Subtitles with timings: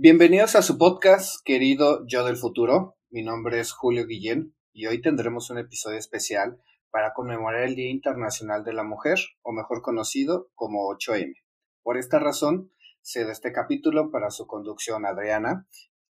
[0.00, 2.96] Bienvenidos a su podcast, querido Yo del Futuro.
[3.10, 6.62] Mi nombre es Julio Guillén y hoy tendremos un episodio especial
[6.92, 11.34] para conmemorar el Día Internacional de la Mujer, o mejor conocido como 8M.
[11.82, 12.70] Por esta razón,
[13.02, 15.66] cedo este capítulo para su conducción Adriana,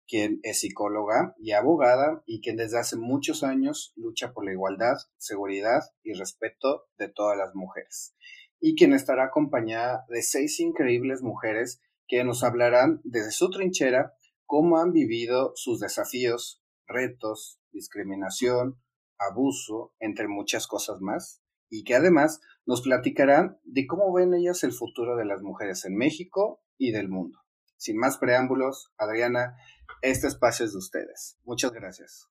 [0.09, 4.98] quien es psicóloga y abogada y quien desde hace muchos años lucha por la igualdad,
[5.16, 8.14] seguridad y respeto de todas las mujeres,
[8.59, 14.13] y quien estará acompañada de seis increíbles mujeres que nos hablarán desde su trinchera
[14.45, 18.81] cómo han vivido sus desafíos, retos, discriminación,
[19.19, 24.71] abuso, entre muchas cosas más, y que además nos platicarán de cómo ven ellas el
[24.73, 27.37] futuro de las mujeres en México y del mundo.
[27.77, 29.55] Sin más preámbulos, Adriana,
[30.01, 31.37] este espacio es de ustedes.
[31.43, 32.28] Muchas gracias.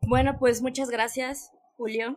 [0.00, 2.16] Bueno, pues muchas gracias, Julio.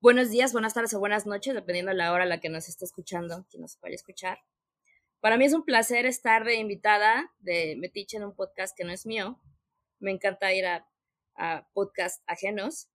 [0.00, 2.68] Buenos días, buenas tardes o buenas noches, dependiendo de la hora a la que nos
[2.68, 4.38] esté escuchando, quien nos vaya a escuchar.
[5.20, 8.92] Para mí es un placer estar de invitada de Metiche en un podcast que no
[8.92, 9.40] es mío.
[9.98, 10.88] Me encanta ir a,
[11.34, 12.88] a podcasts ajenos.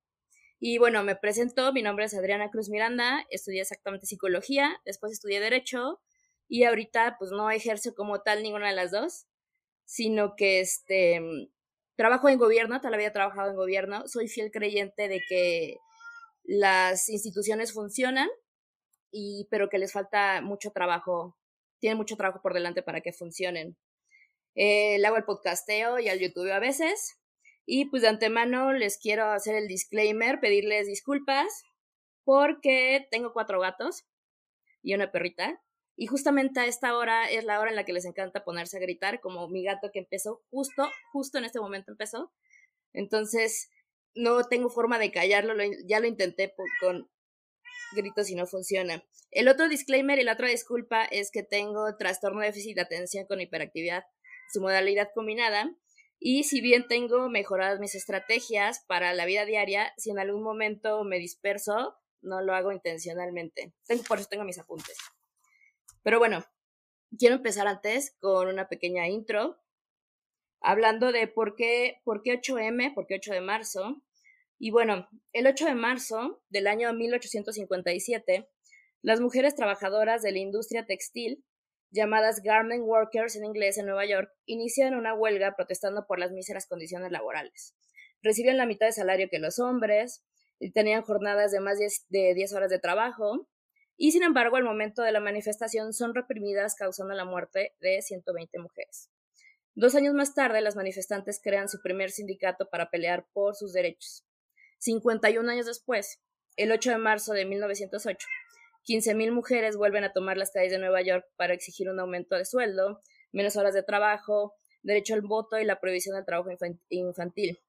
[0.60, 5.42] Y bueno, me presento, mi nombre es Adriana Cruz Miranda, estudié exactamente psicología, después estudié
[5.42, 6.00] derecho
[6.48, 9.26] y ahorita pues no ejerzo como tal ninguna de las dos,
[9.84, 11.50] sino que este
[11.98, 15.78] trabajo en gobierno, vida he trabajado en gobierno, soy fiel creyente de que
[16.44, 18.30] las instituciones funcionan
[19.12, 21.38] y pero que les falta mucho trabajo
[21.84, 23.76] tienen mucho trabajo por delante para que funcionen.
[24.56, 27.20] Eh, le hago el podcasteo y al YouTube a veces.
[27.66, 31.66] Y pues de antemano les quiero hacer el disclaimer, pedirles disculpas,
[32.24, 34.06] porque tengo cuatro gatos
[34.82, 35.62] y una perrita.
[35.98, 38.80] Y justamente a esta hora es la hora en la que les encanta ponerse a
[38.80, 42.32] gritar, como mi gato que empezó justo, justo en este momento empezó.
[42.94, 43.70] Entonces,
[44.16, 45.54] no tengo forma de callarlo,
[45.86, 47.10] ya lo intenté con
[47.94, 49.04] gritos y no funciona.
[49.32, 53.26] El otro disclaimer y la otra disculpa es que tengo trastorno de déficit de atención
[53.26, 54.04] con hiperactividad,
[54.52, 55.76] su modalidad combinada,
[56.20, 61.04] y si bien tengo mejoradas mis estrategias para la vida diaria, si en algún momento
[61.04, 63.74] me disperso, no lo hago intencionalmente.
[64.08, 64.98] por eso tengo mis apuntes.
[66.02, 66.46] Pero bueno,
[67.18, 69.60] quiero empezar antes con una pequeña intro,
[70.62, 74.02] hablando de por qué, por qué 8M, por qué 8 de marzo,
[74.64, 78.48] y bueno, el 8 de marzo del año 1857,
[79.02, 81.44] las mujeres trabajadoras de la industria textil,
[81.92, 86.66] llamadas garment workers en inglés en Nueva York, inician una huelga protestando por las míseras
[86.66, 87.76] condiciones laborales.
[88.22, 90.24] Recibían la mitad de salario que los hombres,
[90.60, 93.50] y tenían jornadas de más de 10 horas de trabajo,
[93.98, 98.60] y sin embargo, al momento de la manifestación son reprimidas causando la muerte de 120
[98.60, 99.10] mujeres.
[99.76, 104.24] Dos años más tarde, las manifestantes crean su primer sindicato para pelear por sus derechos.
[104.84, 106.20] 51 años después,
[106.58, 108.28] el 8 de marzo de 1908,
[108.86, 112.44] 15.000 mujeres vuelven a tomar las calles de Nueva York para exigir un aumento de
[112.44, 113.00] sueldo,
[113.32, 116.50] menos horas de trabajo, derecho al voto y la prohibición del trabajo
[116.90, 117.60] infantil.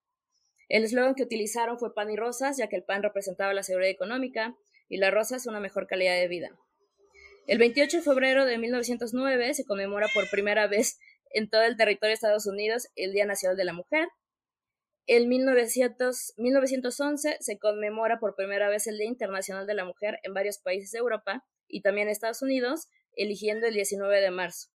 [0.69, 3.93] El eslogan que utilizaron fue pan y rosas, ya que el pan representaba la seguridad
[3.93, 4.57] económica
[4.89, 6.51] y la rosa es una mejor calidad de vida.
[7.47, 10.99] El 28 de febrero de 1909 se conmemora por primera vez
[11.31, 14.09] en todo el territorio de Estados Unidos el Día Nacional de la Mujer,
[15.06, 20.59] en 1911 se conmemora por primera vez el Día Internacional de la Mujer en varios
[20.59, 24.70] países de Europa y también Estados Unidos, eligiendo el 19 de marzo.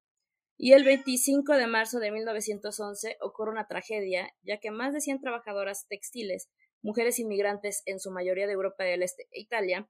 [0.57, 5.21] Y el 25 de marzo de 1911 ocurre una tragedia, ya que más de 100
[5.21, 6.49] trabajadoras textiles,
[6.81, 9.89] mujeres inmigrantes en su mayoría de Europa del Este e Italia,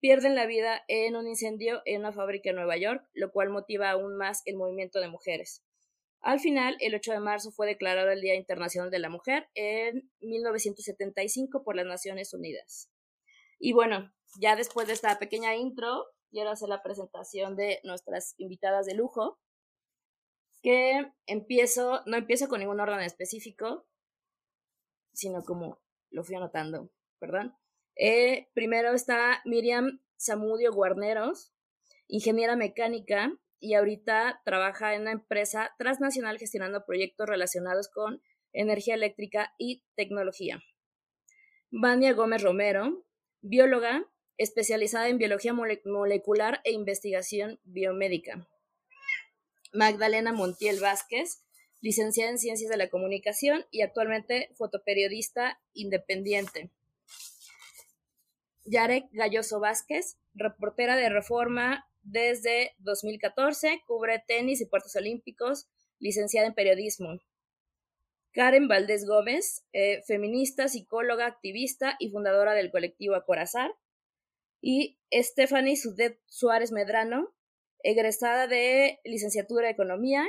[0.00, 3.90] pierden la vida en un incendio en una fábrica en Nueva York, lo cual motiva
[3.90, 5.64] aún más el movimiento de mujeres.
[6.24, 10.10] Al final, el 8 de marzo fue declarado el Día Internacional de la Mujer en
[10.20, 12.90] 1975 por las Naciones Unidas.
[13.58, 18.86] Y bueno, ya después de esta pequeña intro, quiero hacer la presentación de nuestras invitadas
[18.86, 19.38] de lujo,
[20.62, 23.86] que empiezo, no empiezo con ningún orden específico,
[25.12, 27.54] sino como lo fui anotando, perdón.
[27.96, 31.52] Eh, primero está Miriam Zamudio Guarneros,
[32.08, 38.20] ingeniera mecánica, y ahorita trabaja en una empresa transnacional gestionando proyectos relacionados con
[38.52, 40.62] energía eléctrica y tecnología.
[41.70, 43.06] Vania Gómez Romero,
[43.40, 44.06] bióloga
[44.36, 48.46] especializada en biología molecular e investigación biomédica.
[49.72, 51.42] Magdalena Montiel Vázquez,
[51.80, 56.70] licenciada en Ciencias de la Comunicación y actualmente fotoperiodista independiente.
[58.66, 65.68] Yarek Galloso Vázquez, reportera de Reforma desde 2014, cubre tenis y puertos olímpicos,
[65.98, 67.18] licenciada en periodismo.
[68.32, 73.72] Karen Valdés Gómez, eh, feminista, psicóloga, activista y fundadora del colectivo Acorazar.
[74.60, 75.76] Y Stephanie
[76.26, 77.34] Suárez Medrano,
[77.82, 80.26] egresada de licenciatura de Economía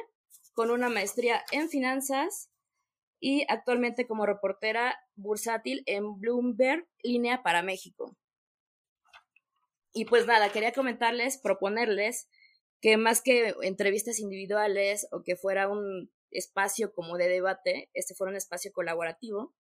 [0.53, 2.49] con una maestría en finanzas
[3.19, 8.15] y actualmente como reportera bursátil en Bloomberg, línea para México.
[9.97, 12.27] Y pues nada, quería comentarles, proponerles
[12.81, 18.31] que más que entrevistas individuales o que fuera un espacio como de debate, este fuera
[18.31, 19.55] un espacio colaborativo,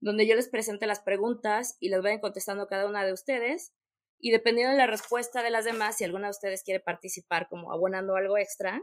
[0.00, 3.72] donde yo les presente las preguntas y las vayan contestando cada una de ustedes.
[4.18, 7.72] Y dependiendo de la respuesta de las demás, si alguna de ustedes quiere participar como
[7.72, 8.82] abonando algo extra,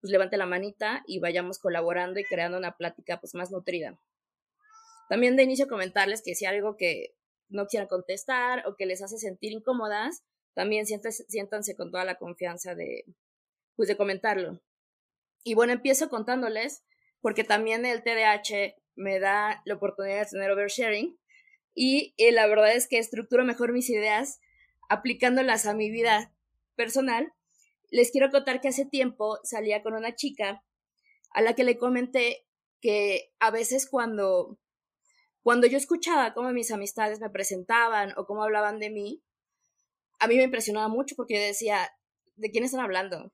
[0.00, 4.00] pues levante la manita y vayamos colaborando y creando una plática pues más nutrida.
[5.10, 7.14] También de inicio comentarles que si algo que
[7.50, 10.24] no quieran contestar o que les hace sentir incómodas,
[10.54, 13.04] también siéntanse, con toda la confianza de,
[13.76, 14.60] pues, de comentarlo.
[15.44, 16.84] Y bueno, empiezo contándoles,
[17.20, 21.18] porque también el TDAH me da la oportunidad de tener oversharing
[21.74, 24.40] y eh, la verdad es que estructuro mejor mis ideas
[24.88, 26.34] aplicándolas a mi vida
[26.74, 27.32] personal.
[27.90, 30.64] Les quiero contar que hace tiempo salía con una chica
[31.32, 32.46] a la que le comenté
[32.80, 34.58] que a veces cuando,
[35.42, 39.22] cuando yo escuchaba cómo mis amistades me presentaban o cómo hablaban de mí,
[40.20, 41.90] a mí me impresionaba mucho porque yo decía,
[42.36, 43.32] ¿de quién están hablando?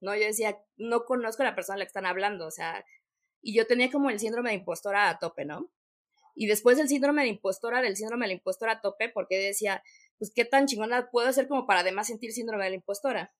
[0.00, 0.14] ¿No?
[0.14, 2.84] Yo decía, no conozco a la persona a la que están hablando, o sea,
[3.42, 5.70] y yo tenía como el síndrome de impostora a tope, ¿no?
[6.34, 9.82] Y después del síndrome de impostora, del síndrome de la impostora a tope, porque decía,
[10.18, 13.34] pues qué tan chingona puedo hacer como para además sentir síndrome de la impostora.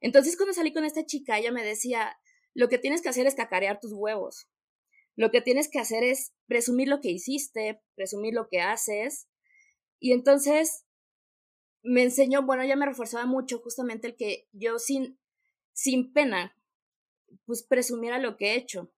[0.00, 2.16] Entonces cuando salí con esta chica, ella me decía,
[2.54, 4.48] lo que tienes que hacer es cacarear tus huevos.
[5.16, 9.28] Lo que tienes que hacer es presumir lo que hiciste, presumir lo que haces.
[10.00, 10.83] Y entonces
[11.84, 15.20] me enseñó, bueno, ya me reforzaba mucho justamente el que yo sin,
[15.72, 16.56] sin pena,
[17.44, 18.90] pues presumiera lo que he hecho.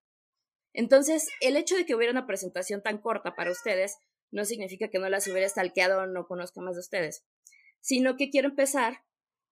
[0.72, 3.98] Entonces, el hecho de que hubiera una presentación tan corta para ustedes
[4.30, 7.24] no significa que no las hubiera stalkeado o no conozca más de ustedes,
[7.80, 9.02] sino que quiero empezar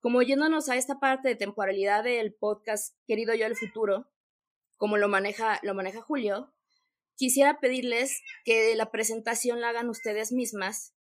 [0.00, 4.10] como yéndonos a esta parte de temporalidad del podcast Querido Yo el Futuro,
[4.76, 6.52] como lo maneja, lo maneja Julio,
[7.16, 10.94] quisiera pedirles que la presentación la hagan ustedes mismas,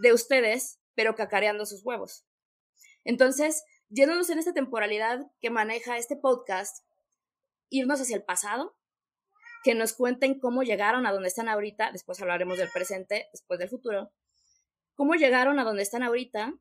[0.00, 2.24] de ustedes, pero cacareando sus huevos.
[3.04, 6.84] Entonces, yéndonos en esta temporalidad que maneja este podcast,
[7.68, 8.76] irnos hacia el pasado,
[9.62, 13.68] que nos cuenten cómo llegaron a donde están ahorita, después hablaremos del presente, después del
[13.68, 14.12] futuro,
[14.94, 16.54] cómo llegaron a donde están ahorita,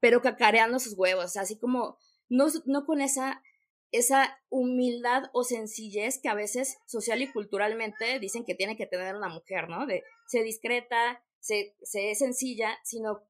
[0.00, 3.42] pero cacareando sus huevos, así como no, no con esa,
[3.90, 9.16] esa humildad o sencillez que a veces social y culturalmente dicen que tiene que tener
[9.16, 9.86] una mujer, ¿no?
[9.86, 13.22] De ser discreta, se, es sencilla, sino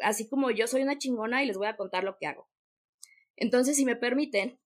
[0.00, 2.48] así como yo soy una chingona y les voy a contar lo que hago.
[3.36, 4.58] Entonces, si me permiten,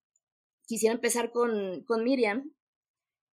[0.66, 2.54] quisiera empezar con, con Miriam,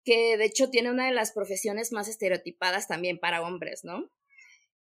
[0.04, 4.10] que de hecho tiene una de las profesiones más estereotipadas también para hombres, ¿no?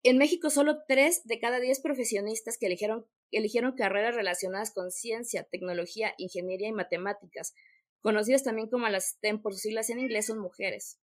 [0.02, 5.44] En México, solo tres de cada diez profesionistas que eligieron, eligieron carreras relacionadas con ciencia,
[5.44, 7.54] tecnología, ingeniería y matemáticas,
[8.00, 10.98] conocidas también como las STEM por sus siglas en inglés, son mujeres.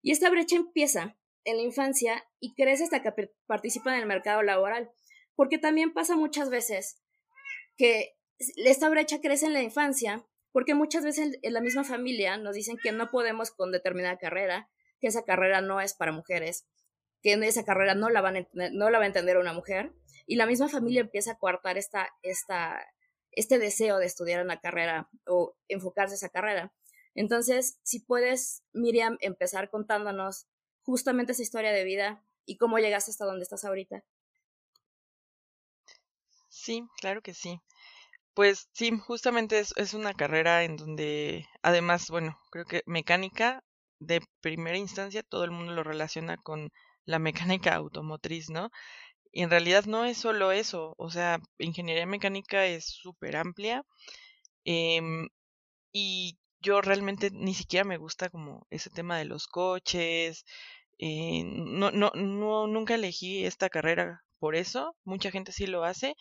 [0.00, 4.42] Y esta brecha empieza en la infancia y crece hasta que participa en el mercado
[4.42, 4.90] laboral.
[5.34, 7.02] Porque también pasa muchas veces
[7.76, 12.54] que esta brecha crece en la infancia porque muchas veces en la misma familia nos
[12.54, 14.68] dicen que no podemos con determinada carrera,
[15.00, 16.66] que esa carrera no es para mujeres,
[17.22, 19.92] que esa carrera no la, van no la va a entender una mujer,
[20.26, 22.86] y la misma familia empieza a coartar esta, esta,
[23.32, 26.72] este deseo de estudiar una carrera o enfocarse a esa carrera.
[27.14, 30.46] Entonces, si puedes, Miriam, empezar contándonos
[30.84, 34.04] justamente esa historia de vida y cómo llegaste hasta donde estás ahorita.
[36.48, 37.60] Sí, claro que sí.
[38.34, 43.64] Pues sí, justamente es, es una carrera en donde, además, bueno, creo que mecánica
[44.00, 46.70] de primera instancia todo el mundo lo relaciona con
[47.06, 48.70] la mecánica automotriz, ¿no?
[49.32, 53.84] Y en realidad no es solo eso, o sea, ingeniería mecánica es súper amplia
[54.64, 55.28] em,
[55.92, 60.44] y yo realmente ni siquiera me gusta como ese tema de los coches.
[60.98, 64.96] Eh, no, no, no, nunca elegí esta carrera por eso.
[65.04, 66.16] Mucha gente sí lo hace,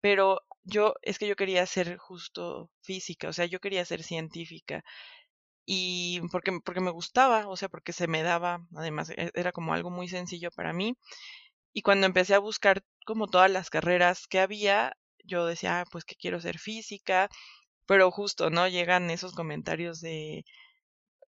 [0.00, 4.84] pero yo es que yo quería ser justo física, o sea, yo quería ser científica
[5.66, 9.72] y porque porque me gustaba, o sea, porque se me daba, además e, era como
[9.74, 10.96] algo muy sencillo para mí.
[11.72, 16.04] Y cuando empecé a buscar como todas las carreras que había, yo decía, ah, pues
[16.04, 17.28] que quiero ser física,
[17.90, 18.68] pero justo, ¿no?
[18.68, 20.44] Llegan esos comentarios de,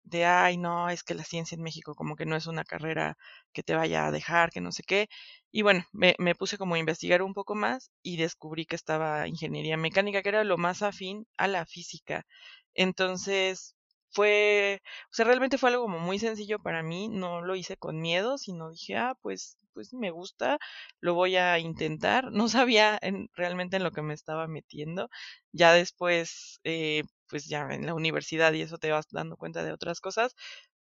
[0.04, 3.16] de, ay, no, es que la ciencia en México como que no es una carrera
[3.52, 5.08] que te vaya a dejar, que no sé qué.
[5.52, 9.28] Y bueno, me, me puse como a investigar un poco más y descubrí que estaba
[9.28, 12.26] ingeniería mecánica, que era lo más afín a la física.
[12.74, 13.74] Entonces,
[14.12, 18.00] fue, o sea, realmente fue algo como muy sencillo para mí, no lo hice con
[18.00, 20.58] miedo, sino dije, ah, pues, pues me gusta,
[21.00, 22.30] lo voy a intentar.
[22.32, 25.08] No sabía en, realmente en lo que me estaba metiendo.
[25.52, 29.72] Ya después, eh, pues ya en la universidad y eso te vas dando cuenta de
[29.72, 30.34] otras cosas,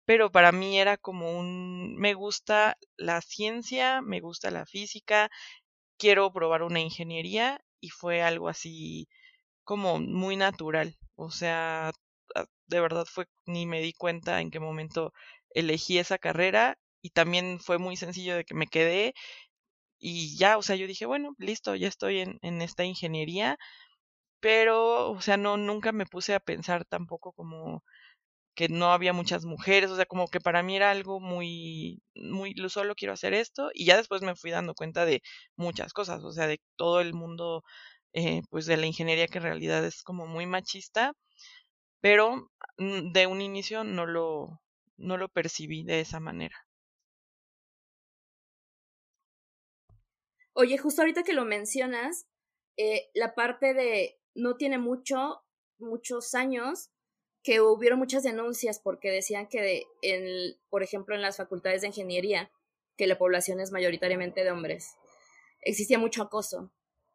[0.05, 5.29] pero para mí era como un, me gusta la ciencia, me gusta la física,
[5.97, 9.07] quiero probar una ingeniería y fue algo así
[9.65, 11.91] como muy natural, o sea,
[12.67, 15.13] de verdad fue, ni me di cuenta en qué momento
[15.51, 19.13] elegí esa carrera y también fue muy sencillo de que me quedé
[19.99, 23.57] y ya, o sea, yo dije, bueno, listo, ya estoy en, en esta ingeniería,
[24.39, 27.83] pero, o sea, no, nunca me puse a pensar tampoco como
[28.55, 32.55] que no había muchas mujeres, o sea, como que para mí era algo muy, muy,
[32.69, 35.21] solo quiero hacer esto, y ya después me fui dando cuenta de
[35.57, 37.63] muchas cosas, o sea, de todo el mundo,
[38.13, 41.13] eh, pues de la ingeniería que en realidad es como muy machista,
[42.01, 44.61] pero mm, de un inicio no lo,
[44.97, 46.55] no lo percibí de esa manera.
[50.53, 52.25] Oye, justo ahorita que lo mencionas,
[52.77, 55.43] eh, la parte de no tiene mucho,
[55.77, 56.89] muchos años
[57.43, 62.51] que hubieron muchas denuncias porque decían que, en, por ejemplo, en las facultades de ingeniería,
[62.97, 64.95] que la población es mayoritariamente de hombres,
[65.61, 66.71] existía mucho acoso,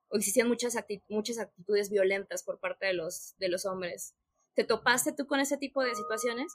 [0.08, 0.76] o existían muchas,
[1.08, 4.14] muchas actitudes violentas por parte de los, de los hombres.
[4.54, 6.52] ¿Te topaste tú con ese tipo de situaciones?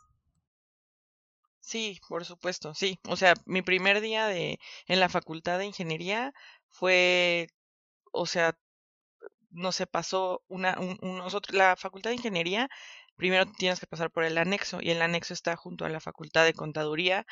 [1.60, 3.00] Sí, por supuesto, sí.
[3.08, 6.34] O sea, mi primer día de en la facultad de ingeniería
[6.70, 7.48] fue,
[8.12, 8.58] o sea,
[9.51, 12.70] no se pasó una, un, nosotros, la facultad de ingeniería,
[13.16, 16.46] primero tienes que pasar por el anexo y el anexo está junto a la facultad
[16.46, 17.25] de contaduría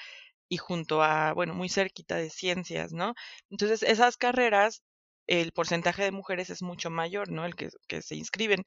[0.50, 3.16] y junto a, bueno, muy cerquita de ciencias, ¿no?
[3.50, 4.84] Entonces, esas carreras,
[5.28, 7.46] el porcentaje de mujeres es mucho mayor, ¿no?
[7.46, 8.66] El que, que se inscriben.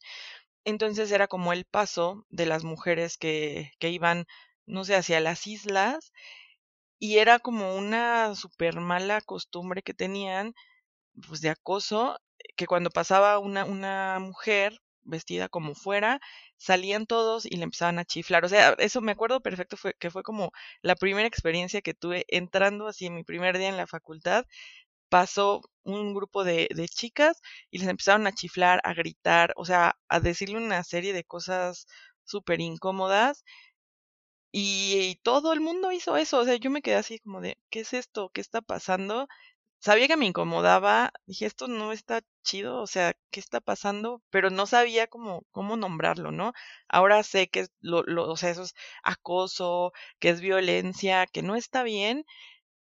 [0.68, 4.26] Entonces era como el paso de las mujeres que, que iban,
[4.66, 6.12] no sé, hacia las islas
[6.98, 10.54] y era como una súper mala costumbre que tenían,
[11.28, 12.18] pues de acoso,
[12.56, 16.20] que cuando pasaba una, una mujer vestida como fuera,
[16.58, 18.44] salían todos y le empezaban a chiflar.
[18.44, 22.24] O sea, eso me acuerdo perfecto, fue que fue como la primera experiencia que tuve
[22.28, 24.46] entrando así en mi primer día en la facultad.
[25.08, 30.20] Pasó un grupo de, chicas y les empezaron a chiflar, a gritar, o sea, a
[30.20, 31.86] decirle una serie de cosas
[32.24, 33.44] súper incómodas.
[34.52, 37.80] Y, todo el mundo hizo eso, o sea, yo me quedé así como de, ¿qué
[37.80, 38.30] es esto?
[38.30, 39.28] ¿Qué está pasando?
[39.80, 44.22] Sabía que me incomodaba, dije, esto no está chido, o sea, ¿qué está pasando?
[44.30, 46.52] Pero no sabía cómo, cómo nombrarlo, ¿no?
[46.88, 48.74] Ahora sé que lo, lo, o sea, eso es
[49.04, 52.24] acoso, que es violencia, que no está bien,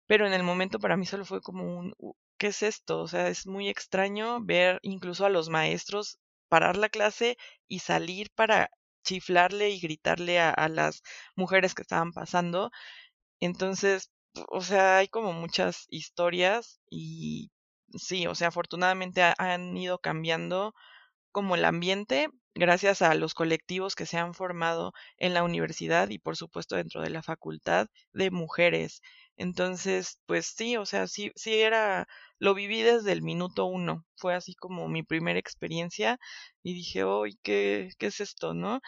[0.07, 1.93] pero en el momento para mí solo fue como un,
[2.37, 3.01] ¿qué es esto?
[3.01, 7.37] O sea, es muy extraño ver incluso a los maestros parar la clase
[7.67, 8.71] y salir para
[9.03, 11.01] chiflarle y gritarle a, las
[11.35, 12.71] mujeres que estaban pasando.
[13.41, 14.11] Entonces,
[14.49, 17.51] o sea, hay como muchas historias y
[17.97, 20.73] sí, o sea, afortunadamente han ido cambiando
[21.31, 26.19] como el ambiente gracias a los colectivos que se han formado en la universidad y
[26.19, 29.01] por supuesto dentro de la facultad de mujeres.
[29.37, 32.07] Entonces, pues sí, o sea, sí, sí era,
[32.39, 36.19] lo viví desde el minuto uno, fue así como mi primera experiencia
[36.63, 38.81] y dije, uy, ¿qué, qué es esto, no?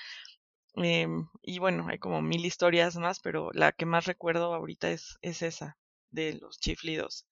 [0.76, 5.18] Em, y bueno, hay como mil historias más, pero la que más recuerdo ahorita es,
[5.22, 5.78] es esa,
[6.12, 7.26] de los chiflidos.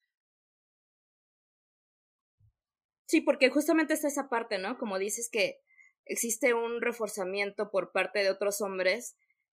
[3.06, 4.78] Sí, porque justamente está esa parte, ¿no?
[4.78, 5.62] Como dices que
[6.06, 9.16] existe un reforzamiento por parte de otros hombres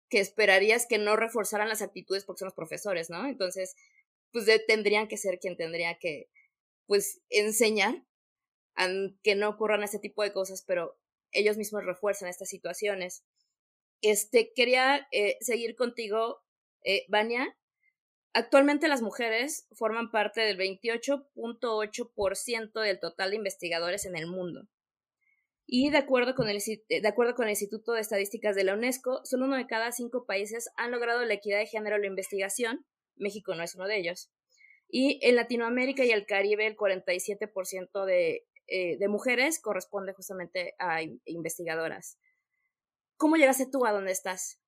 [0.09, 3.27] que esperarías que no reforzaran las actitudes porque son los profesores, ¿no?
[3.27, 3.75] Entonces,
[4.31, 6.29] pues tendrían que ser quien tendría que,
[6.87, 8.03] pues, enseñar
[8.75, 8.87] a
[9.23, 10.97] que no ocurran ese tipo de cosas, pero
[11.31, 13.23] ellos mismos refuerzan estas situaciones.
[14.01, 16.41] Este, quería eh, seguir contigo,
[16.83, 17.57] eh, Vania.
[18.33, 24.67] Actualmente las mujeres forman parte del 28.8% del total de investigadores en el mundo.
[25.71, 29.21] Y de acuerdo, con el, de acuerdo con el Instituto de Estadísticas de la UNESCO,
[29.23, 32.85] solo uno de cada cinco países han logrado la equidad de género en la investigación.
[33.17, 34.31] México no es uno de ellos.
[34.89, 41.01] Y en Latinoamérica y el Caribe, el 47% de, eh, de mujeres corresponde justamente a
[41.25, 42.17] investigadoras.
[43.17, 44.59] ¿Cómo llegaste tú a donde estás?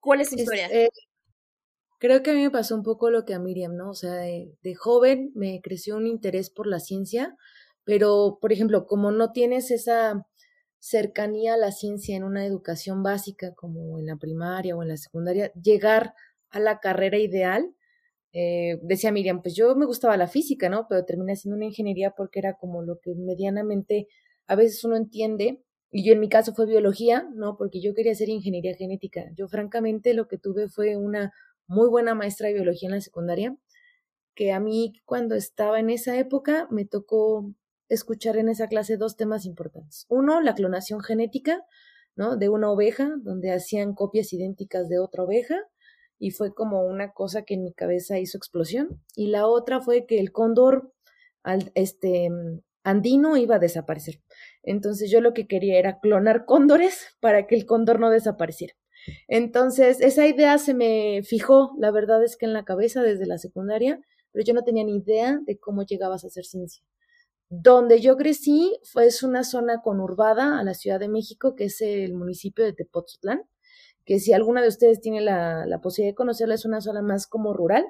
[0.00, 0.68] ¿Cuál es tu historia?
[0.68, 0.88] Eh,
[1.98, 3.90] creo que a mí me pasó un poco lo que a Miriam, ¿no?
[3.90, 7.36] O sea, de, joven me creció un interés por la ciencia,
[7.86, 10.26] pero, por ejemplo, como no tienes esa
[10.80, 14.96] cercanía a la ciencia en una educación básica como en la primaria o en la
[14.96, 16.12] secundaria, llegar
[16.50, 17.74] a la carrera ideal,
[18.32, 20.86] eh, decía Miriam, pues yo me gustaba la física, ¿no?
[20.88, 24.08] Pero terminé haciendo una ingeniería porque era como lo que medianamente
[24.48, 25.62] a veces uno entiende
[25.92, 27.56] y yo en mi caso fue biología, ¿no?
[27.56, 29.30] Porque yo quería hacer ingeniería genética.
[29.36, 31.32] Yo francamente lo que tuve fue una
[31.68, 33.56] muy buena maestra de biología en la secundaria,
[34.34, 37.54] que a mí cuando estaba en esa época me tocó
[37.88, 40.06] escuchar en esa clase dos temas importantes.
[40.08, 41.64] Uno, la clonación genética,
[42.14, 42.36] ¿no?
[42.36, 45.56] De una oveja, donde hacían copias idénticas de otra oveja,
[46.18, 49.02] y fue como una cosa que en mi cabeza hizo explosión.
[49.14, 50.92] Y la otra fue que el cóndor
[51.42, 52.30] al, este,
[52.86, 54.20] andino iba a desaparecer.
[54.62, 58.74] Entonces yo lo que quería era clonar cóndores para que el cóndor no desapareciera.
[59.28, 63.38] Entonces esa idea se me fijó, la verdad es que en la cabeza desde la
[63.38, 64.00] secundaria,
[64.32, 66.82] pero yo no tenía ni idea de cómo llegabas a hacer ciencia.
[67.48, 71.80] Donde yo crecí fue es una zona conurbada a la Ciudad de México, que es
[71.80, 73.42] el municipio de Tepoztlán,
[74.04, 77.26] que si alguna de ustedes tiene la, la posibilidad de conocerla, es una zona más
[77.26, 77.84] como rural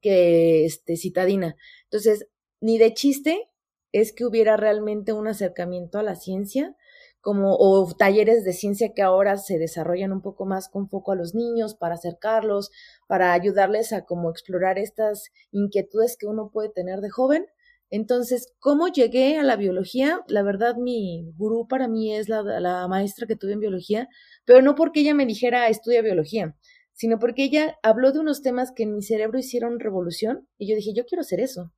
[0.00, 1.56] que este, citadina.
[1.84, 2.28] Entonces,
[2.60, 3.48] ni de chiste
[3.92, 6.76] es que hubiera realmente un acercamiento a la ciencia,
[7.20, 11.16] como o talleres de ciencia que ahora se desarrollan un poco más con foco a
[11.16, 12.70] los niños para acercarlos,
[13.08, 17.46] para ayudarles a como explorar estas inquietudes que uno puede tener de joven.
[17.90, 20.20] Entonces, ¿cómo llegué a la biología?
[20.28, 24.08] La verdad, mi gurú para mí es la, la maestra que tuve en biología,
[24.44, 26.56] pero no porque ella me dijera estudia biología,
[26.92, 30.76] sino porque ella habló de unos temas que en mi cerebro hicieron revolución y yo
[30.76, 31.72] dije, yo quiero hacer eso.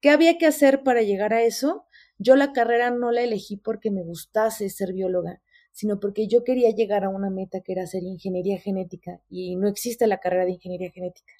[0.00, 1.86] ¿Qué había que hacer para llegar a eso?
[2.18, 5.40] Yo la carrera no la elegí porque me gustase ser bióloga,
[5.72, 9.66] sino porque yo quería llegar a una meta que era hacer ingeniería genética y no
[9.66, 11.32] existe la carrera de ingeniería genética.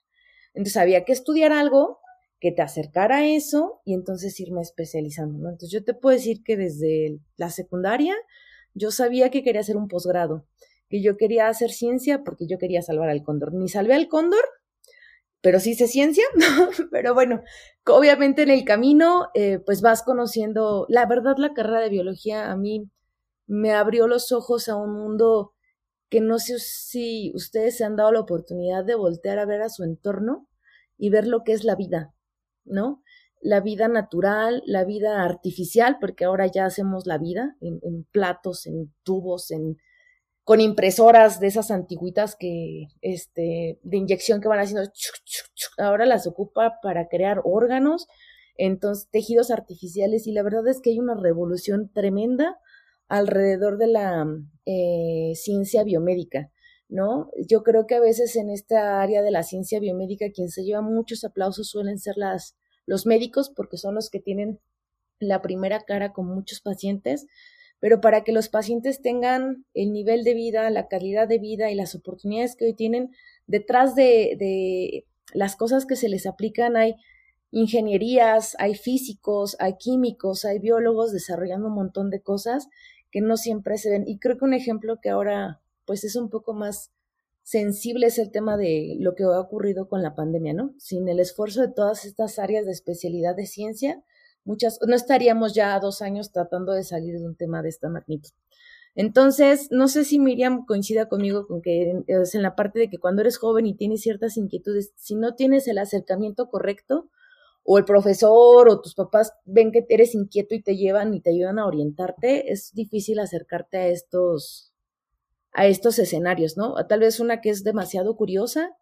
[0.54, 2.00] Entonces había que estudiar algo
[2.44, 5.48] que te acercara a eso y entonces irme especializando, ¿no?
[5.48, 8.14] Entonces yo te puedo decir que desde la secundaria
[8.74, 10.46] yo sabía que quería hacer un posgrado,
[10.90, 13.54] que yo quería hacer ciencia porque yo quería salvar al cóndor.
[13.54, 14.44] Ni salvé al cóndor,
[15.40, 16.22] pero sí se ciencia,
[16.90, 17.40] pero bueno,
[17.86, 22.56] obviamente en el camino, eh, pues vas conociendo, la verdad la carrera de biología a
[22.56, 22.90] mí
[23.46, 25.54] me abrió los ojos a un mundo
[26.10, 29.70] que no sé si ustedes se han dado la oportunidad de voltear a ver a
[29.70, 30.46] su entorno
[30.98, 32.14] y ver lo que es la vida,
[32.64, 33.02] ¿no?
[33.40, 38.92] La vida natural, la vida artificial, porque ahora ya hacemos la vida en platos, en
[39.02, 39.76] tubos, en,
[40.44, 44.90] con impresoras de esas antiguitas que, este, de inyección que van haciendo,
[45.78, 48.06] ahora las ocupa para crear órganos,
[48.56, 52.58] entonces tejidos artificiales y la verdad es que hay una revolución tremenda
[53.08, 54.26] alrededor de la
[54.66, 56.50] eh, ciencia biomédica,
[56.88, 57.30] ¿no?
[57.48, 60.82] Yo creo que a veces en esta área de la ciencia biomédica quien se lleva
[60.82, 64.60] muchos aplausos suelen ser las, los médicos porque son los que tienen
[65.18, 67.26] la primera cara con muchos pacientes,
[67.80, 71.74] pero para que los pacientes tengan el nivel de vida, la calidad de vida y
[71.74, 73.10] las oportunidades que hoy tienen,
[73.46, 76.96] detrás de, las cosas que se les aplican hay
[77.50, 82.68] ingenierías, hay físicos, hay químicos, hay biólogos desarrollando un montón de cosas
[83.10, 84.04] que no siempre se ven.
[84.08, 86.90] Y creo que un ejemplo que ahora pues es un poco más
[87.42, 90.74] sensible es el tema de lo que ha ocurrido con la pandemia, ¿no?
[90.78, 94.02] Sin el esfuerzo de todas estas áreas de especialidad de ciencia,
[94.44, 98.30] muchas, no estaríamos ya dos años tratando de salir de un tema de esta magnitud.
[98.96, 102.98] Entonces, no sé si Miriam coincida conmigo con que es en la parte de que
[102.98, 107.10] cuando eres joven y tienes ciertas inquietudes, si no tienes el acercamiento correcto,
[107.64, 111.30] o el profesor o tus papás ven que eres inquieto y te llevan y te
[111.30, 114.73] ayudan a orientarte, es difícil acercarte a estos,
[115.54, 116.74] a estos escenarios, ¿no?
[116.88, 118.76] Tal vez una que es demasiado curiosa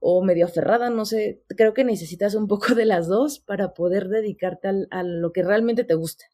[0.00, 4.08] o medio aferrada, no sé, creo que necesitas un poco de las dos para poder
[4.08, 6.24] dedicarte a lo que realmente te gusta.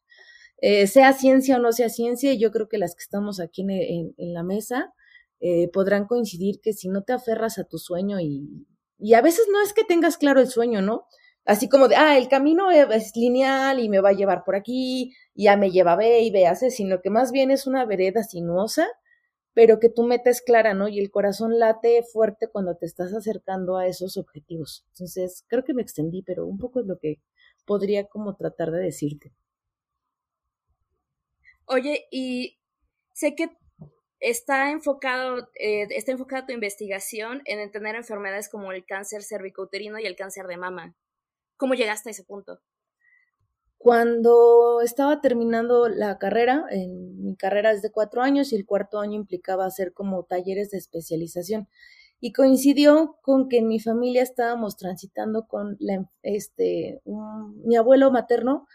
[0.57, 4.13] Eh, sea ciencia o no sea ciencia, yo creo que las que estamos aquí en,
[4.17, 4.93] la mesa
[5.39, 9.47] eh, podrán coincidir que si no te aferras a tu sueño y, y a veces
[9.51, 11.07] no es que tengas claro el sueño, ¿no?
[11.43, 15.11] Así como de, ah, el camino es lineal y me va a llevar por aquí,
[15.33, 18.87] ya me lleva B y B hace, sino que más bien es una vereda sinuosa
[19.53, 20.87] pero que tú metes clara, ¿no?
[20.87, 24.85] Y el corazón late fuerte cuando te estás acercando a esos objetivos.
[24.89, 27.21] Entonces, creo que me extendí, pero un poco es lo que
[27.65, 29.33] podría como tratar de decirte.
[31.65, 32.59] Oye, y
[33.13, 33.49] sé que
[34.19, 40.05] está enfocado, eh, está enfocada tu investigación en entender enfermedades como el cáncer cervicouterino y
[40.05, 40.95] el cáncer de mama.
[41.57, 42.61] ¿Cómo llegaste a ese punto?
[43.81, 48.99] Cuando estaba terminando la carrera, en mi carrera es de cuatro años y el cuarto
[48.99, 51.67] año implicaba hacer como talleres de especialización.
[52.19, 57.01] Y coincidió con que en mi familia estábamos transitando con la, este,
[57.65, 58.67] mi abuelo materno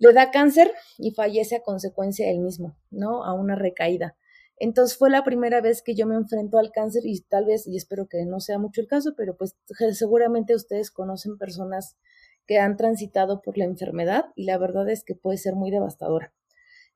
[0.00, 3.24] le da cáncer y fallece a consecuencia del mismo, ¿no?
[3.24, 4.16] A una recaída.
[4.56, 7.76] Entonces fue la primera vez que yo me enfrento al cáncer y tal vez, y
[7.76, 9.54] espero que no sea mucho el caso, pero pues
[9.92, 11.96] seguramente ustedes conocen personas
[12.46, 16.32] que han transitado por la enfermedad y la verdad es que puede ser muy devastadora.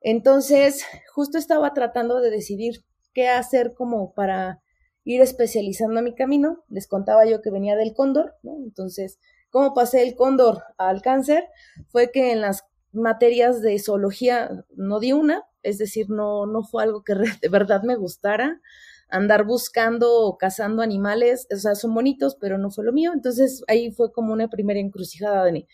[0.01, 4.63] Entonces, justo estaba tratando de decidir qué hacer como para
[5.05, 6.65] ir especializando mi camino.
[6.69, 8.57] Les contaba yo que venía del cóndor, ¿no?
[8.65, 9.19] Entonces,
[9.51, 11.45] ¿cómo pasé el cóndor al cáncer?
[11.89, 16.83] Fue que en las materias de zoología no di una, es decir, no, no fue
[16.83, 18.61] algo que de verdad me gustara.
[19.09, 23.13] Andar buscando o cazando animales, o sea, son bonitos, pero no fue lo mío.
[23.15, 25.69] Entonces ahí fue como una primera encrucijada mí.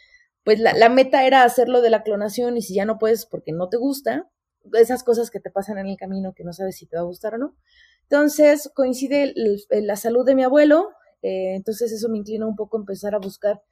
[0.44, 3.52] Pues la, la meta era hacerlo de la clonación y si ya no puedes porque
[3.52, 4.28] no te gusta,
[4.74, 7.06] esas cosas que te pasan en el camino que no sabes si te va a
[7.06, 7.56] gustar o no.
[8.02, 9.34] Entonces coincide
[9.70, 10.90] la salud de mi abuelo,
[11.22, 13.62] eh, entonces eso me inclina un poco a empezar a buscar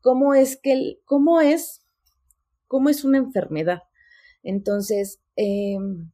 [0.00, 1.82] cómo es que, cómo es,
[2.66, 3.82] cómo es una enfermedad.
[4.42, 6.10] Entonces, em,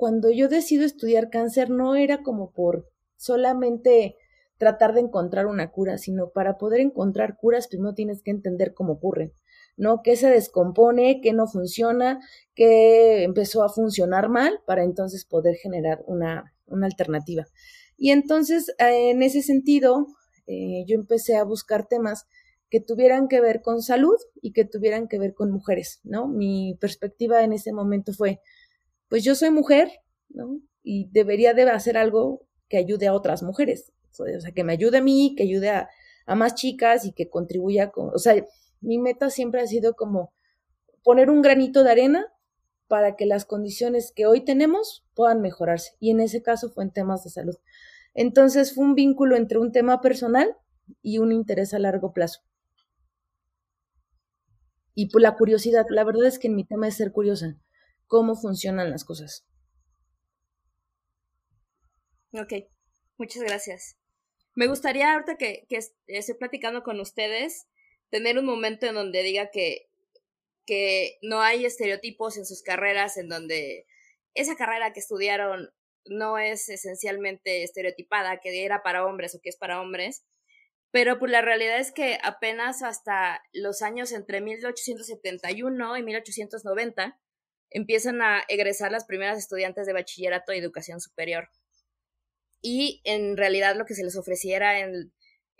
[0.00, 4.16] cuando yo decido estudiar cáncer no era como por solamente
[4.56, 8.94] tratar de encontrar una cura, sino para poder encontrar curas primero tienes que entender cómo
[8.94, 9.34] ocurren,
[9.76, 10.00] ¿no?
[10.02, 12.18] ¿Qué se descompone, qué no funciona,
[12.54, 17.44] qué empezó a funcionar mal para entonces poder generar una, una alternativa.
[17.98, 20.06] Y entonces, en ese sentido,
[20.46, 22.26] eh, yo empecé a buscar temas
[22.70, 26.26] que tuvieran que ver con salud y que tuvieran que ver con mujeres, ¿no?
[26.26, 28.40] Mi perspectiva en ese momento fue,
[29.10, 29.90] pues yo soy mujer,
[30.30, 30.62] ¿no?
[30.82, 34.98] Y debería de hacer algo que ayude a otras mujeres, o sea, que me ayude
[34.98, 35.90] a mí, que ayude a,
[36.24, 38.42] a más chicas y que contribuya con, o sea,
[38.80, 40.32] mi meta siempre ha sido como
[41.02, 42.32] poner un granito de arena
[42.88, 45.92] para que las condiciones que hoy tenemos puedan mejorarse.
[46.00, 47.56] Y en ese caso fue en temas de salud.
[48.14, 50.56] Entonces fue un vínculo entre un tema personal
[51.02, 52.40] y un interés a largo plazo.
[54.94, 57.56] Y por la curiosidad, la verdad es que en mi tema es ser curiosa,
[58.10, 59.46] cómo funcionan las cosas.
[62.32, 62.52] Ok,
[63.16, 63.96] muchas gracias.
[64.56, 67.68] Me gustaría ahorita que, que estoy platicando con ustedes,
[68.10, 69.86] tener un momento en donde diga que
[70.66, 73.86] que no hay estereotipos en sus carreras en donde
[74.34, 75.70] esa carrera que estudiaron
[76.04, 80.24] no es esencialmente estereotipada, que era para hombres o que es para hombres,
[80.92, 87.20] pero pues la realidad es que apenas hasta los años entre 1871 y 1890
[87.70, 91.48] empiezan a egresar las primeras estudiantes de bachillerato y educación superior.
[92.60, 95.12] Y en realidad lo que se les ofreciera en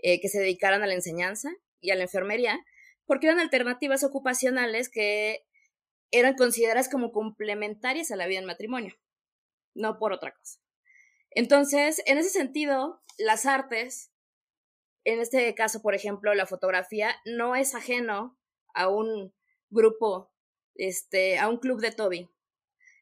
[0.03, 2.59] eh, que se dedicaran a la enseñanza y a la enfermería,
[3.05, 5.45] porque eran alternativas ocupacionales que
[6.11, 8.95] eran consideradas como complementarias a la vida en matrimonio,
[9.75, 10.59] no por otra cosa.
[11.31, 14.11] Entonces, en ese sentido, las artes,
[15.05, 18.39] en este caso, por ejemplo, la fotografía, no es ajeno
[18.75, 19.35] a un
[19.69, 20.30] grupo,
[20.81, 22.31] este, a un club de Toby.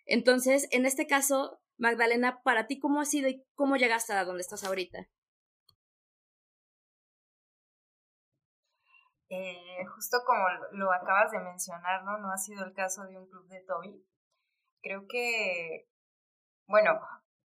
[0.04, 4.42] Entonces, en este caso, Magdalena, para ti, ¿cómo ha sido y cómo llegaste a donde
[4.42, 5.08] estás ahorita?
[9.30, 12.18] Eh, justo como lo acabas de mencionar, ¿no?
[12.18, 14.04] No ha sido el caso de un club de Toby.
[14.82, 15.88] Creo que,
[16.66, 16.98] bueno,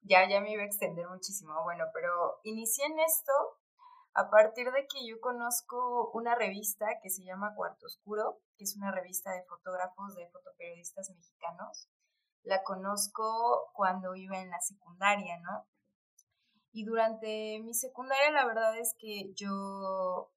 [0.01, 3.33] ya, ya me iba a extender muchísimo, bueno, pero inicié en esto
[4.15, 8.75] a partir de que yo conozco una revista que se llama Cuarto Oscuro, que es
[8.75, 11.89] una revista de fotógrafos, de fotoperiodistas mexicanos.
[12.43, 15.65] La conozco cuando iba en la secundaria, ¿no?
[16.71, 20.31] Y durante mi secundaria la verdad es que yo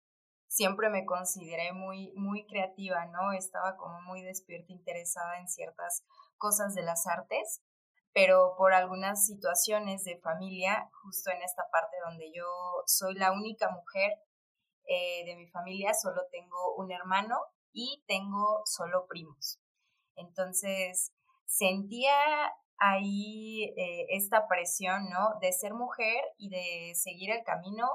[0.49, 3.33] siempre me consideré muy, muy creativa, ¿no?
[3.33, 6.05] Estaba como muy despierta, interesada en ciertas
[6.39, 7.63] cosas de las artes,
[8.17, 12.47] pero por algunas situaciones de familia, justo en esta parte donde yo
[12.87, 14.11] soy la única mujer
[14.87, 17.37] eh, de mi familia, solo tengo un hermano
[17.75, 19.61] y tengo solo primos.
[20.15, 21.13] Entonces,
[21.45, 22.15] sentía
[22.79, 25.39] ahí eh, esta presión, ¿no?
[25.43, 27.87] De ser mujer y de seguir el camino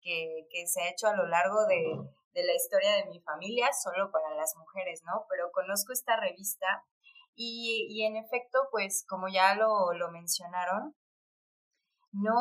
[0.00, 4.36] que, se ha hecho a lo largo de, la historia de mi familia, solo para
[4.36, 5.26] las mujeres, ¿no?
[5.28, 6.84] Pero conozco esta revista
[7.36, 10.94] y, en efecto, pues como ya lo, mencionaron,
[12.12, 12.32] no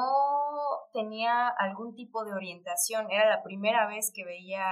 [0.93, 3.09] tenía algún tipo de orientación.
[3.11, 4.65] Era la primera vez que veía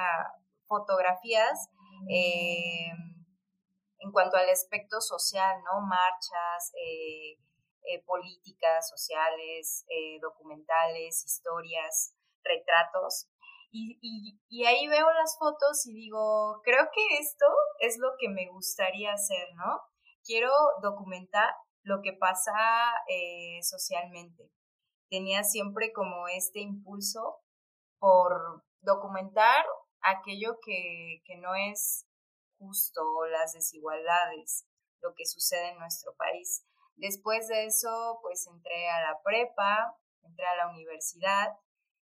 [0.67, 1.69] fotografías
[2.09, 2.91] eh,
[3.99, 5.81] en cuanto al aspecto social, ¿no?
[5.81, 7.39] Marchas, eh,
[7.83, 9.85] eh, políticas sociales,
[10.21, 13.27] documentales, historias retratos.
[13.73, 13.97] Y,
[14.49, 17.45] y, ahí veo las fotos y digo, creo que esto
[17.79, 19.90] es lo que me gustaría hacer, ¿no?
[20.23, 21.49] Quiero documentar
[21.83, 22.53] lo que pasa
[23.07, 24.49] eh, socialmente.
[25.09, 27.39] Tenía siempre como este impulso
[27.99, 29.65] por documentar
[30.01, 32.07] aquello que, que no es
[32.57, 34.67] justo, las desigualdades,
[35.01, 36.65] lo que sucede en nuestro país.
[36.95, 41.49] Después de eso, pues entré a la prepa, entré a la universidad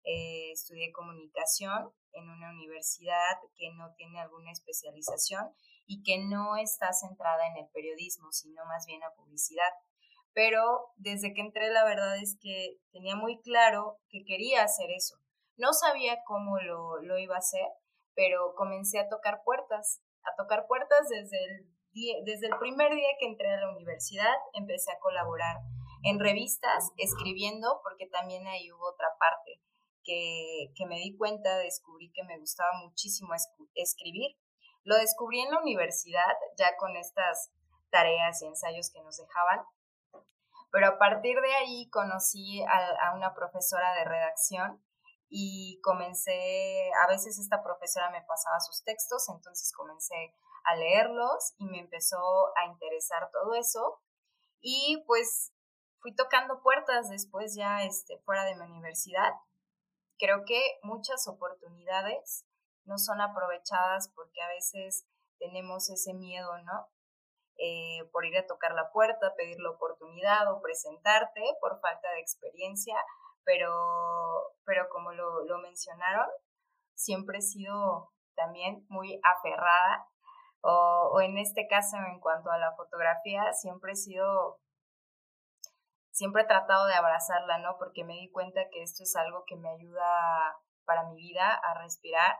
[0.05, 5.55] eh, estudié comunicación en una universidad que no tiene alguna especialización
[5.93, 9.69] y que no está centrada en el periodismo, sino más bien a publicidad.
[10.33, 15.17] Pero desde que entré la verdad es que tenía muy claro que quería hacer eso.
[15.59, 17.67] No sabía cómo lo, lo iba a hacer,
[18.15, 21.73] pero comencé a tocar puertas, a tocar puertas desde el
[22.25, 25.59] desde el primer día que entré a la universidad, empecé a colaborar
[26.05, 29.61] en revistas, escribiendo, porque también ahí hubo otra parte
[30.03, 33.35] que, que me di cuenta, descubrí que me gustaba muchísimo
[33.75, 34.37] escribir.
[34.85, 37.53] Lo descubrí en la universidad, ya con estas
[37.91, 39.65] tareas y ensayos que nos dejaban,
[40.73, 44.83] pero a partir de ahí conocí a, una profesora de redacción
[45.29, 51.67] y comencé, a veces esta profesora me pasaba sus textos, entonces comencé a leerlos y
[51.67, 52.17] me empezó
[52.57, 54.01] a interesar todo eso.
[54.63, 55.53] Y pues
[56.01, 59.33] fui tocando puertas después ya este, fuera de mi universidad.
[60.19, 62.47] Creo que muchas oportunidades
[62.85, 65.07] no son aprovechadas porque a veces
[65.39, 66.89] tenemos ese miedo, ¿no?
[67.59, 72.21] Eh, por ir a tocar la puerta, pedir la oportunidad o presentarte por falta de
[72.21, 72.97] experiencia
[73.45, 76.29] pero, pero como lo, lo mencionaron,
[76.95, 80.07] siempre he sido también muy aferrada
[80.63, 84.61] o, o, en este caso en cuanto a la fotografía, siempre he sido,
[86.13, 87.77] siempre he tratado de abrazarla, ¿no?
[87.79, 91.75] Porque me di cuenta que esto es algo que me ayuda para mi vida a
[91.83, 92.39] respirar,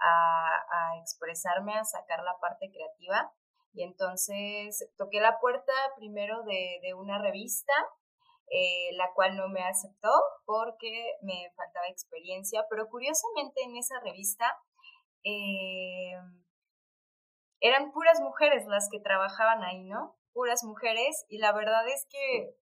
[0.00, 3.32] a, expresarme, a sacar la parte creativa.
[3.72, 7.72] Y entonces toqué la puerta primero de, de una revista
[8.50, 10.10] eh, la cual no me aceptó
[10.46, 14.56] porque me faltaba experiencia, pero curiosamente en esa revista
[15.22, 16.14] eh,
[17.60, 20.16] eran puras mujeres las que trabajaban ahí, ¿no?
[20.32, 22.54] Puras mujeres y la verdad es que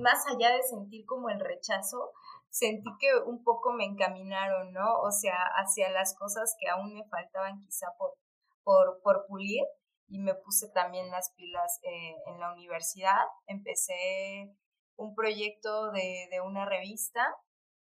[0.00, 2.12] más allá de sentir como el rechazo,
[2.52, 5.00] sentí que un poco me encaminaron, ¿no?
[5.00, 8.14] O sea, hacia las cosas que aún me faltaban quizá por,
[8.62, 9.64] por, por pulir
[10.06, 13.24] y me puse también las pilas eh, en la universidad.
[13.46, 14.54] Empecé
[14.96, 17.26] un proyecto de, de una revista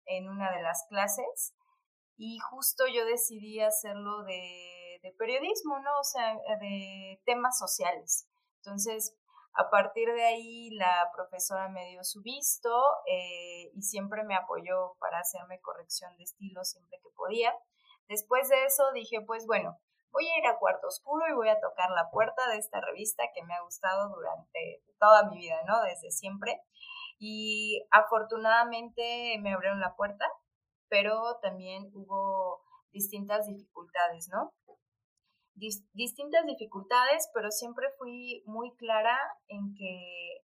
[0.06, 1.56] en una de las clases
[2.15, 5.89] y justo yo decidí hacerlo de, de, periodismo, ¿no?
[6.00, 8.28] O sea, de temas sociales.
[8.58, 9.17] Entonces,
[9.53, 12.69] a partir de ahí la profesora me dio su visto
[13.05, 17.53] eh, y siempre me apoyó para hacerme corrección de estilo siempre que podía.
[18.07, 19.77] Después de eso dije, pues bueno,
[20.11, 23.23] voy a ir a Cuarto Oscuro y voy a tocar la puerta de esta revista
[23.33, 25.81] que me ha gustado durante toda mi vida, ¿no?
[25.81, 26.61] Desde siempre.
[27.19, 30.25] Y afortunadamente me abrieron la puerta,
[30.89, 32.61] pero también hubo
[32.91, 34.53] distintas dificultades, ¿no?
[35.53, 40.45] Distintas dificultades, pero siempre fui muy clara en que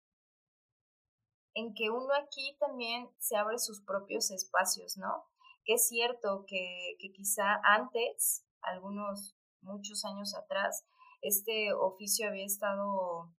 [1.55, 5.25] en que uno aquí también se abre sus propios espacios, ¿no?
[5.65, 10.85] Que es cierto que, que quizá antes, algunos, muchos años atrás,
[11.21, 13.31] este oficio había estado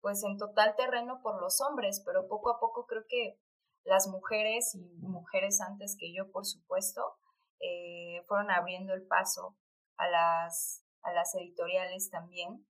[0.00, 3.38] pues en total terreno por los hombres, pero poco a poco creo que
[3.84, 7.16] las mujeres y mujeres antes que yo, por supuesto,
[7.60, 9.56] eh, fueron abriendo el paso
[9.96, 12.66] a las, a las editoriales también,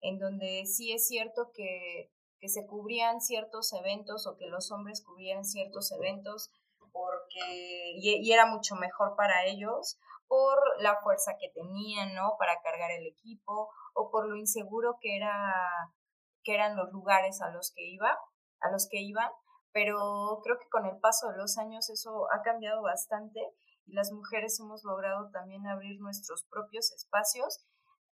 [0.00, 5.02] en donde sí es cierto que, que se cubrían ciertos eventos o que los hombres
[5.02, 6.50] cubrían ciertos eventos
[6.92, 12.36] porque y, y, era mucho mejor para ellos por la fuerza que tenían, ¿no?
[12.38, 15.32] Para cargar el equipo o por lo inseguro que era
[16.44, 18.16] que eran los lugares a los que iba,
[18.60, 19.30] a los que iban,
[19.72, 23.40] pero creo que con el paso de los años eso ha cambiado bastante
[23.86, 27.64] y las mujeres hemos logrado también abrir nuestros propios espacios,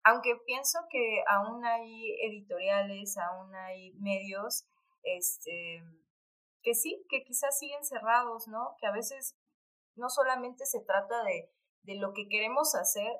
[0.04, 4.64] aunque pienso que aún hay editoriales, aún hay medios,
[5.02, 5.82] este,
[6.62, 8.76] que sí, que quizás siguen cerrados, ¿no?
[8.80, 9.36] Que a veces
[9.94, 11.50] no solamente se trata de,
[11.82, 13.12] de lo que queremos hacer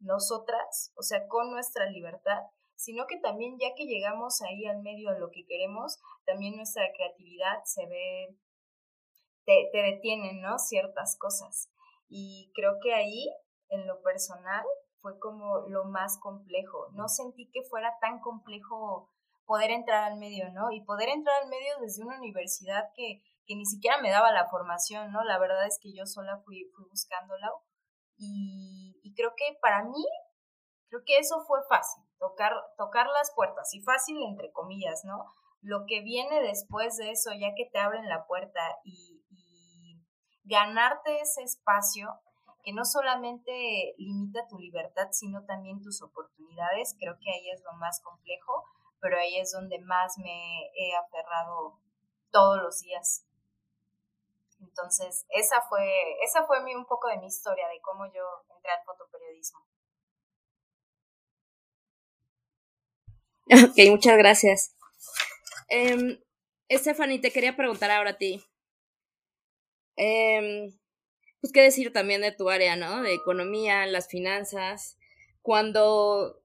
[0.00, 2.40] nosotras, o sea, con nuestra libertad,
[2.74, 6.90] sino que también ya que llegamos ahí al medio a lo que queremos, también nuestra
[6.96, 8.36] creatividad se ve,
[9.44, 10.58] te, te detienen, ¿no?
[10.58, 11.70] Ciertas cosas.
[12.08, 13.30] Y creo que ahí,
[13.68, 14.64] en lo personal,
[15.02, 16.88] fue como lo más complejo.
[16.92, 19.10] No sentí que fuera tan complejo
[19.44, 20.70] poder entrar al medio, ¿no?
[20.70, 24.48] Y poder entrar al medio desde una universidad que, que ni siquiera me daba la
[24.48, 25.24] formación, ¿no?
[25.24, 27.50] La verdad es que yo sola fui, fui buscándola.
[28.16, 30.06] Y, y creo que para mí,
[30.88, 35.26] creo que eso fue fácil tocar, tocar las puertas, y fácil entre comillas, ¿no?
[35.60, 40.00] Lo que viene después de eso, ya que te abren la puerta y, y
[40.44, 42.08] ganarte ese espacio
[42.62, 47.72] que no solamente limita tu libertad, sino también tus oportunidades, creo que ahí es lo
[47.78, 48.64] más complejo,
[49.00, 51.78] pero ahí es donde más me he aferrado
[52.30, 53.26] todos los días.
[54.60, 58.22] Entonces, esa fue, esa fue un poco de mi historia, de cómo yo
[58.54, 59.60] entré al fotoperiodismo.
[63.50, 64.76] Ok, muchas gracias.
[65.68, 66.20] Eh,
[66.70, 68.42] Stephanie, te quería preguntar ahora a ti.
[69.96, 70.72] Eh,
[71.42, 73.02] pues qué decir también de tu área, ¿no?
[73.02, 74.96] De economía, las finanzas.
[75.42, 76.40] Cuando,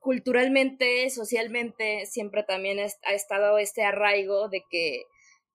[0.00, 5.04] culturalmente, socialmente, siempre también ha estado este arraigo de que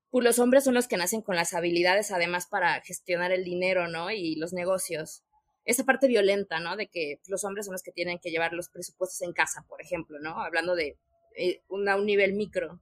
[0.09, 3.89] pues, los hombres son los que nacen con las habilidades además para gestionar el dinero,
[3.89, 4.09] ¿no?
[4.09, 5.23] Y los negocios.
[5.65, 6.77] Esa parte violenta, ¿no?
[6.77, 9.81] De que los hombres son los que tienen que llevar los presupuestos en casa, por
[9.81, 10.41] ejemplo, ¿no?
[10.41, 10.97] Hablando de
[11.35, 12.79] eh, un nivel micro.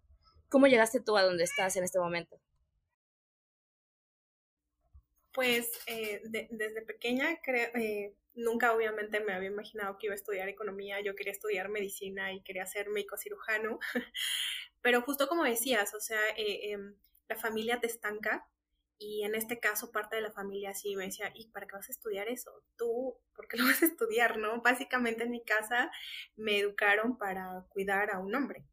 [0.49, 2.39] ¿Cómo llegaste tú a donde estás en este momento?
[5.33, 10.49] Pues eh, desde pequeña creo, eh, nunca obviamente me había imaginado que iba a estudiar
[10.49, 13.79] economía, yo quería estudiar medicina y quería ser médico cirujano,
[14.81, 16.95] pero justo como decías, o sea, eh, em,
[17.29, 18.47] la familia te estanca
[18.97, 21.89] y en este caso parte de la familia sí me decía, ¿y para qué vas
[21.89, 22.51] a estudiar eso?
[22.77, 24.37] Tú, ¿por qué lo vas a estudiar?
[24.37, 24.61] ¿No?
[24.61, 25.91] Básicamente en mi casa
[26.35, 28.65] me educaron para cuidar a un hombre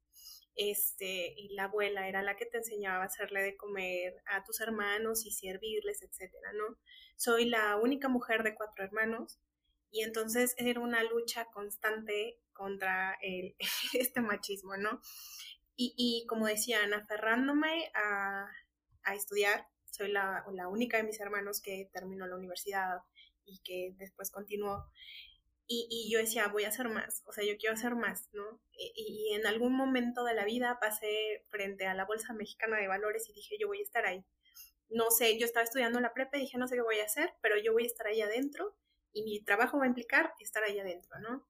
[0.58, 4.60] este, y la abuela era la que te enseñaba a hacerle de comer a tus
[4.60, 6.76] hermanos y servirles, etcétera, ¿no?
[7.16, 9.38] Soy la única mujer de cuatro hermanos
[9.92, 13.54] y entonces era una lucha constante contra el,
[13.94, 15.00] este machismo, ¿no?
[15.76, 18.48] Y, y como decían, aferrándome a,
[19.04, 22.98] a estudiar, soy la, la, única de mis hermanos que terminó la universidad
[23.44, 24.84] y que después continuó.
[25.70, 28.58] Y, yo decía, voy a hacer más, o sea, yo quiero hacer más, ¿no?
[28.72, 33.28] Y, en algún momento de la vida pasé frente a la Bolsa Mexicana de Valores
[33.28, 34.24] y dije, yo voy a estar ahí.
[34.88, 37.34] No sé, yo estaba estudiando la prepa y dije, no sé qué voy a hacer,
[37.42, 38.74] pero yo voy a estar ahí adentro
[39.12, 41.46] y mi trabajo va a implicar estar ahí adentro, ¿no?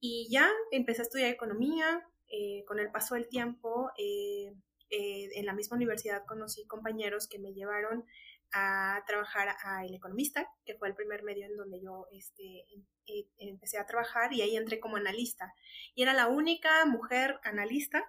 [0.00, 4.54] Y ya empecé a estudiar economía, eh, con el paso del tiempo, eh,
[4.90, 8.04] eh, en la misma universidad conocí compañeros que me llevaron
[8.54, 12.64] a trabajar a El Economista, que fue el primer medio en donde yo este,
[13.06, 15.52] eh, empecé a trabajar y ahí entré como analista.
[15.94, 18.08] Y era la única mujer analista.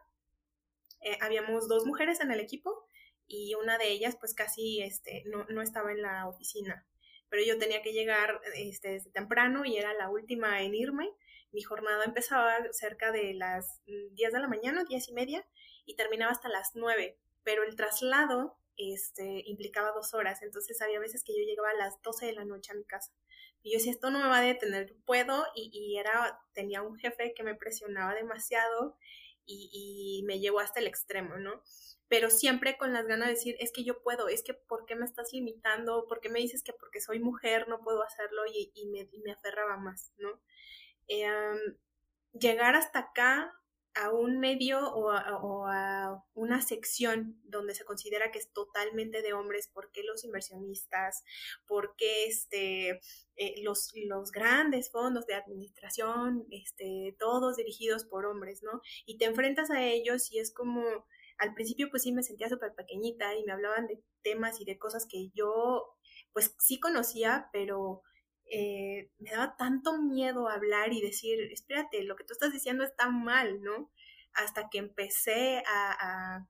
[1.02, 2.88] Eh, habíamos dos mujeres en el equipo
[3.28, 6.86] y una de ellas pues casi este, no, no, estaba en la oficina.
[7.28, 11.10] Pero yo tenía que llegar este, desde temprano y era la última en irme.
[11.52, 15.48] Mi jornada empezaba cerca de las 10 de la mañana, 10 y media,
[15.86, 17.18] y terminaba hasta las 9.
[17.44, 22.02] Pero el traslado este, implicaba dos horas, entonces había veces que yo llegaba a las
[22.02, 23.14] 12 de la noche a mi casa.
[23.62, 26.98] Y yo decía, esto no me va a detener, yo puedo, y, era, tenía un
[26.98, 28.98] jefe que me presionaba demasiado
[29.46, 31.62] y, me llevó hasta el extremo, ¿no?
[32.08, 34.96] Pero siempre con las ganas de decir, es que yo puedo, es que ¿por qué
[34.96, 36.06] me estás limitando?
[36.08, 38.44] ¿Por qué me dices que porque soy mujer no puedo hacerlo?
[38.46, 40.40] Y, y me, aferraba más, ¿no?
[41.08, 41.28] Eh,
[42.34, 43.54] llegar hasta acá
[43.96, 49.68] a un medio o a, una sección donde se considera que es totalmente de hombres,
[49.68, 51.24] ¿por qué los inversionistas?
[51.66, 53.00] ¿Por qué este,
[53.38, 58.82] eh, los, los grandes fondos de administración, este, todos dirigidos por hombres, ¿no?
[59.06, 60.84] Y te enfrentas a ellos y es como,
[61.38, 64.78] al principio pues sí me sentía súper pequeñita y me hablaban de temas y de
[64.78, 65.96] cosas que yo
[66.34, 68.04] pues sí conocía, pero
[68.52, 73.10] eh, me daba tanto miedo hablar y decir, espérate, lo que tú estás diciendo está
[73.10, 73.92] mal, ¿no?
[74.34, 76.48] Hasta que empecé a,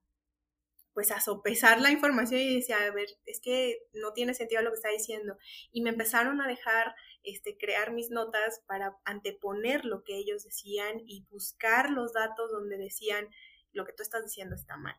[0.94, 4.72] pues a sopesar la información y decía, a ver, es que no tiene sentido lo
[4.72, 5.38] que está diciendo.
[5.72, 11.02] Y me empezaron a dejar este, crear mis notas para anteponer lo que ellos decían
[11.06, 13.30] y buscar los datos donde decían,
[13.72, 14.96] lo que tú estás diciendo está mal.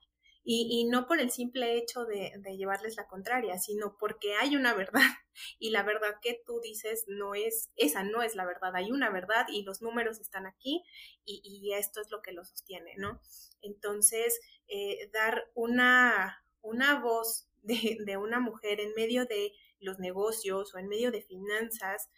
[0.48, 5.00] Y, no por el simple hecho de, llevarles la contraria, sino porque hay una verdad
[5.59, 9.11] y la verdad que tú dices no es, esa no es la verdad, hay una
[9.11, 10.85] verdad y los números están aquí
[11.24, 13.20] y, esto es lo que lo sostiene, ¿no?
[13.61, 20.78] Entonces, eh, dar una, una voz de una mujer en medio de los negocios o
[20.78, 22.09] en medio de finanzas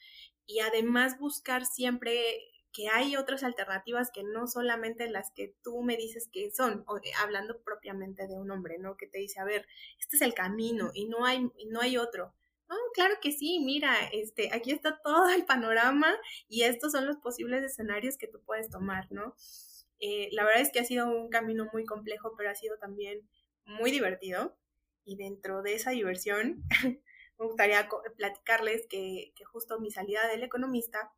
[0.47, 2.38] y además buscar siempre
[2.79, 7.11] que hay otras alternativas que no solamente las que tú me dices que son, eh,
[7.21, 8.97] hablando propiamente de un hombre, ¿no?
[8.97, 9.67] Que te dice, a ver,
[9.99, 12.33] este es el camino y no hay, no hay otro.
[12.69, 16.14] No, claro que sí, mira, este, aquí está todo el panorama
[16.47, 19.35] y estos son los posibles escenarios que tú puedes tomar, ¿no?
[19.99, 23.29] Eh, la verdad es que ha sido un camino muy complejo, pero ha sido también
[23.64, 24.57] muy divertido.
[25.05, 26.62] Y dentro de esa diversión,
[27.41, 31.11] me gustaría platicarles que justo mi salida del economista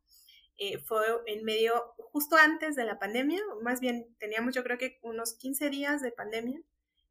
[0.63, 4.99] eh, fue en medio, justo antes de la pandemia, más bien teníamos yo creo que
[5.01, 6.61] unos 15 días de pandemia,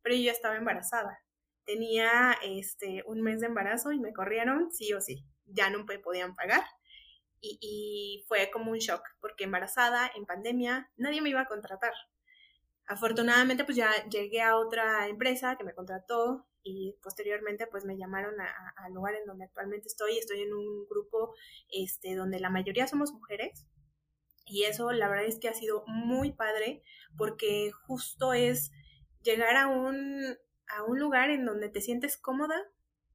[0.02, 1.18] pero yo estaba embarazada.
[1.64, 5.98] Tenía este, un mes de embarazo y me corrieron sí o sí, ya no me
[5.98, 6.62] podían pagar.
[7.40, 11.94] Y, y fue como un shock, porque embarazada, en pandemia, nadie me iba a contratar.
[12.86, 18.34] Afortunadamente, pues ya llegué a otra empresa que me contrató y posteriormente pues me llamaron
[18.76, 20.18] al lugar en donde actualmente estoy.
[20.18, 21.34] Estoy en un grupo
[21.70, 23.66] este, donde la mayoría somos mujeres
[24.46, 26.82] y eso la verdad es que ha sido muy padre
[27.16, 28.72] porque justo es
[29.22, 30.36] llegar a un,
[30.66, 32.60] a un lugar en donde te sientes cómoda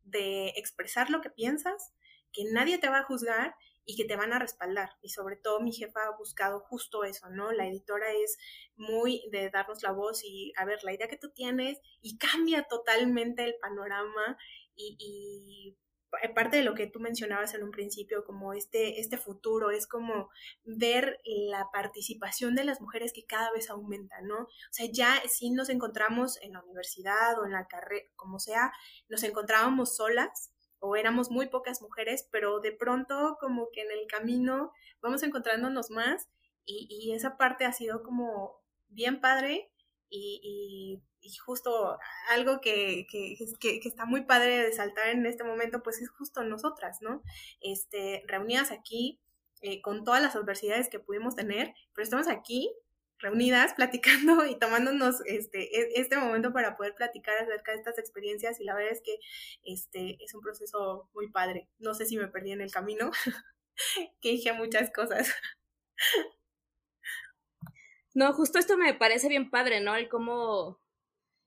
[0.04, 1.94] de expresar lo que piensas,
[2.32, 3.56] que nadie te va a juzgar
[3.86, 4.90] y que te van a respaldar.
[5.02, 7.52] Y sobre todo mi jefa ha buscado justo eso, ¿no?
[7.52, 8.38] La editora es
[8.76, 12.64] muy de darnos la voz y, a ver, la idea que tú tienes y cambia
[12.64, 14.38] totalmente el panorama
[14.76, 15.78] y, y
[16.34, 20.30] parte de lo que tú mencionabas en un principio, como este, este futuro, es como
[20.64, 24.44] ver la participación de las mujeres que cada vez aumenta, ¿no?
[24.44, 28.72] O sea, ya si nos encontramos en la universidad o en la carrera, como sea,
[29.10, 34.08] nos encontrábamos solas o éramos muy pocas mujeres, pero de pronto como que en el
[34.08, 34.72] camino
[35.02, 36.30] vamos encontrándonos más
[36.66, 39.72] y, y esa parte ha sido como bien padre
[40.10, 41.98] y, y, justo
[42.30, 46.44] algo que, que, que, está muy padre de saltar en este momento, pues es justo
[46.44, 47.24] nosotras, ¿no?
[47.62, 49.20] Este, reunidas aquí
[49.62, 52.72] eh, con todas las adversidades que pudimos tener, pero estamos aquí
[53.20, 58.60] reunidas, platicando y tomándonos este, e, este momento para poder platicar acerca de estas experiencias
[58.60, 59.18] y la verdad es que
[59.64, 61.70] este, es un proceso muy padre.
[61.80, 63.12] No sé si me perdí en el camino,
[64.22, 65.34] que dije muchas cosas.
[68.14, 69.96] No, justo esto me parece bien padre, ¿no?
[69.96, 70.80] El cómo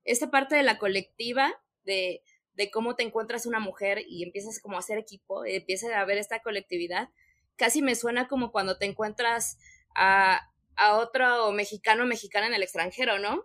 [0.05, 1.53] esta parte de la colectiva,
[1.85, 2.23] de,
[2.55, 6.19] de cómo te encuentras una mujer y empiezas como a hacer equipo, empieza a haber
[6.19, 7.11] esta colectividad,
[7.57, 9.59] casi me suena como cuando te encuentras
[9.95, 10.48] a,
[10.79, 13.45] a otro mexicano o mexicana en el extranjero, ¿no?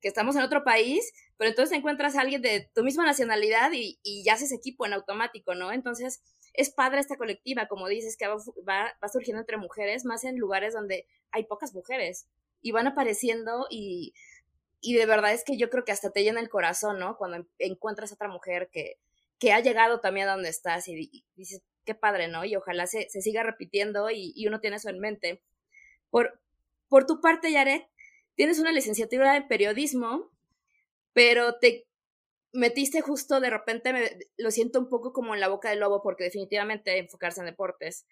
[0.00, 3.98] Que estamos en otro país, pero entonces encuentras a alguien de tu misma nacionalidad y,
[4.02, 5.72] y ya haces equipo en automático, ¿no?
[5.72, 6.22] Entonces
[6.52, 8.36] es padre esta colectiva, como dices, que va,
[8.68, 12.28] va, va surgiendo entre mujeres, más en lugares donde hay pocas mujeres
[12.60, 14.14] y van apareciendo y,
[14.80, 17.16] y de verdad es que yo creo que hasta te llena el corazón, ¿no?
[17.16, 18.98] Cuando encuentras a otra mujer que,
[19.38, 22.44] que ha llegado también a donde estás y, dices, qué padre, ¿no?
[22.44, 25.42] Y ojalá se, se siga repitiendo y, y, uno tiene eso en mente.
[26.10, 26.40] Por,
[26.94, 27.88] por tu parte, Yaret,
[28.36, 30.30] tienes una licenciatura en periodismo,
[31.12, 31.88] pero te
[32.52, 36.02] metiste justo de repente, me, lo siento un poco como en la boca del lobo,
[36.02, 38.06] porque definitivamente enfocarse en deportes,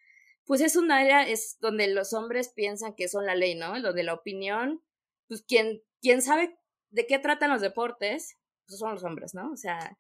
[0.45, 3.81] pues es un área es donde los hombres piensan que son la ley, ¿no?
[3.81, 4.83] Donde la opinión,
[5.29, 6.59] pues quien, quien sabe
[6.91, 9.53] de qué tratan los deportes, pues son los hombres, ¿no?
[9.53, 9.97] O sea,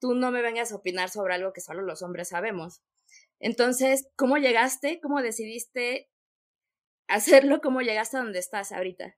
[0.00, 2.82] tú no me vengas a opinar sobre algo que solo los hombres sabemos.
[3.38, 4.98] Entonces, ¿cómo llegaste?
[5.00, 6.10] ¿Cómo decidiste
[7.08, 9.16] hacerlo como llegaste a donde estás ahorita.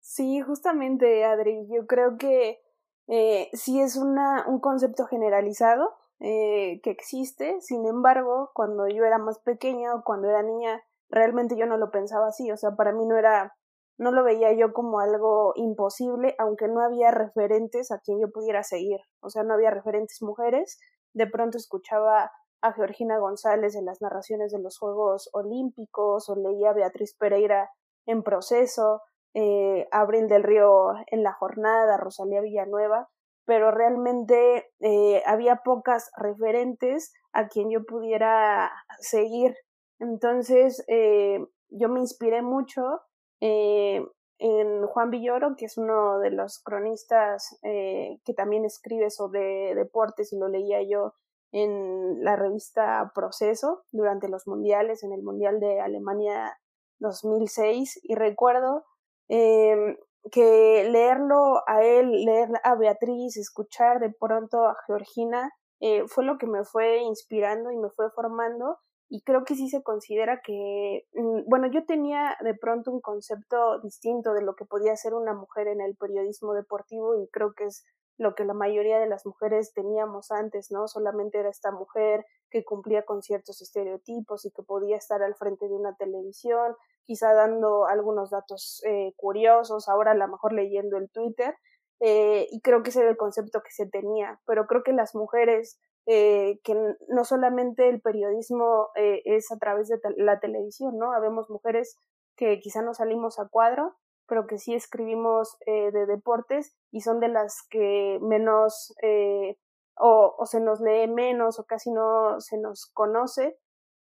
[0.00, 2.60] Sí, justamente, Adri, yo creo que
[3.08, 9.18] eh, sí es una, un concepto generalizado eh, que existe, sin embargo, cuando yo era
[9.18, 12.92] más pequeña o cuando era niña, realmente yo no lo pensaba así, o sea, para
[12.92, 13.56] mí no era,
[13.98, 18.62] no lo veía yo como algo imposible, aunque no había referentes a quien yo pudiera
[18.62, 20.78] seguir, o sea, no había referentes mujeres,
[21.12, 22.30] de pronto escuchaba
[22.64, 27.70] a Georgina González en las narraciones de los Juegos Olímpicos, o leía a Beatriz Pereira
[28.06, 29.02] en proceso,
[29.34, 33.10] eh, Abril del Río en la jornada, Rosalía Villanueva,
[33.44, 39.54] pero realmente eh, había pocas referentes a quien yo pudiera seguir.
[39.98, 43.02] Entonces, eh, yo me inspiré mucho
[43.42, 44.02] eh,
[44.38, 50.38] en Juan Villoro, que es uno de los cronistas que también escribe sobre deportes y
[50.38, 51.14] lo leía yo
[51.54, 56.58] en la revista Proceso durante los mundiales, en el Mundial de Alemania
[56.98, 58.84] 2006, y recuerdo
[59.28, 59.96] eh,
[60.32, 65.48] que leerlo a él, leer a Beatriz, escuchar de pronto a Georgina,
[65.80, 68.78] eh, fue lo que me fue inspirando y me fue formando
[69.08, 73.80] y creo que sí se considera que, mm, bueno, yo tenía de pronto un concepto
[73.80, 77.64] distinto de lo que podía ser una mujer en el periodismo deportivo y creo que
[77.64, 77.84] es
[78.16, 80.86] lo que la mayoría de las mujeres teníamos antes, ¿no?
[80.86, 85.66] Solamente era esta mujer que cumplía con ciertos estereotipos y que podía estar al frente
[85.68, 91.10] de una televisión, quizá dando algunos datos eh, curiosos, ahora a lo mejor leyendo el
[91.10, 91.54] Twitter,
[92.00, 95.14] eh, y creo que ese era el concepto que se tenía, pero creo que las
[95.14, 96.74] mujeres, eh, que
[97.08, 101.12] no solamente el periodismo eh, es a través de la televisión, ¿no?
[101.12, 101.98] Habemos mujeres
[102.36, 103.94] que quizá no salimos a cuadro,
[104.26, 109.56] pero que sí escribimos eh, de deportes y son de las que menos eh,
[109.96, 113.56] o, se nos lee menos o casi no se nos conoce.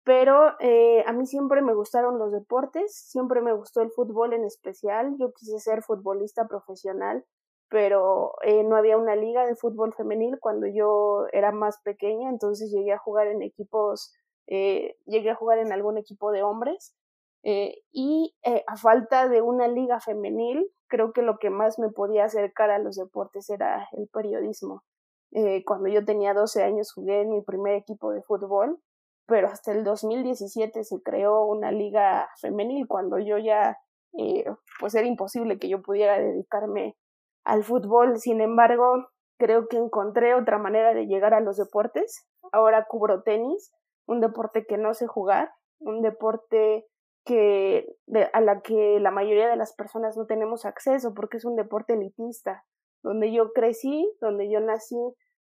[0.06, 4.44] Pero eh, a mí siempre me gustaron los deportes, siempre me gustó el fútbol en
[4.44, 5.16] especial.
[5.18, 7.26] Yo quise ser futbolista profesional,
[7.74, 12.72] pero eh, no había una liga de fútbol femenil cuando yo era más pequeña, entonces
[12.72, 14.14] llegué a jugar en equipos,
[14.46, 16.96] eh, llegué a jugar en algún equipo de hombres
[17.42, 21.90] eh, y eh, a falta de una liga femenil, creo que lo que más me
[21.90, 24.84] podía acercar a los deportes era el periodismo.
[25.32, 28.80] Eh, cuando yo tenía 12 años jugué en mi primer equipo de fútbol,
[29.26, 33.80] pero hasta el 2017 se creó una liga femenil cuando yo ya,
[34.20, 34.46] eh,
[34.80, 36.96] pues era imposible que yo pudiera dedicarme
[37.44, 38.20] al fútbol.
[38.20, 42.28] Sin embargo, creo que encontré otra manera de llegar a los deportes.
[42.52, 43.72] Ahora cubro tenis
[44.06, 46.86] un deporte que no sé jugar, un deporte
[47.26, 47.88] que
[48.34, 51.94] a la que la mayoría de las personas no tenemos acceso porque es un deporte
[51.94, 52.66] elitista.
[53.02, 54.98] Donde yo crecí, donde yo nací,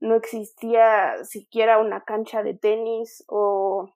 [0.01, 3.95] no existía siquiera una cancha de tenis o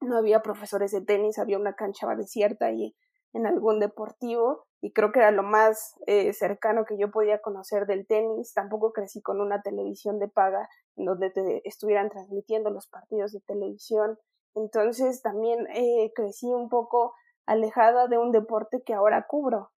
[0.00, 2.94] no había profesores de tenis, había una cancha desierta y
[3.32, 7.86] en algún deportivo y creo que era lo más eh, cercano que yo podía conocer
[7.86, 8.52] del tenis.
[8.52, 13.40] Tampoco crecí con una televisión de paga en donde te estuvieran transmitiendo los partidos de
[13.40, 14.18] televisión.
[14.54, 17.14] Entonces también eh, crecí un poco
[17.46, 19.70] alejada de un deporte que ahora cubro.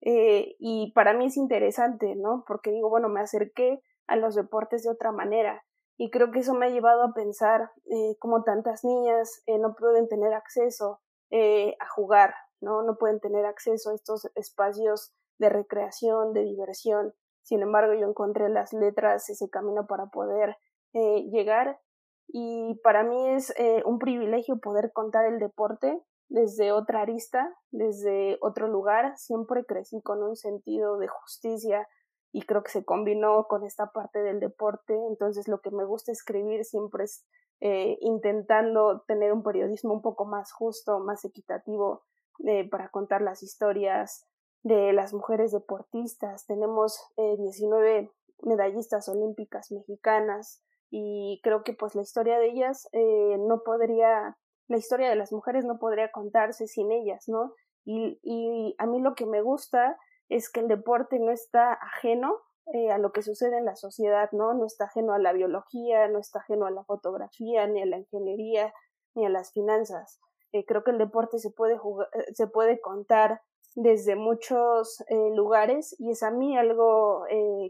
[0.00, 2.44] Eh, y para mí es interesante, ¿no?
[2.46, 5.62] Porque digo, bueno, me acerqué a los deportes de otra manera.
[5.98, 9.74] Y creo que eso me ha llevado a pensar eh, cómo tantas niñas eh, no
[9.74, 12.82] pueden tener acceso eh, a jugar, ¿no?
[12.82, 17.14] No pueden tener acceso a estos espacios de recreación, de diversión.
[17.42, 20.56] Sin embargo, yo encontré en las letras ese camino para poder
[20.92, 21.80] eh, llegar
[22.28, 25.98] y para mí es eh, un privilegio poder contar el deporte
[26.28, 29.16] desde otra arista, desde otro lugar.
[29.16, 31.88] Siempre crecí con un sentido de justicia
[32.32, 34.94] y creo que se combinó con esta parte del deporte.
[35.08, 37.24] Entonces lo que me gusta escribir siempre es
[37.60, 42.04] eh, intentando tener un periodismo un poco más justo, más equitativo
[42.46, 44.26] eh, para contar las historias
[44.62, 46.46] de las mujeres deportistas.
[46.46, 48.10] Tenemos eh, 19
[48.42, 54.36] medallistas olímpicas mexicanas y creo que pues la historia de ellas eh, no podría,
[54.68, 57.54] la historia de las mujeres no podría contarse sin ellas, ¿no?
[57.84, 62.36] Y, y a mí lo que me gusta es que el deporte no está ajeno
[62.74, 64.52] eh, a lo que sucede en la sociedad, ¿no?
[64.52, 67.96] No está ajeno a la biología, no está ajeno a la fotografía, ni a la
[67.96, 68.74] ingeniería,
[69.14, 70.20] ni a las finanzas.
[70.52, 73.42] Eh, creo que el deporte se puede jugar, eh, se puede contar
[73.74, 77.24] desde muchos eh, lugares y es a mí algo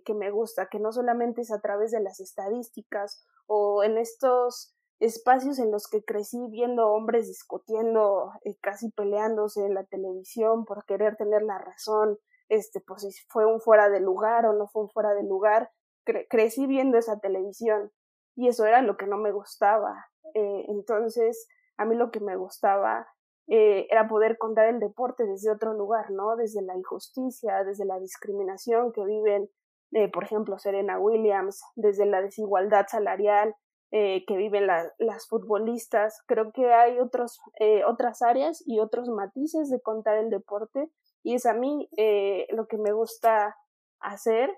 [0.05, 4.75] que me gusta, que no solamente es a través de las estadísticas o en estos
[5.01, 10.85] espacios en los que crecí viendo hombres discutiendo, eh, casi peleándose en la televisión por
[10.87, 12.19] querer tener la razón,
[12.49, 15.71] este, pues si fue un fuera de lugar o no fue un fuera de lugar,
[16.05, 17.93] cre crecí viendo esa televisión
[18.35, 20.09] y eso era lo que no me gustaba.
[20.35, 21.49] Entonces,
[21.79, 23.09] a mí lo que me gustaba
[23.47, 26.37] eh, era poder contar el deporte desde otro lugar, ¿no?
[26.37, 29.49] Desde la injusticia, desde la discriminación que viven,
[29.93, 33.55] eh, por ejemplo, Serena Williams, desde la desigualdad salarial
[33.91, 36.23] eh, que viven la, las futbolistas.
[36.27, 40.91] Creo que hay otros, eh, otras áreas y otros matices de contar el deporte
[41.23, 43.57] y es a mí eh, lo que me gusta
[44.01, 44.57] hacer.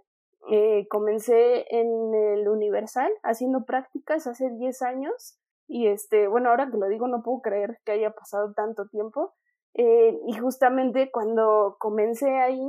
[0.51, 5.39] Eh, comencé en el Universal haciendo prácticas hace 10 años
[5.73, 9.35] y este, bueno, ahora que lo digo no puedo creer que haya pasado tanto tiempo.
[9.75, 12.61] Eh, y justamente cuando comencé ahí,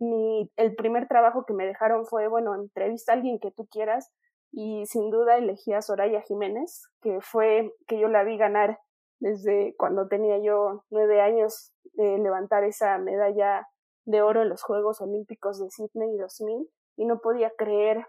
[0.00, 4.12] mi, el primer trabajo que me dejaron fue, bueno, entrevista a alguien que tú quieras
[4.52, 8.78] y sin duda elegí a Soraya Jiménez, que fue que yo la vi ganar
[9.18, 13.66] desde cuando tenía yo nueve años de levantar esa medalla
[14.04, 18.04] de oro en los Juegos Olímpicos de Sydney 2000 y no podía creer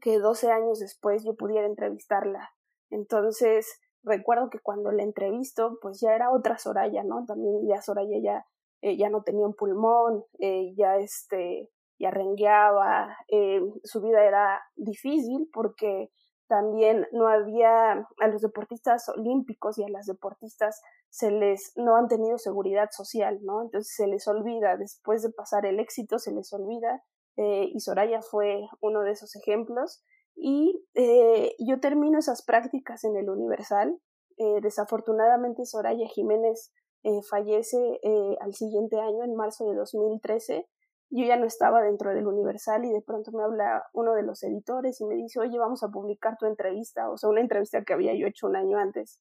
[0.00, 2.50] que 12 años después yo pudiera entrevistarla.
[2.90, 7.24] Entonces, recuerdo que cuando la entrevisto, pues ya era otra Soraya, ¿no?
[7.26, 8.46] También ya Soraya ya,
[8.82, 14.62] eh, ya no tenía un pulmón, eh, ya este, ya rengueaba, eh, su vida era
[14.76, 16.10] difícil porque
[16.48, 20.80] también no había a los deportistas olímpicos y a las deportistas
[21.10, 23.62] se les no han tenido seguridad social, ¿no?
[23.62, 27.02] Entonces se les olvida, después de pasar el éxito, se les olvida,
[27.36, 30.02] eh, y Soraya fue uno de esos ejemplos.
[30.40, 33.98] Y eh, yo termino esas prácticas en el Universal.
[34.36, 36.72] Eh, desafortunadamente Soraya Jiménez
[37.04, 40.66] eh, fallece eh, al siguiente año, en marzo de 2013.
[41.10, 44.42] Yo ya no estaba dentro del Universal y de pronto me habla uno de los
[44.42, 47.94] editores y me dice, oye, vamos a publicar tu entrevista, o sea, una entrevista que
[47.94, 49.20] había yo hecho un año antes.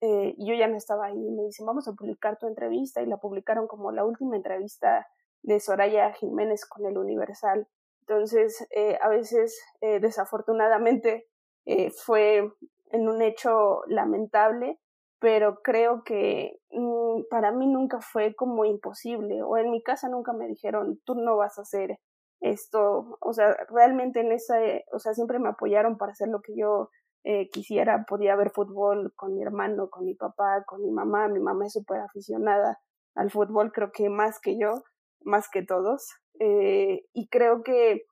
[0.00, 3.02] Eh, y yo ya no estaba ahí y me dicen, vamos a publicar tu entrevista
[3.02, 5.06] y la publicaron como la última entrevista
[5.42, 7.68] de Soraya Jiménez con el Universal.
[8.10, 11.28] Entonces, eh, a veces, eh, desafortunadamente,
[11.64, 12.52] eh, fue
[12.90, 14.80] en un hecho lamentable,
[15.20, 20.32] pero creo que mmm, para mí nunca fue como imposible, o en mi casa nunca
[20.32, 22.00] me dijeron, tú no vas a hacer
[22.40, 24.56] esto, o sea, realmente en esa,
[24.92, 26.90] o sea, siempre me apoyaron para hacer lo que yo
[27.22, 31.38] eh, quisiera, podía ver fútbol con mi hermano, con mi papá, con mi mamá, mi
[31.38, 32.80] mamá es súper aficionada
[33.14, 34.82] al fútbol, creo que más que yo,
[35.22, 36.08] más que todos,
[36.40, 38.06] eh, y creo que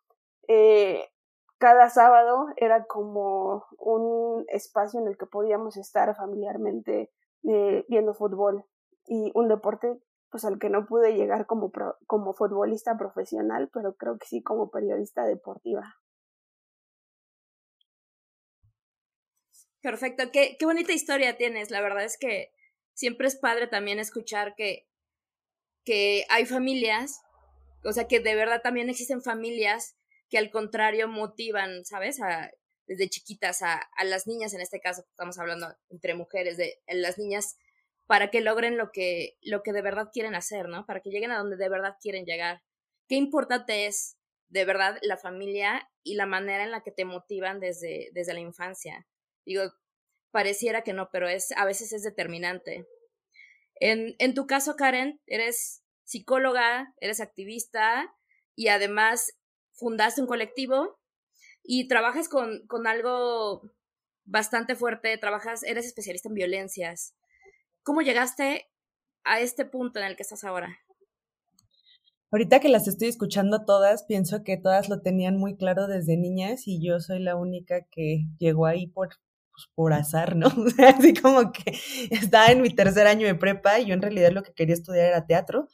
[0.49, 1.09] eh,
[1.57, 7.11] cada sábado era como un espacio en el que podíamos estar familiarmente
[7.45, 8.65] eh, viendo fútbol
[9.07, 9.99] y un deporte
[10.31, 14.43] pues al que no pude llegar como, pro, como futbolista profesional, pero creo que sí
[14.43, 15.97] como periodista deportiva.
[19.81, 21.71] Perfecto, qué, qué bonita historia tienes.
[21.71, 22.53] La verdad es que
[22.93, 24.87] siempre es padre también escuchar que,
[25.87, 27.23] que hay familias,
[27.89, 29.97] o sea, que de verdad también existen familias
[30.29, 32.21] que al contrario motivan, ¿sabes?
[32.21, 32.51] A,
[32.87, 37.19] desde chiquitas a, a las niñas, en este caso estamos hablando entre mujeres, de las
[37.19, 37.57] niñas
[38.07, 40.87] para que logren lo que, lo que de verdad quieren hacer, ¿no?
[40.87, 42.63] Para que lleguen a donde de verdad quieren llegar.
[43.07, 44.17] Qué importante es,
[44.49, 48.41] de verdad, la familia y la manera en la que te motivan desde, desde la
[48.41, 49.07] infancia.
[49.45, 49.63] Digo,
[50.31, 52.87] pareciera que no, pero es, a veces es determinante.
[53.75, 58.11] En, en tu caso, Karen, eres psicóloga, eres activista
[58.57, 59.39] y además
[59.75, 60.99] fundaste un colectivo
[61.63, 63.71] y trabajas con, con algo
[64.25, 67.15] bastante fuerte, trabajas, eres especialista en violencias.
[67.83, 68.71] ¿Cómo llegaste
[69.25, 70.79] a este punto en el que estás ahora?
[72.31, 76.67] Ahorita que las estoy escuchando todas, pienso que todas lo tenían muy claro desde niñas
[76.67, 79.09] y yo soy la única que llegó ahí por,
[79.51, 80.47] pues, por azar, ¿no?
[80.97, 81.73] Así como que
[82.11, 85.07] estaba en mi tercer año de prepa y yo en realidad lo que quería estudiar
[85.07, 85.69] era teatro.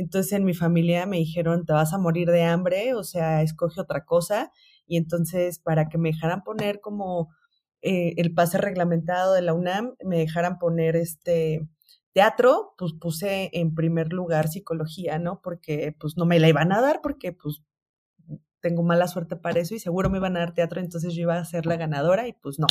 [0.00, 3.80] Entonces en mi familia me dijeron, te vas a morir de hambre, o sea, escoge
[3.80, 4.50] otra cosa.
[4.86, 7.28] Y entonces para que me dejaran poner como
[7.82, 11.68] eh, el pase reglamentado de la UNAM, me dejaran poner este
[12.12, 15.40] teatro, pues puse en primer lugar psicología, ¿no?
[15.42, 17.62] Porque pues no me la iban a dar porque pues
[18.60, 21.38] tengo mala suerte para eso y seguro me iban a dar teatro, entonces yo iba
[21.38, 22.66] a ser la ganadora y pues no,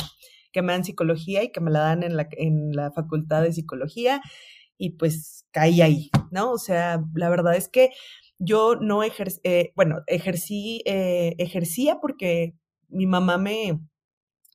[0.52, 3.52] que me dan psicología y que me la dan en la, en la facultad de
[3.52, 4.20] psicología
[4.80, 6.52] y pues caí ahí, ¿no?
[6.52, 7.90] O sea, la verdad es que
[8.38, 12.54] yo no ejercí, eh, bueno, ejercí, eh, ejercía porque
[12.88, 13.78] mi mamá me,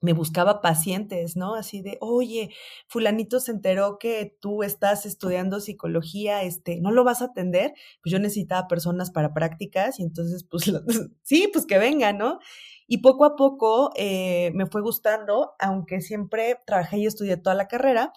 [0.02, 1.54] me buscaba pacientes, ¿no?
[1.54, 2.50] Así de, oye,
[2.88, 7.74] fulanito se enteró que tú estás estudiando psicología, este, ¿no lo vas a atender?
[8.02, 10.64] Pues yo necesitaba personas para prácticas y entonces, pues,
[11.24, 12.40] sí, pues que venga, ¿no?
[12.88, 17.68] Y poco a poco eh, me fue gustando, aunque siempre trabajé y estudié toda la
[17.68, 18.12] carrera,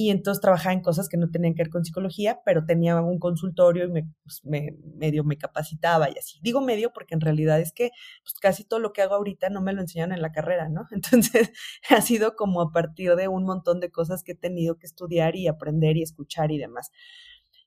[0.00, 3.18] y entonces trabajaba en cosas que no tenían que ver con psicología, pero tenía un
[3.18, 6.38] consultorio y me, pues, me, medio me capacitaba y así.
[6.40, 7.90] Digo medio porque en realidad es que
[8.22, 10.86] pues, casi todo lo que hago ahorita no me lo enseñaron en la carrera, ¿no?
[10.90, 11.52] Entonces
[11.90, 15.36] ha sido como a partir de un montón de cosas que he tenido que estudiar
[15.36, 16.90] y aprender y escuchar y demás.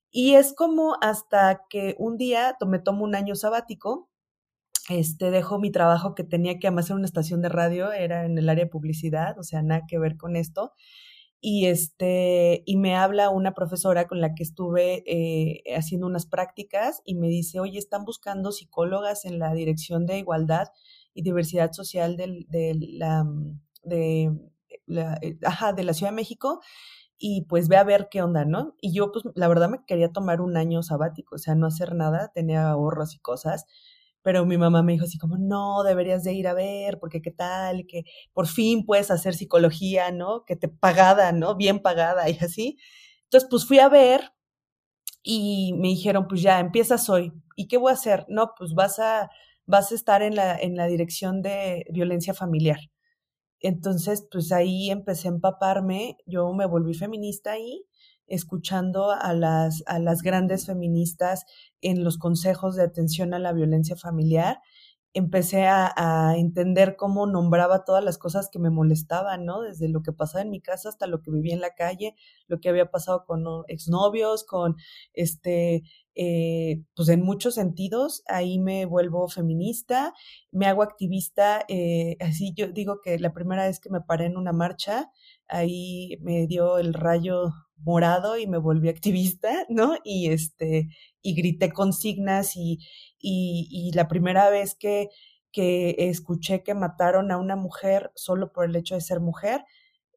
[0.09, 4.09] Y es como hasta que un día me tomo un año sabático,
[4.89, 8.39] este, dejo mi trabajo que tenía que además en una estación de radio, era en
[8.39, 10.73] el área de publicidad, o sea, nada que ver con esto
[11.45, 17.01] y este y me habla una profesora con la que estuve eh, haciendo unas prácticas
[17.03, 20.69] y me dice oye están buscando psicólogas en la dirección de igualdad
[21.13, 23.25] y diversidad social del, de la
[23.83, 24.31] de
[24.85, 26.61] la, eh, ajá, de la Ciudad de México
[27.17, 28.75] y pues ve a ver qué onda, ¿no?
[28.81, 31.95] Y yo pues la verdad me quería tomar un año sabático, o sea, no hacer
[31.95, 33.65] nada, tenía ahorros y cosas
[34.23, 37.31] pero mi mamá me dijo así como, no, deberías de ir a ver, porque qué
[37.31, 38.03] tal, que
[38.33, 40.45] por fin puedes hacer psicología, ¿no?
[40.45, 41.55] Que te pagada, ¿no?
[41.55, 42.77] Bien pagada y así.
[43.25, 44.31] Entonces, pues fui a ver
[45.23, 47.33] y me dijeron, pues ya, empiezas hoy.
[47.55, 48.25] ¿Y qué voy a hacer?
[48.29, 49.29] No, pues vas a,
[49.65, 52.79] vas a estar en la, en la dirección de violencia familiar.
[53.61, 57.85] Entonces, pues ahí empecé a empaparme, yo me volví feminista ahí
[58.27, 61.45] escuchando a las, a las grandes feministas
[61.81, 64.59] en los consejos de atención a la violencia familiar,
[65.13, 69.61] empecé a, entender cómo nombraba todas las cosas que me molestaban, ¿no?
[69.61, 72.15] Desde lo que pasaba en mi casa hasta lo que vivía en la calle,
[72.47, 74.75] lo que había pasado con exnovios, con
[75.13, 75.83] este,
[76.15, 80.13] eh, pues en muchos sentidos, ahí me vuelvo feminista,
[80.51, 84.37] me hago activista, eh, así yo digo que la primera vez que me paré en
[84.37, 85.11] una marcha,
[85.47, 87.51] ahí me dio el rayo
[87.83, 89.95] morado y me volví activista, ¿no?
[90.03, 90.89] Y este,
[91.21, 92.79] y grité consignas y,
[93.19, 95.09] y, y la primera vez que,
[95.51, 99.63] que escuché que mataron a una mujer solo por el hecho de ser mujer,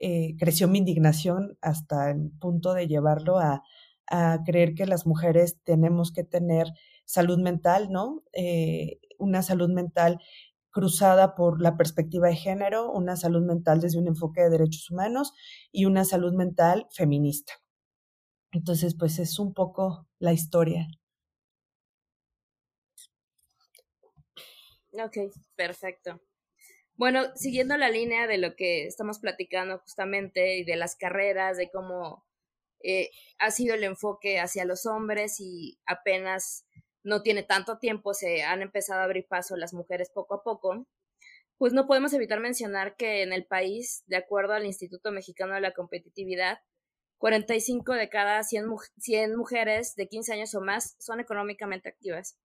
[0.01, 3.63] eh, creció mi indignación hasta el punto de llevarlo a,
[4.09, 6.67] a, creer que las mujeres tenemos que tener
[7.05, 8.23] salud mental, ¿no?
[8.33, 10.21] Eh, una salud mental
[10.77, 15.33] cruzada por la perspectiva de género, una salud mental desde un enfoque de derechos humanos
[15.73, 17.55] y una salud mental feminista.
[18.53, 20.87] Entonces, pues es un poco la historia.
[24.93, 25.17] Ok,
[25.55, 26.21] perfecto.
[26.95, 31.71] Bueno, siguiendo la línea de lo que estamos platicando justamente y de las carreras, de
[31.71, 32.27] cómo
[32.83, 33.09] eh,
[33.39, 36.67] ha sido el enfoque hacia los hombres y apenas
[37.07, 40.87] no tiene tanto tiempo, se han empezado a abrir paso las mujeres poco a poco,
[41.57, 45.61] pues no podemos evitar mencionar que en el país, de acuerdo al Instituto Mexicano de
[45.61, 46.59] la Competitividad,
[47.19, 48.67] 45 de cada 100,
[48.99, 52.39] 100 mujeres de 15 años o más son económicamente activas,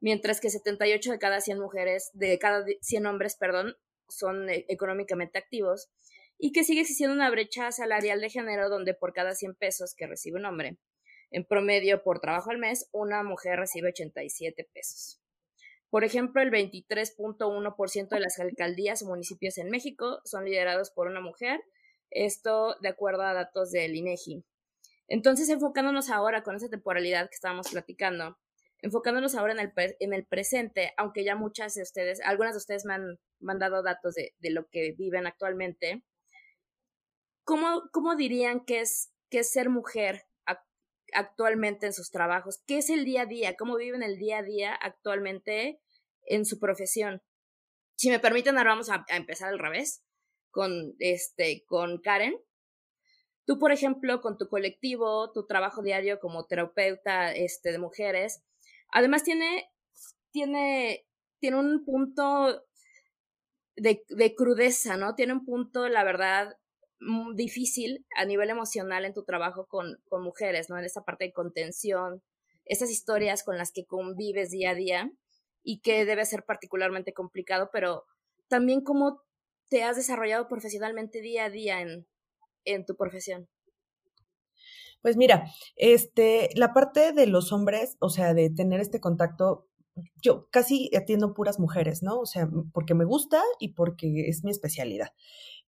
[0.00, 3.74] mientras que 78 de cada 100 mujeres, de cada 100 hombres, perdón,
[4.08, 5.90] son eh, económicamente activos.
[6.38, 10.06] y que sigue existiendo una brecha salarial de género donde por cada 100 pesos que
[10.06, 10.78] recibe un hombre,
[11.30, 15.20] en promedio por trabajo al mes, una mujer recibe 87 pesos.
[15.90, 21.20] Por ejemplo, el 23.1% de las alcaldías o municipios en México son liderados por una
[21.20, 21.62] mujer,
[22.10, 24.44] esto de acuerdo a datos del INEGI.
[25.08, 28.36] Entonces, enfocándonos ahora con esa temporalidad que estábamos platicando,
[28.82, 32.84] enfocándonos ahora en el, en el presente, aunque ya muchas de ustedes, algunas de ustedes
[32.84, 36.02] me han mandado datos de, de lo que viven actualmente,
[37.44, 40.26] ¿cómo, cómo dirían que es, que es ser mujer
[41.16, 42.62] actualmente en sus trabajos?
[42.66, 43.56] ¿Qué es el día a día?
[43.56, 45.80] ¿Cómo viven el día a día actualmente
[46.24, 47.22] en su profesión?
[47.96, 50.04] Si me permiten, ahora vamos a, empezar al revés
[50.50, 52.38] con, este, con Karen.
[53.46, 58.42] Tú, por ejemplo, con tu colectivo, tu trabajo diario como terapeuta este, de mujeres,
[58.90, 59.70] además tiene,
[60.30, 61.06] tiene,
[61.38, 62.64] tiene un punto
[63.76, 65.14] de, de crudeza, ¿no?
[65.14, 66.58] Tiene un punto, la verdad,
[67.34, 70.78] difícil a nivel emocional en tu trabajo con, con mujeres, ¿no?
[70.78, 72.22] En esta parte de contención,
[72.64, 75.12] estas historias con las que convives día a día
[75.62, 78.04] y que debe ser particularmente complicado, pero
[78.48, 79.22] también cómo
[79.68, 82.06] te has desarrollado profesionalmente día a día en,
[82.64, 83.48] en tu profesión.
[85.02, 89.68] Pues mira, este, la parte de los hombres, o sea, de tener este contacto,
[90.22, 92.18] yo casi atiendo puras mujeres, ¿no?
[92.18, 95.12] O sea, porque me gusta y porque es mi especialidad.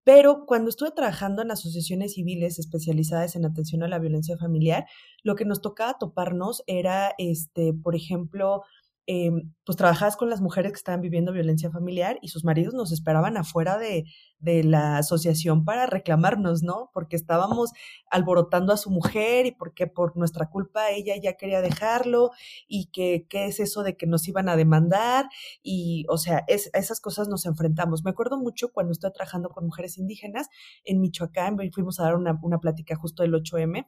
[0.06, 4.86] Pero cuando estuve trabajando en asociaciones civiles especializadas en atención a la violencia familiar,
[5.24, 8.62] lo que nos tocaba toparnos era, este, por ejemplo,
[9.08, 9.30] eh,
[9.64, 13.36] pues trabajabas con las mujeres que estaban viviendo violencia familiar y sus maridos nos esperaban
[13.36, 14.04] afuera de,
[14.38, 16.90] la asociación para reclamarnos, ¿no?
[16.92, 17.70] Porque estábamos
[18.10, 22.30] alborotando a su mujer y porque por nuestra culpa ella ya quería dejarlo
[22.68, 25.26] y que qué es eso de que nos iban a demandar
[25.62, 28.04] y, o sea, es, a esas cosas nos enfrentamos.
[28.04, 30.48] Me acuerdo mucho cuando estoy trabajando con mujeres indígenas
[30.84, 33.86] en Michoacán, fuimos a dar una, plática justo del 8M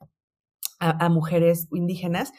[0.81, 2.33] a, a mujeres indígenas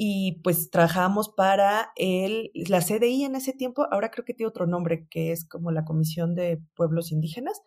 [0.00, 4.66] y pues trabajábamos para el, la CDI en ese tiempo, ahora creo que tiene otro
[4.68, 7.60] nombre, que es como la Comisión de Pueblos Indígenas.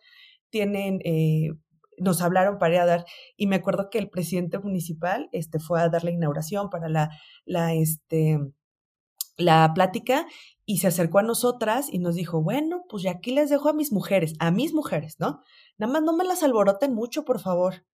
[0.48, 1.50] Tienen, eh,
[1.98, 3.04] nos hablaron para ir a dar,
[3.36, 7.10] y me acuerdo que el presidente municipal este, fue a dar la inauguración para la,
[7.44, 8.40] la, este,
[9.36, 10.26] la plática
[10.64, 13.74] y se acercó a nosotras y nos dijo, bueno, pues ya aquí les dejo a
[13.74, 15.42] mis mujeres, a mis mujeres, ¿no?
[15.76, 17.84] Nada más no me las alboroten mucho, por favor.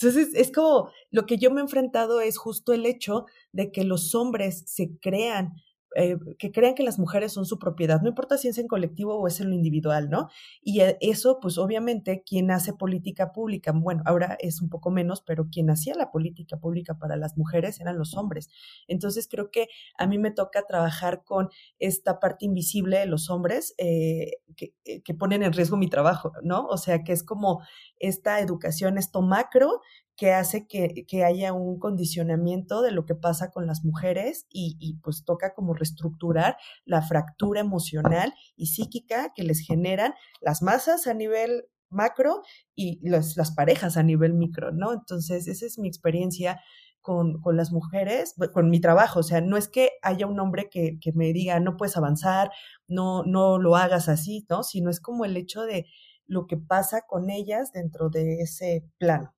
[0.00, 3.84] Entonces, es como lo que yo me he enfrentado es justo el hecho de que
[3.84, 5.54] los hombres se crean
[5.96, 9.16] eh, que crean que las mujeres son su propiedad, no importa si es en colectivo
[9.16, 10.28] o es en lo individual, ¿no?
[10.60, 15.22] Y eh, eso, pues obviamente, quien hace política pública, bueno, ahora es un poco menos,
[15.22, 18.48] pero quien hacía la política pública para las mujeres eran los hombres.
[18.86, 23.74] Entonces, creo que a mí me toca trabajar con esta parte invisible de los hombres
[23.78, 26.66] eh, que, que ponen en riesgo mi trabajo, ¿no?
[26.66, 27.62] O sea, que es como
[27.98, 29.80] esta educación, esto macro,
[30.18, 34.76] que hace que, que, haya un condicionamiento de lo que pasa con las mujeres y,
[34.80, 41.06] y, pues toca como reestructurar la fractura emocional y psíquica que les generan las masas
[41.06, 42.42] a nivel macro
[42.74, 44.92] y las, parejas a nivel micro, ¿no?
[44.92, 46.60] Entonces, esa es mi experiencia
[47.00, 49.20] con, con, las mujeres, con mi trabajo.
[49.20, 52.50] O sea, no es que haya un hombre que, que me diga, no puedes avanzar,
[52.88, 54.64] no, no lo hagas así, ¿no?
[54.64, 55.86] Sino es como el hecho de
[56.26, 59.37] lo que pasa con ellas dentro de ese plano.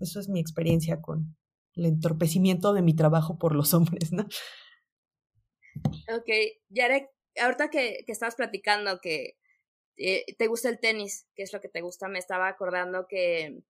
[0.00, 1.36] Eso es mi experiencia con
[1.74, 4.26] el entorpecimiento de mi trabajo por los hombres, ¿no?
[6.14, 6.28] Ok,
[6.68, 7.08] Yarek,
[7.40, 9.36] ahorita que, que estabas platicando que
[9.96, 13.62] eh, te gusta el tenis, que es lo que te gusta, me estaba acordando que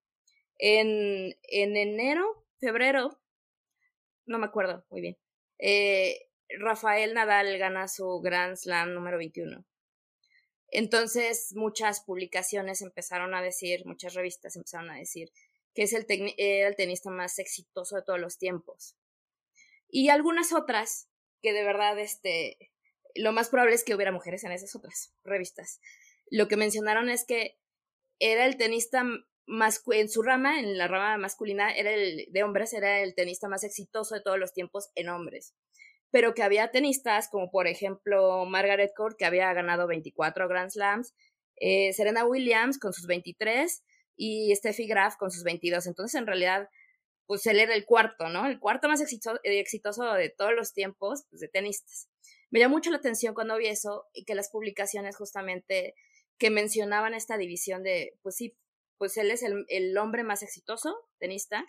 [0.59, 3.21] en, en enero, febrero,
[4.27, 5.19] no me acuerdo muy bien,
[5.59, 9.65] eh, Rafael Nadal gana su Grand Slam número 21.
[10.69, 15.31] Entonces muchas publicaciones empezaron a decir, muchas revistas empezaron a decir
[15.75, 16.07] que es el,
[16.37, 18.97] era el tenista más exitoso de todos los tiempos.
[19.89, 21.09] Y algunas otras
[21.45, 22.57] que de verdad, este,
[23.15, 25.81] lo más probable es que hubiera mujeres en esas otras revistas.
[26.31, 27.59] Lo que mencionaron es que
[28.19, 29.05] era el tenista
[29.47, 33.47] más, en su rama, en la rama masculina, era el de hombres, era el tenista
[33.47, 35.55] más exitoso de todos los tiempos en hombres.
[36.11, 41.15] Pero que había tenistas como por ejemplo Margaret Court, que había ganado 24 Grand Slams,
[41.57, 43.83] eh, Serena Williams con sus 23
[44.17, 45.87] y Steffi Graf con sus 22.
[45.87, 46.69] Entonces, en realidad,
[47.27, 48.47] pues él era el cuarto, ¿no?
[48.47, 52.09] El cuarto más exitoso, exitoso de todos los tiempos pues, de tenistas.
[52.51, 55.95] Me llamó mucho la atención cuando vi eso y que las publicaciones justamente
[56.39, 58.57] que mencionaban esta división de, pues sí,
[58.99, 61.65] pues él es el, el hombre más exitoso, tenista,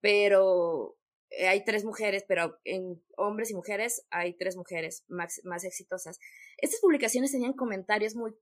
[0.00, 0.96] pero
[1.48, 6.18] hay tres mujeres, pero en hombres y mujeres hay tres mujeres más, más exitosas.
[6.58, 8.32] Estas publicaciones tenían comentarios muy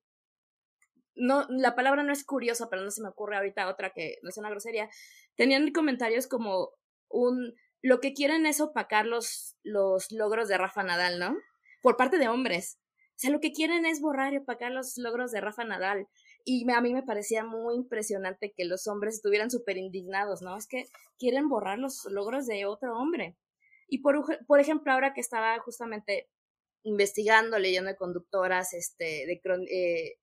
[1.16, 4.30] no, la palabra no es curiosa, pero no se me ocurre ahorita otra que no
[4.30, 4.88] es una grosería,
[5.36, 6.70] tenían comentarios como
[7.08, 11.36] un, lo que quieren es opacar los, los logros de Rafa Nadal, ¿no?
[11.82, 12.78] Por parte de hombres.
[13.10, 16.08] O sea, lo que quieren es borrar y opacar los logros de Rafa Nadal.
[16.44, 20.56] Y a mí me parecía muy impresionante que los hombres estuvieran súper indignados, ¿no?
[20.56, 20.84] Es que
[21.18, 23.36] quieren borrar los logros de otro hombre.
[23.86, 26.28] Y por, por ejemplo, ahora que estaba justamente
[26.82, 29.40] investigando, leyendo de conductoras, este, de
[29.70, 30.18] eh,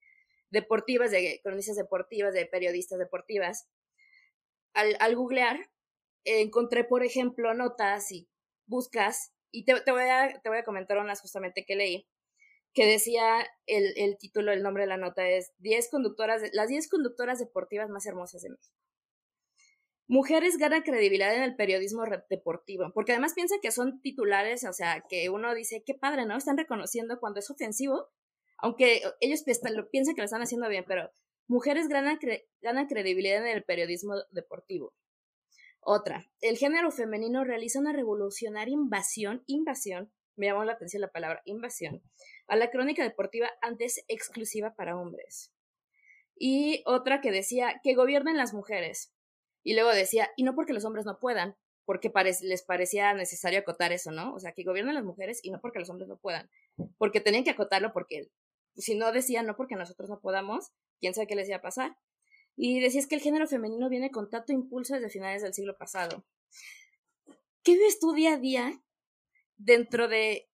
[0.51, 3.67] deportivas, de cronistas deportivas, de periodistas deportivas,
[4.73, 5.71] al, al googlear,
[6.23, 8.29] encontré, por ejemplo, notas y
[8.67, 12.07] buscas, y te, te, voy a, te voy a comentar unas justamente que leí,
[12.73, 16.89] que decía el, el título, el nombre de la nota es 10 conductoras, las 10
[16.89, 18.75] conductoras deportivas más hermosas de México.
[20.07, 25.03] Mujeres ganan credibilidad en el periodismo deportivo, porque además piensa que son titulares, o sea,
[25.07, 26.37] que uno dice, qué padre, ¿no?
[26.37, 28.09] Están reconociendo cuando es ofensivo,
[28.61, 31.11] aunque ellos piensan que lo están haciendo bien, pero
[31.47, 32.19] mujeres ganan,
[32.61, 34.93] ganan credibilidad en el periodismo deportivo.
[35.81, 41.41] Otra, el género femenino realiza una revolucionaria invasión, invasión, me llamó la atención la palabra
[41.45, 42.03] invasión,
[42.47, 45.51] a la crónica deportiva antes exclusiva para hombres.
[46.35, 49.13] Y otra que decía que gobiernen las mujeres.
[49.63, 51.55] Y luego decía, y no porque los hombres no puedan,
[51.85, 54.33] porque les parecía necesario acotar eso, ¿no?
[54.33, 56.49] O sea, que gobiernen las mujeres y no porque los hombres no puedan.
[56.97, 58.29] Porque tenían que acotarlo porque
[58.75, 61.97] si no decían no porque nosotros no podamos, quién sabe qué les iba a pasar.
[62.55, 66.25] Y decías que el género femenino viene con tanto impulso desde finales del siglo pasado.
[67.63, 68.83] ¿Qué ves tú día a día
[69.57, 70.51] dentro de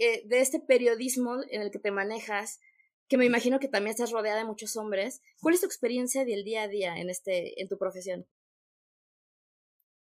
[0.00, 2.60] eh, de este periodismo en el que te manejas,
[3.08, 6.44] que me imagino que también estás rodeada de muchos hombres, ¿cuál es tu experiencia del
[6.44, 8.24] día a día en, este, en tu profesión?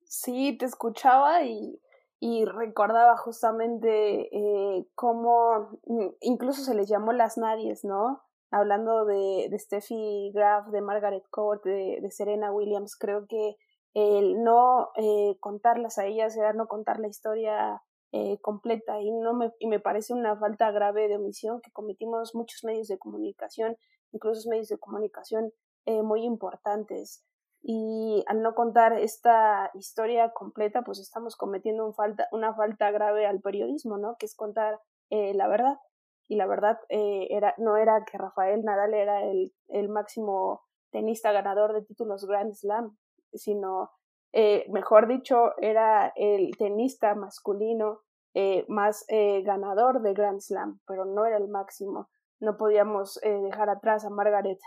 [0.04, 1.80] Sí, te escuchaba y,
[2.20, 5.80] y recordaba justamente eh, cómo
[6.20, 8.22] incluso se les llamó las nadies, ¿no?
[8.50, 13.56] Hablando de, de Steffi Graf, de Margaret Court, de, de Serena Williams, creo que
[13.94, 19.34] el no eh, contarlas a ellas era no contar la historia eh, completa y no
[19.34, 23.76] me, y me parece una falta grave de omisión que cometimos muchos medios de comunicación,
[24.12, 25.52] incluso medios de comunicación
[25.86, 27.24] eh, muy importantes.
[27.62, 31.94] Y al no contar esta historia completa, pues estamos cometiendo
[32.32, 34.16] una falta grave al periodismo, ¿no?
[34.18, 34.80] Que es contar
[35.10, 35.78] eh, la verdad.
[36.26, 41.72] Y la verdad era, no era que Rafael Nadal era el, el máximo tenista ganador
[41.72, 42.96] de títulos Grand Slam,
[43.32, 43.90] sino
[44.32, 48.00] eh, mejor dicho, era el tenista masculino
[48.34, 52.08] eh, más eh, ganador de Grand Slam, pero no era el máximo.
[52.38, 54.58] No podíamos dejar atrás a Margaret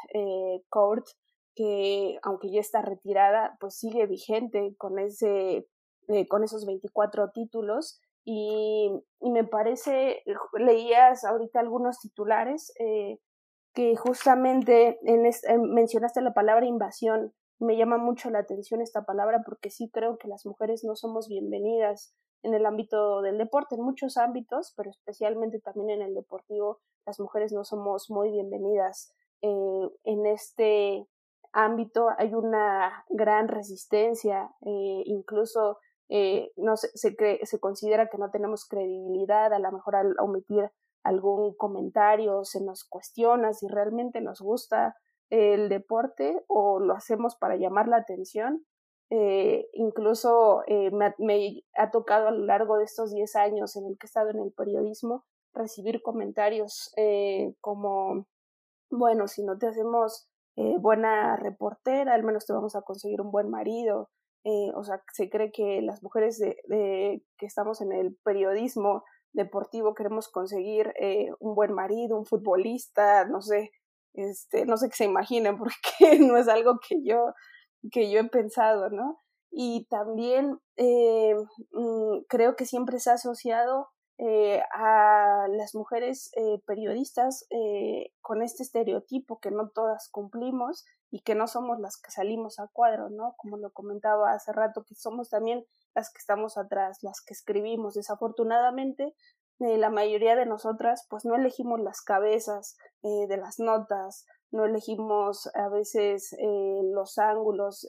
[0.69, 1.05] Court,
[1.55, 5.67] que aunque ya está retirada, pues sigue vigente con, ese,
[6.29, 7.99] con esos 24 títulos.
[8.25, 8.89] Y,
[9.21, 10.23] me parece,
[10.53, 12.73] leías ahorita algunos titulares
[13.73, 15.29] que justamente en
[15.73, 20.27] mencionaste la palabra invasión me llama mucho la atención esta palabra porque sí creo que
[20.27, 25.59] las mujeres no somos bienvenidas en el ámbito del deporte, en muchos ámbitos, pero especialmente
[25.59, 29.13] también en el deportivo, las mujeres no somos muy bienvenidas.
[29.41, 31.07] Eh, en este
[31.53, 35.77] ámbito hay una gran resistencia, eh, incluso
[36.09, 40.69] eh, no se, se, considera que no tenemos credibilidad, a lo mejor al omitir
[41.03, 44.95] algún comentario se nos cuestiona si realmente nos gusta
[45.29, 48.65] el deporte o lo hacemos para llamar la atención.
[49.09, 54.05] Eh, incluso me, ha tocado a lo largo de estos 10 años en el que
[54.05, 55.23] he estado en el periodismo
[55.53, 56.91] recibir comentarios
[57.61, 58.25] como,
[58.89, 63.49] bueno, si no te hacemos buena reportera, al menos te vamos a conseguir un buen
[63.49, 64.09] marido.
[64.43, 70.29] o sea, se cree que las mujeres de, que estamos en el periodismo deportivo queremos
[70.29, 70.93] conseguir
[71.39, 73.71] un buen marido, un futbolista, no sé,
[74.13, 77.33] este, no sé qué se imaginen porque no es algo que yo,
[77.91, 79.19] que yo he pensado, ¿no?
[79.51, 81.35] Y también eh,
[81.71, 83.87] mm, creo que siempre se ha asociado
[84.17, 87.45] eh, a las mujeres eh, periodistas
[88.21, 92.67] con este estereotipo que no todas cumplimos y que no somos las que salimos a
[92.73, 93.35] cuadro, ¿no?
[93.37, 97.93] Como lo comentaba hace rato, que somos también las que estamos atrás, las que escribimos.
[97.93, 99.13] Desafortunadamente,
[99.59, 104.65] eh, la mayoría de nosotras pues no elegimos las cabezas eh, de las notas, no
[104.65, 107.85] elegimos a veces eh, los ángulos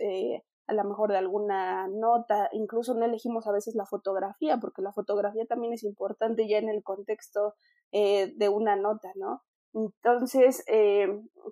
[0.67, 4.93] a lo mejor de alguna nota, incluso no elegimos a veces la fotografía, porque la
[4.93, 7.55] fotografía también es importante ya en el contexto
[7.93, 9.43] de una nota, ¿no?
[9.73, 10.65] Entonces,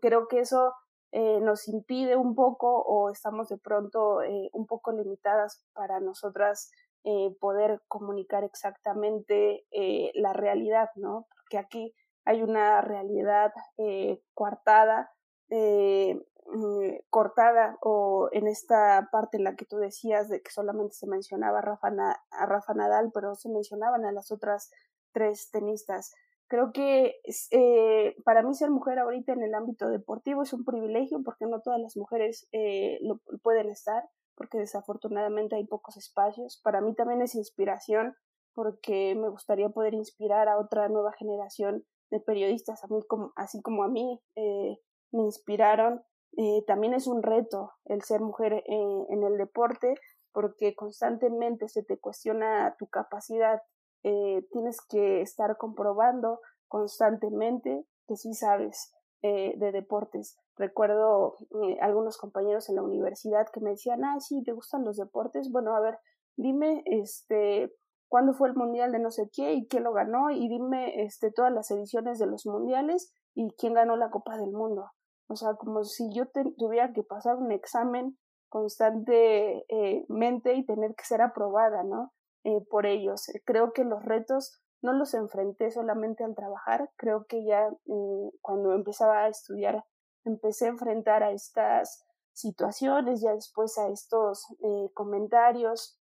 [0.00, 0.72] creo que eso
[1.12, 4.18] nos impide un poco o estamos de pronto
[4.52, 6.72] un poco limitadas para nosotras
[7.04, 11.26] eh, poder comunicar exactamente eh, la realidad, ¿no?
[11.36, 11.94] Porque aquí
[12.24, 15.10] hay una realidad eh, coartada
[15.50, 20.94] eh, mm, cortada o en esta parte en la que tú decías de que solamente
[20.94, 21.88] se mencionaba a Rafa,
[22.30, 24.70] a Rafa Nadal, pero se mencionaban a las otras
[25.12, 26.12] tres tenistas.
[26.48, 27.16] Creo que
[27.50, 31.60] eh, para mí ser mujer ahorita en el ámbito deportivo es un privilegio porque no
[31.60, 36.60] todas las mujeres eh, lo pueden estar, porque desafortunadamente hay pocos espacios.
[36.62, 38.14] Para mí también es inspiración
[38.54, 43.62] porque me gustaría poder inspirar a otra nueva generación de periodistas, a mí como, así
[43.62, 44.78] como a mí eh,
[45.10, 46.02] me inspiraron.
[46.36, 49.94] Eh, también es un reto el ser mujer eh, en el deporte
[50.32, 53.60] porque constantemente se te cuestiona tu capacidad.
[54.02, 60.38] tienes que estar comprobando constantemente que sí sabes de deportes.
[60.56, 61.36] Recuerdo
[61.80, 65.52] algunos compañeros en la universidad que me decían, ah, sí, ¿te gustan los deportes?
[65.52, 65.98] Bueno, a ver,
[66.36, 67.70] dime, este,
[68.12, 71.30] cuándo fue el mundial de no sé qué y quién lo ganó y dime este
[71.30, 74.90] todas las ediciones de los mundiales y quién ganó la Copa del Mundo.
[75.32, 76.24] O sea, como si yo
[76.58, 78.18] tuviera que pasar un examen
[78.48, 82.12] constantemente eh, y tener que ser aprobada, ¿no?
[82.44, 83.26] Eh, por ellos.
[83.44, 88.72] Creo que los retos no los enfrenté solamente al trabajar, creo que ya eh, cuando
[88.72, 89.84] empezaba a estudiar
[90.24, 94.46] empecé a enfrentar a estas situaciones, ya después a estos
[94.94, 96.02] comentarios,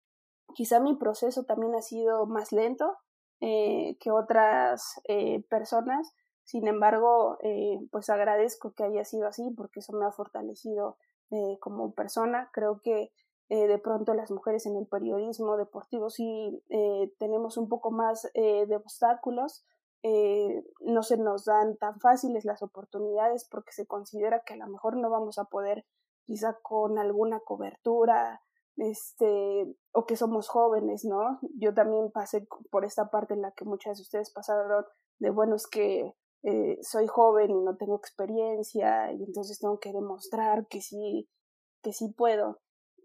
[0.54, 2.96] Quizá mi proceso también ha sido más lento
[3.42, 6.14] eh, que otras eh, personas,
[6.44, 10.98] sin embargo, eh, pues agradezco que haya sido así porque eso me ha fortalecido
[11.62, 12.52] como persona.
[12.54, 13.12] Creo que
[13.50, 16.62] de pronto las mujeres en el periodismo deportivo sí
[17.18, 19.66] tenemos un poco más de obstáculos,
[20.82, 24.96] no se nos dan tan fáciles las oportunidades porque se considera que a lo mejor
[24.96, 25.88] no vamos a poder
[26.26, 28.42] quizá con alguna cobertura
[28.78, 31.40] este, o que somos jóvenes, ¿no?
[31.56, 34.86] Yo también pasé por esta parte en la que muchas de ustedes pasaron
[35.20, 36.14] de, bueno, es que
[36.44, 41.30] eh, soy joven y no tengo experiencia y entonces tengo que demostrar que sí,
[41.82, 42.60] que sí puedo.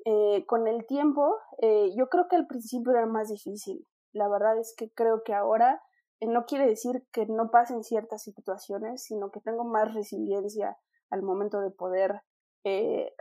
[0.05, 3.86] Eh, con el tiempo, eh, yo creo que al principio era más difícil.
[4.12, 5.80] La verdad es que creo que ahora
[6.20, 10.76] no quiere decir que no pasen ciertas situaciones, sino que tengo más resiliencia
[11.11, 12.22] al momento de poder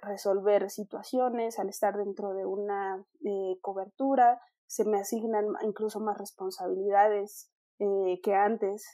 [0.02, 3.06] resolver situaciones, al estar dentro de una
[3.62, 7.50] cobertura, se me asignan incluso más responsabilidades
[7.80, 8.86] eh, que antes,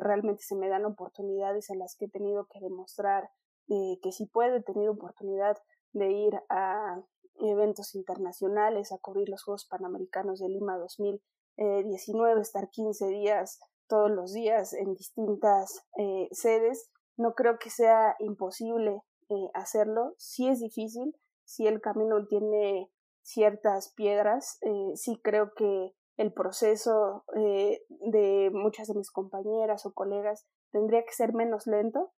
[0.00, 3.30] realmente se me dan oportunidades en las que he tenido que demostrar
[3.68, 5.58] que sí puedo, he tenido oportunidad
[5.92, 7.02] de ir a
[7.40, 14.32] eventos internacionales, a cubrir los Juegos Panamericanos de Lima 2019, estar 15 días todos los
[14.32, 15.86] días en distintas
[16.30, 16.90] sedes.
[17.18, 20.14] No creo que sea imposible eh, hacerlo.
[20.16, 21.14] Sí es difícil,
[21.44, 28.88] si el camino tiene ciertas piedras, eh, sí creo que el proceso eh, de muchas
[28.88, 32.12] de mis compañeras o colegas tendría que ser menos lento.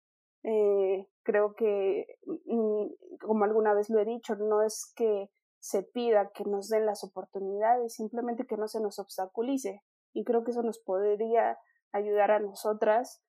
[1.24, 2.08] creo que,
[2.46, 2.88] mm,
[3.22, 5.30] como alguna vez lo he dicho, no es que
[5.60, 9.84] se pida que nos den las oportunidades, simplemente que no se nos obstaculice.
[10.14, 11.60] Y creo que eso nos podría
[11.92, 13.22] ayudar a nosotras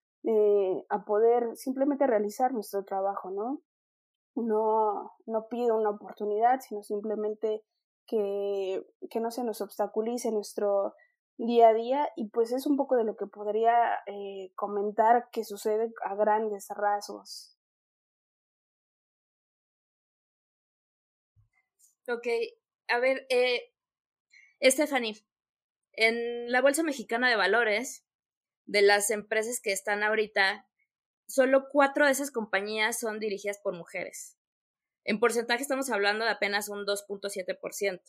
[0.89, 3.61] a poder simplemente realizar nuestro trabajo, ¿no?
[4.35, 7.63] no, no pido una oportunidad, sino simplemente
[8.11, 10.97] que, que no se nos obstaculice nuestro
[11.39, 15.45] día a día y pues es un poco de lo que podría eh, comentar que
[15.45, 17.57] sucede a grandes rasgos.
[22.09, 22.27] Ok,
[22.89, 23.73] a ver, eh,
[24.61, 25.25] Stephanie,
[25.93, 28.05] en la Bolsa Mexicana de Valores,
[28.67, 30.67] de las empresas que están ahorita
[31.29, 34.40] solo cuatro de esas compañías son dirigidas por mujeres.
[35.05, 38.01] En porcentaje estamos hablando de apenas un 2.7%.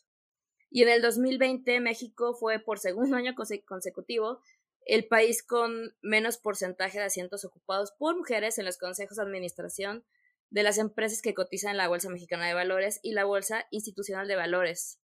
[0.70, 4.42] Y en el 2020 México fue por segundo año consecutivo
[4.86, 10.04] el país con menos porcentaje de asientos ocupados por mujeres en los consejos de administración
[10.50, 14.28] de las empresas que cotizan en la Bolsa Mexicana de Valores y la Bolsa Institucional
[14.28, 15.00] de Valores.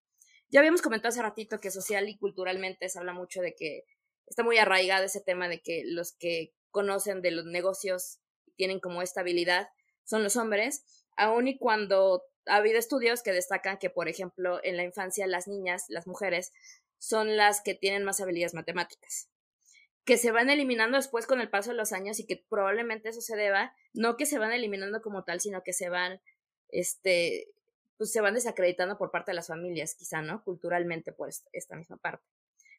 [0.50, 3.84] Ya habíamos comentado hace ratito que social y culturalmente se habla mucho de que
[4.28, 8.20] está muy arraigado ese tema de que los que conocen de los negocios
[8.56, 9.68] tienen como estabilidad
[10.04, 14.78] son los hombres, aun y cuando ha habido estudios que destacan que, por ejemplo, en
[14.78, 16.54] la infancia las niñas, las mujeres,
[17.00, 19.30] son las que tienen más habilidades matemáticas,
[20.06, 23.22] que se van eliminando después con el paso de los años y que probablemente eso
[23.22, 26.22] se deba, no que se van eliminando como tal, sino que se van,
[26.70, 27.48] este,
[27.98, 30.44] pues se van desacreditando por parte de las familias, quizá, ¿no?
[30.44, 32.24] Culturalmente por esta misma parte.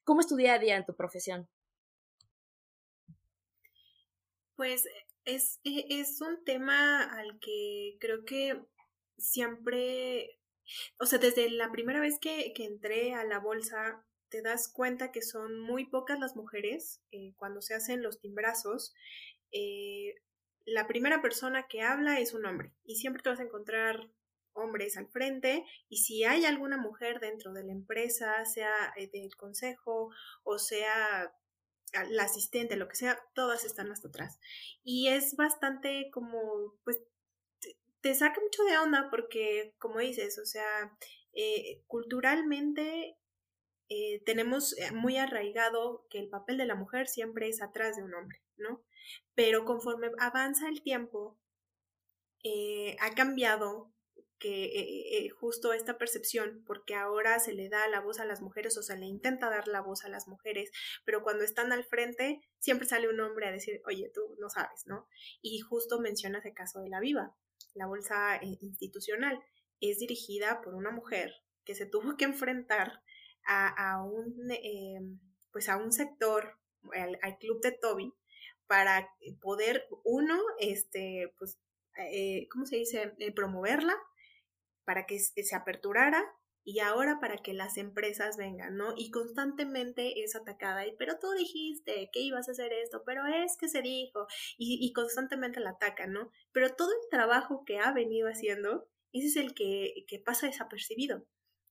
[0.04, 1.48] ¿Cómo es tu día a día en tu profesión?
[4.54, 4.88] Pues
[5.26, 8.62] es, e, es un tema al que creo que
[9.18, 10.40] siempre,
[10.98, 15.12] o sea, desde la primera vez que, que entré a la bolsa, te das cuenta
[15.12, 18.94] que son muy pocas las mujeres eh, cuando se hacen los timbrazos.
[19.52, 20.14] Eh,
[20.64, 24.10] la primera persona que habla es un hombre y siempre te vas a encontrar
[24.52, 29.36] hombres al frente y si hay alguna mujer dentro de la empresa, sea eh, del
[29.36, 30.10] consejo
[30.42, 31.32] o sea
[32.10, 34.38] la asistente, lo que sea, todas están hasta atrás.
[34.82, 37.00] Y es bastante como, pues,
[38.00, 40.96] te, saca mucho de onda porque, como dices, o sea,
[41.32, 43.16] eh, culturalmente
[43.88, 48.14] eh, tenemos muy arraigado que el papel de la mujer siempre es atrás de un
[48.14, 48.84] hombre, ¿no?
[49.34, 51.38] Pero conforme avanza el tiempo,
[53.00, 53.92] ha cambiado
[54.38, 58.42] que eh, eh, justo esta percepción, porque ahora se le da la voz a las
[58.42, 60.70] mujeres o se le intenta dar la voz a las mujeres,
[61.04, 64.86] pero cuando están al frente siempre sale un hombre a decir, oye, tú no sabes,
[64.86, 65.08] ¿no?
[65.40, 67.34] Y justo mencionas el caso de la Viva,
[67.74, 69.42] la bolsa eh, institucional,
[69.80, 71.32] es dirigida por una mujer
[71.64, 73.02] que se tuvo que enfrentar
[73.44, 74.48] a, a un,
[75.52, 76.58] pues a un sector,
[76.92, 78.12] al, al club de Toby,
[78.66, 79.08] para
[79.40, 81.58] poder, uno, este, pues,
[82.50, 83.96] ¿cómo se dice?, promoverla
[84.86, 86.24] para que se aperturara
[86.66, 88.92] y ahora para que las empresas vengan, ¿no?
[88.96, 93.56] Y constantemente es atacada, y, pero tú dijiste que ibas a hacer esto, pero es
[93.56, 94.26] que se dijo,
[94.58, 96.32] y, constantemente la atacan, ¿no?
[96.50, 101.24] Pero todo el trabajo que ha venido haciendo, ese es el que, pasa desapercibido,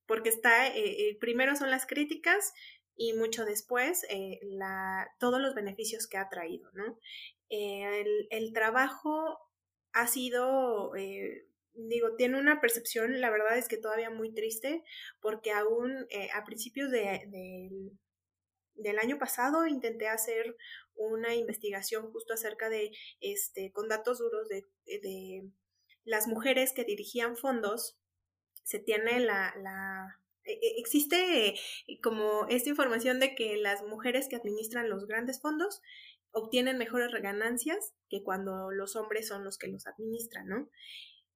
[0.06, 2.54] porque está, eh, eh, primero son las críticas
[2.96, 6.98] y mucho después eh, la, todos los beneficios que ha traído, ¿no?
[7.50, 9.38] el, trabajo
[9.92, 10.94] ha sido
[11.76, 14.84] digo, tiene una percepción, la verdad es que todavía muy triste,
[15.22, 17.92] porque aún eh, a principios de,
[18.76, 20.56] del año pasado intenté hacer
[20.96, 25.50] una investigación justo acerca de, este, con datos duros de, de
[26.04, 27.98] las mujeres que dirigían fondos,
[28.64, 31.56] se tiene la, la e, e, existe
[32.04, 35.82] como esta información de que las mujeres que administran los grandes fondos
[36.32, 40.70] obtienen mejores ganancias que cuando los hombres son los que los administran, ¿no?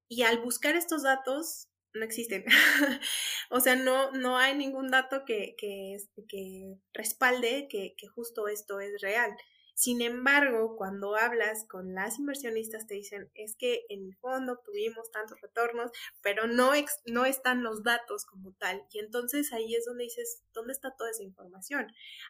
[0.09, 2.43] Y al buscar estos datos, no existen.
[3.49, 5.97] o sea, no, no hay ningún dato que, que,
[6.27, 9.31] que respalde que, que justo esto es real.
[9.79, 15.09] Sin embargo, cuando hablas con las inversionistas te dicen, es que en el fondo tuvimos
[15.09, 15.89] tantos retornos,
[16.21, 16.71] pero no,
[17.05, 18.85] no están los datos como tal.
[18.91, 21.87] Y entonces ahí es donde dices, ¿dónde está toda esa información?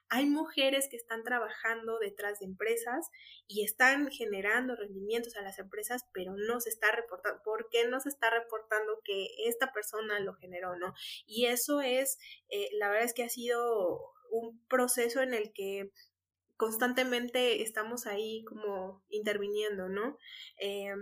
[0.09, 3.09] Hay mujeres que están trabajando detrás de empresas
[3.47, 7.41] y están generando rendimientos a las empresas, pero no se está reportando.
[7.41, 10.93] ¿Por qué no se está reportando que esta persona lo generó, no?
[11.25, 12.19] Y eso es,
[12.49, 15.91] eh, la verdad es que ha sido un proceso en el que
[16.59, 20.17] constantemente estamos ahí como interviniendo, ¿no?
[20.59, 20.93] Eh,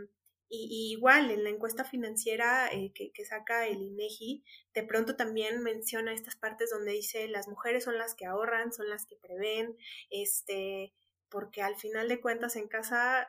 [0.50, 4.44] y, igual en la encuesta financiera eh, que, que, saca el INEGI,
[4.76, 8.88] de pronto también menciona estas partes donde dice las mujeres son las que ahorran, son
[8.88, 9.76] las que prevén,
[10.12, 10.94] este,
[11.28, 13.28] porque al final de cuentas en casa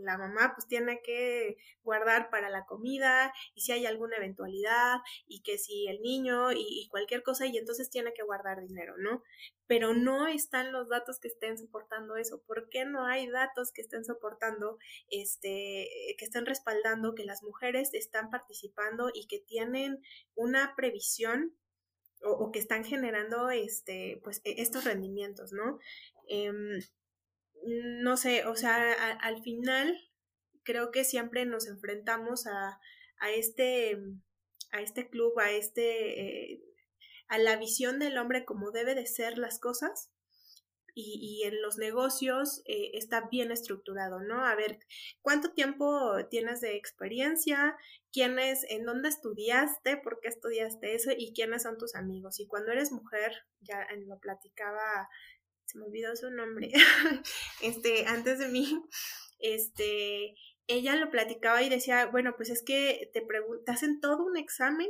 [0.00, 5.42] la mamá pues tiene que guardar para la comida y si hay alguna eventualidad y
[5.42, 9.22] que si el niño y, cualquier cosa y entonces tiene que guardar dinero, ¿no?
[9.66, 12.42] Pero no están los datos que estén soportando eso.
[12.46, 14.78] ¿Por qué no hay datos que estén soportando,
[15.08, 20.02] este, que estén respaldando que las mujeres están participando y que tienen
[20.34, 21.56] una previsión
[22.24, 25.78] o, que están generando este, pues, e, estos rendimientos, ¿no?
[26.28, 26.80] Em,
[27.64, 29.98] no sé, o sea, al final
[30.64, 32.80] creo que siempre nos enfrentamos a,
[33.18, 33.98] a este,
[34.72, 36.62] a este club, a este, eh,
[37.28, 40.10] a la visión del hombre como debe de ser las cosas.
[40.94, 44.44] Y, y en los negocios eh, está bien estructurado, ¿no?
[44.44, 44.78] A ver,
[45.22, 47.78] ¿cuánto tiempo tienes de experiencia?
[48.12, 49.96] ¿Quién es, en dónde estudiaste?
[49.96, 51.10] ¿Por qué estudiaste eso?
[51.16, 52.40] ¿Y quiénes son tus amigos?
[52.40, 55.08] Y cuando eres mujer, ya lo platicaba
[55.72, 56.70] se me olvidó su nombre,
[57.62, 58.82] este, antes de mí,
[59.38, 60.34] este,
[60.66, 64.88] ella lo platicaba y decía, bueno, pues es que te, te hacen todo un examen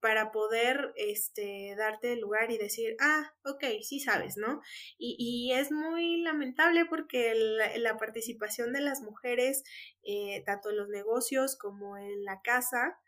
[0.00, 4.60] para poder este, darte el lugar y decir, ah, ok, sí sabes, ¿no?
[4.98, 9.62] Y, y es muy lamentable porque la, participación de las mujeres,
[10.02, 12.98] eh, tanto en los negocios como en la casa,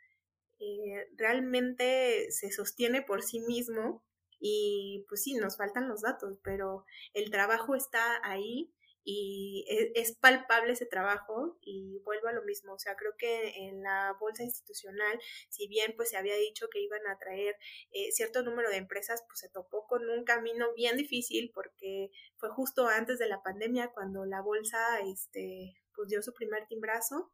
[0.58, 4.02] eh, realmente se sostiene por sí mismo
[4.38, 6.84] y pues sí, nos faltan los datos, pero
[7.14, 8.72] el trabajo está ahí
[9.08, 13.68] y e, es, palpable ese trabajo y vuelvo a lo mismo, o sea, creo que
[13.68, 15.18] en la bolsa institucional,
[15.48, 17.54] si bien pues se había dicho que iban a traer
[17.92, 22.50] eh, cierto número de empresas, pues se topó con un camino bien difícil porque fue
[22.50, 27.32] justo antes de la pandemia cuando la bolsa este pues dio su primer timbrazo.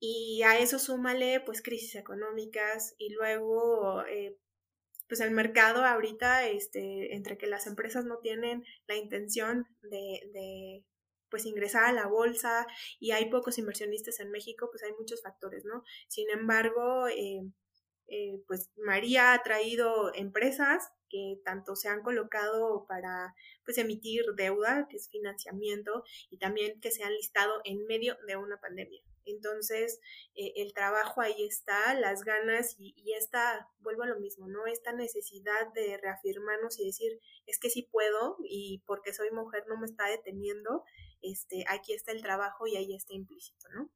[0.00, 4.36] Y a eso súmale pues crisis económicas y luego eh,
[5.12, 10.86] pues el mercado ahorita, este, entre que las empresas no tienen la intención de,
[11.28, 12.66] pues ingresar a la bolsa
[12.98, 15.84] y hay pocos inversionistas en México, pues hay muchos factores, ¿no?
[16.08, 17.42] Sin embargo, eh,
[18.06, 23.34] eh, pues María ha traído empresas que tanto se han colocado para
[23.66, 28.36] pues emitir deuda, que es financiamiento, y también que se han listado en medio de
[28.36, 29.02] una pandemia.
[29.24, 30.00] Entonces,
[30.34, 34.66] eh, el trabajo ahí está, las ganas y, y, esta, vuelvo a lo mismo, ¿no?
[34.66, 39.78] Esta necesidad de reafirmarnos y decir, es que sí puedo y porque soy mujer no
[39.78, 40.84] me está deteniendo,
[41.22, 43.90] este, aquí está el trabajo y ahí está implícito, ¿no?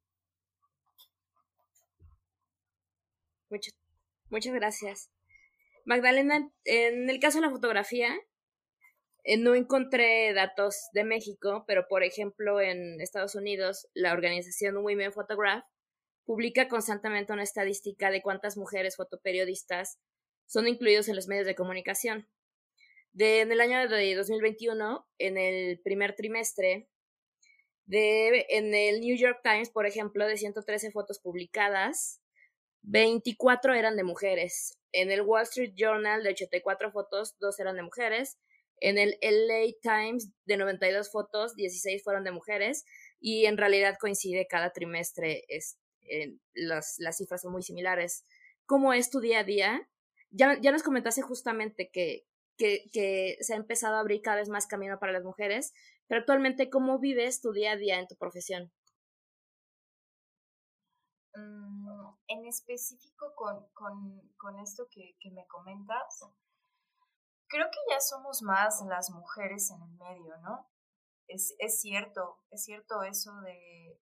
[4.28, 5.10] Muchas, gracias.
[5.84, 8.12] Magdalena, en el caso de la fotografía,
[9.38, 15.64] no encontré datos de México, pero por ejemplo en Estados Unidos, la organización Women Photograph
[16.24, 19.98] publica constantemente una estadística de cuántas mujeres fotoperiodistas
[20.46, 22.28] son incluidos en los medios de comunicación.
[23.12, 26.88] De, en el año de 2021, en el primer trimestre,
[27.86, 32.20] de, en el New York Times, por ejemplo, de 113 fotos publicadas,
[32.82, 34.78] 24 eran de mujeres.
[34.92, 38.38] En el Wall Street Journal, de 84 fotos, 2 eran de mujeres.
[38.78, 42.84] En el LA Times, de 92 fotos, 16 fueron de mujeres
[43.20, 45.78] y en realidad coincide cada trimestre, es,
[46.54, 48.24] las, las cifras son muy similares.
[48.66, 49.88] ¿Cómo es tu día a día?
[50.30, 52.26] Ya, ya nos comentaste justamente que,
[52.56, 55.72] que, se ha empezado a abrir cada vez más camino para las mujeres,
[56.06, 58.72] pero actualmente, ¿cómo vives tu día a día en tu profesión?
[61.34, 66.24] Mm, en específico con, con, con esto que, que me comentas,
[67.48, 70.68] creo que ya somos más las mujeres en el medio, ¿no?
[71.28, 74.00] Es, es cierto, es cierto eso de,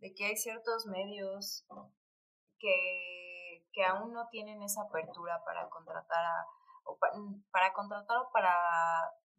[0.00, 1.66] de que hay ciertos medios
[2.58, 6.46] que, que aún no tienen esa apertura para contratar a,
[6.84, 6.98] o
[7.50, 8.54] para contratar o para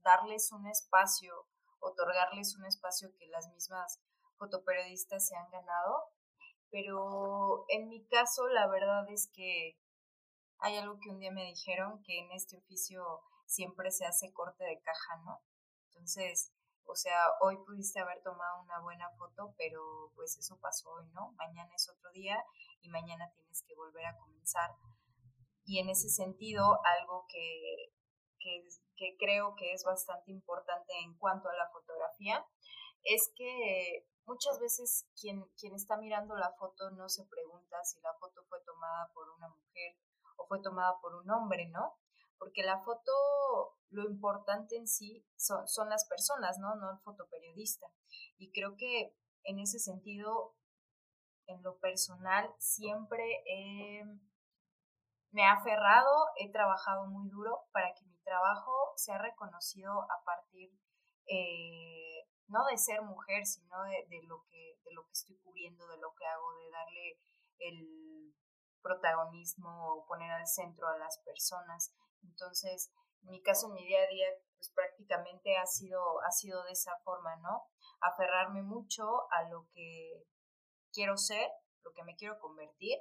[0.03, 1.47] darles un espacio,
[1.79, 3.99] otorgarles un espacio que las mismas
[4.37, 6.11] fotoperiodistas se han ganado.
[6.71, 9.79] Pero en mi caso, la verdad es que
[10.59, 14.63] hay algo que un día me dijeron, que en este oficio siempre se hace corte
[14.63, 15.41] de caja, ¿no?
[15.87, 16.53] Entonces,
[16.85, 21.31] o sea, hoy pudiste haber tomado una buena foto, pero pues eso pasó hoy, ¿no?
[21.33, 22.43] Mañana es otro día
[22.81, 24.71] y mañana tienes que volver a comenzar.
[25.65, 27.93] Y en ese sentido, algo que,
[28.39, 28.63] que,
[28.95, 32.45] que creo que es bastante importante en cuanto a la fotografía
[33.03, 38.13] es que muchas veces quien, quien está mirando la foto no se pregunta si la
[38.19, 39.95] foto fue tomada por una mujer
[40.39, 41.97] o fue tomada por un hombre, ¿no?
[42.37, 43.11] Porque la foto,
[43.89, 46.75] lo importante en sí son, las personas, ¿no?
[46.75, 47.87] No el fotoperiodista.
[48.37, 49.13] Y creo que
[49.43, 50.55] en ese sentido,
[51.47, 53.43] en lo personal, siempre
[55.31, 60.71] me ha aferrado, he trabajado muy duro para que mi trabajo sea reconocido a partir
[61.27, 65.97] eh, no de ser mujer, sino de, lo que, de lo que estoy cubriendo, de
[65.97, 67.19] lo que hago, de darle
[67.59, 68.35] el
[68.81, 71.93] protagonismo o poner al centro a las personas.
[72.23, 72.91] Entonces,
[73.23, 74.27] en mi caso, en mi día a día,
[74.57, 77.63] pues prácticamente ha sido, ha sido de esa forma, ¿no?
[78.01, 80.25] Aferrarme mucho a lo que
[80.91, 81.49] quiero ser,
[81.83, 82.97] lo que me quiero convertir,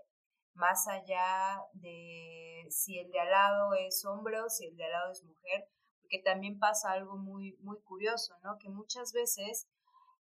[0.55, 4.93] más allá de si el de al lado es hombre o si el de al
[4.93, 5.69] lado es mujer,
[6.03, 8.59] porque también pasa algo muy, muy curioso, ¿no?
[8.59, 9.69] Que muchas veces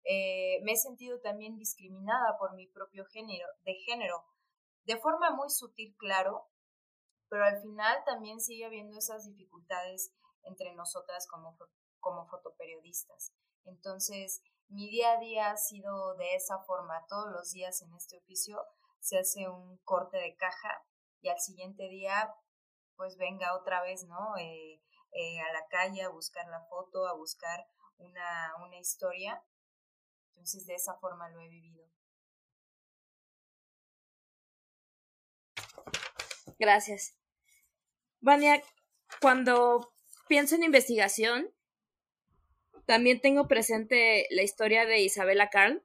[0.04, 4.24] eh, me he sentido también discriminada por mi propio género, de género,
[4.88, 6.48] de forma muy sutil, claro,
[7.28, 11.58] pero al final también sigue habiendo esas dificultades entre nosotras como,
[12.00, 13.34] como fotoperiodistas.
[13.66, 17.04] Entonces, mi día a día ha sido de esa forma.
[17.06, 18.64] Todos los días en este oficio
[18.98, 20.82] se hace un corte de caja
[21.20, 22.34] y al siguiente día,
[22.96, 24.38] pues venga otra vez, ¿no?
[24.38, 24.82] Eh,
[25.12, 29.44] eh, a la calle a buscar la foto, a buscar una, una historia.
[30.30, 31.84] Entonces de esa forma lo he vivido.
[36.58, 37.14] Gracias.
[38.20, 38.62] Vania,
[39.20, 39.92] cuando
[40.28, 41.50] pienso en investigación,
[42.86, 45.84] también tengo presente la historia de Isabella Carl,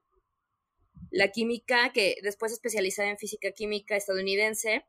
[1.11, 4.85] la química que después especializada en física química estadounidense,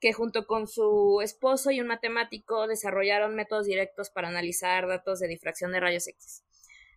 [0.00, 5.28] que junto con su esposo y un matemático desarrollaron métodos directos para analizar datos de
[5.28, 6.42] difracción de rayos X.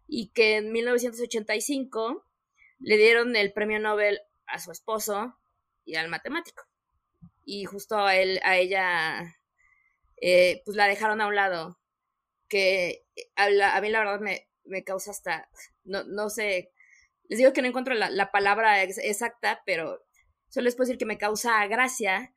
[0.07, 2.25] Y que en 1985
[2.79, 5.37] le dieron el premio Nobel a su esposo
[5.85, 6.63] y al matemático.
[7.45, 9.37] Y justo a él, a ella,
[10.21, 11.79] eh, pues la dejaron a un lado.
[12.47, 13.05] Que
[13.35, 13.49] a,
[13.81, 15.49] mí la verdad me, me causa hasta,
[15.83, 16.71] no, no sé,
[17.29, 20.03] les digo que no encuentro la, la palabra exacta, pero
[20.49, 22.33] solo les puedo decir que me causa gracia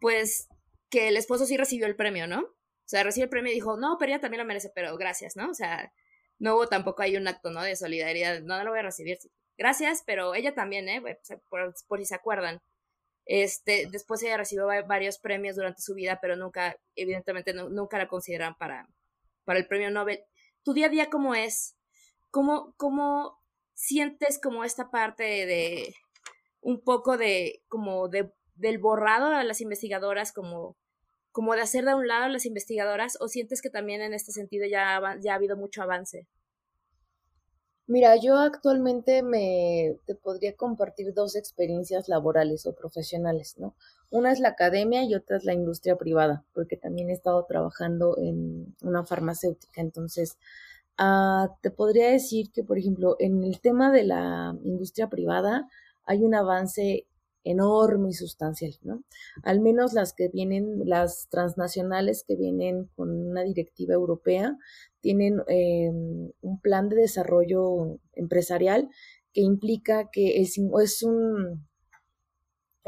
[0.00, 0.48] pues
[0.90, 2.40] que el esposo sí recibió el premio, ¿no?
[2.40, 5.34] O sea, recibió el premio y dijo, no, pero ella también lo merece, pero gracias,
[5.34, 5.50] ¿no?
[5.50, 5.92] O sea,
[6.38, 7.62] no hubo tampoco hay un acto, ¿no?
[7.62, 9.18] De solidaridad, no, no lo voy a recibir.
[9.56, 11.02] Gracias, pero ella también, ¿eh?
[11.48, 12.60] Por, por si se acuerdan.
[13.26, 18.56] Este, después ella recibió varios premios durante su vida, pero nunca, evidentemente, nunca la consideran
[18.56, 18.88] para,
[19.44, 20.20] para el premio Nobel.
[20.62, 21.76] ¿Tu día a día cómo es?
[22.30, 23.38] ¿Cómo, cómo
[23.74, 25.94] sientes como esta parte de,
[26.60, 30.76] un poco de, como de, del borrado a las investigadoras, como,
[31.30, 34.32] como de hacer de un lado a las investigadoras, o sientes que también en este
[34.32, 36.26] sentido ya, ya ha habido mucho avance?
[37.86, 43.74] Mira, yo actualmente me te podría compartir dos experiencias laborales o profesionales, ¿no?
[44.10, 48.16] Una es la academia y otra es la industria privada, porque también he estado trabajando
[48.18, 49.82] en una farmacéutica.
[49.82, 50.38] Entonces,
[50.98, 55.68] ah, te podría decir que, por ejemplo, en el tema de la industria privada
[56.06, 57.06] hay un avance
[57.44, 59.04] enorme y sustancial, ¿no?
[59.42, 64.56] Al menos las que vienen, las transnacionales que vienen con una directiva europea,
[65.00, 65.90] tienen eh,
[66.40, 68.88] un plan de desarrollo empresarial
[69.32, 71.66] que implica que es, es un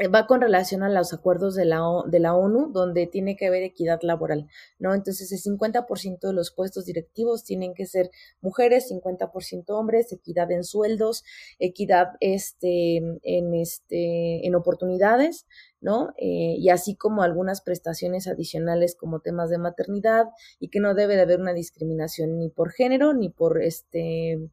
[0.05, 3.63] va con relación a los acuerdos de la, de la ONU, donde tiene que haber
[3.63, 4.47] equidad laboral,
[4.77, 4.93] ¿no?
[4.93, 10.63] Entonces, el 50% de los puestos directivos tienen que ser mujeres, 50% hombres, equidad en
[10.63, 11.23] sueldos,
[11.57, 15.47] equidad este, en, este, en oportunidades,
[15.81, 16.09] ¿no?
[16.17, 20.27] Eh, y así como algunas prestaciones adicionales como temas de maternidad
[20.59, 24.49] y que no debe de haber una discriminación ni por género ni por este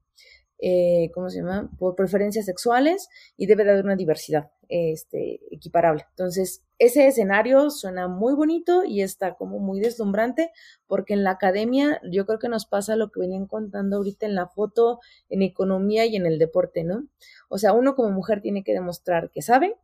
[0.66, 1.70] eh, ¿cómo se llama?
[1.78, 6.06] Por preferencias sexuales y debe de haber una diversidad este, equiparable.
[6.08, 10.52] Entonces, ese escenario suena muy bonito y está como muy deslumbrante
[10.86, 14.34] porque en la academia yo creo que nos pasa lo que venían contando ahorita en
[14.34, 17.08] la foto, en economía y en el deporte, ¿no?
[17.50, 19.76] O sea, uno como mujer tiene que demostrar que sabe,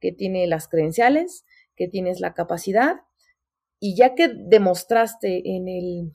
[0.00, 1.44] que tiene las credenciales,
[1.76, 3.02] que tienes la capacidad
[3.78, 6.12] y ya que demostraste en el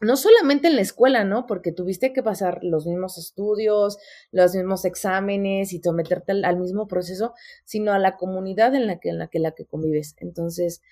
[0.00, 1.46] no solamente en la escuela, ¿no?
[1.46, 3.98] Porque tuviste que pasar los mismos estudios,
[4.30, 9.08] los mismos exámenes y someterte al, mismo proceso, sino a la comunidad en la que,
[9.10, 10.14] en la que, la que convives.
[10.18, 10.82] Entonces,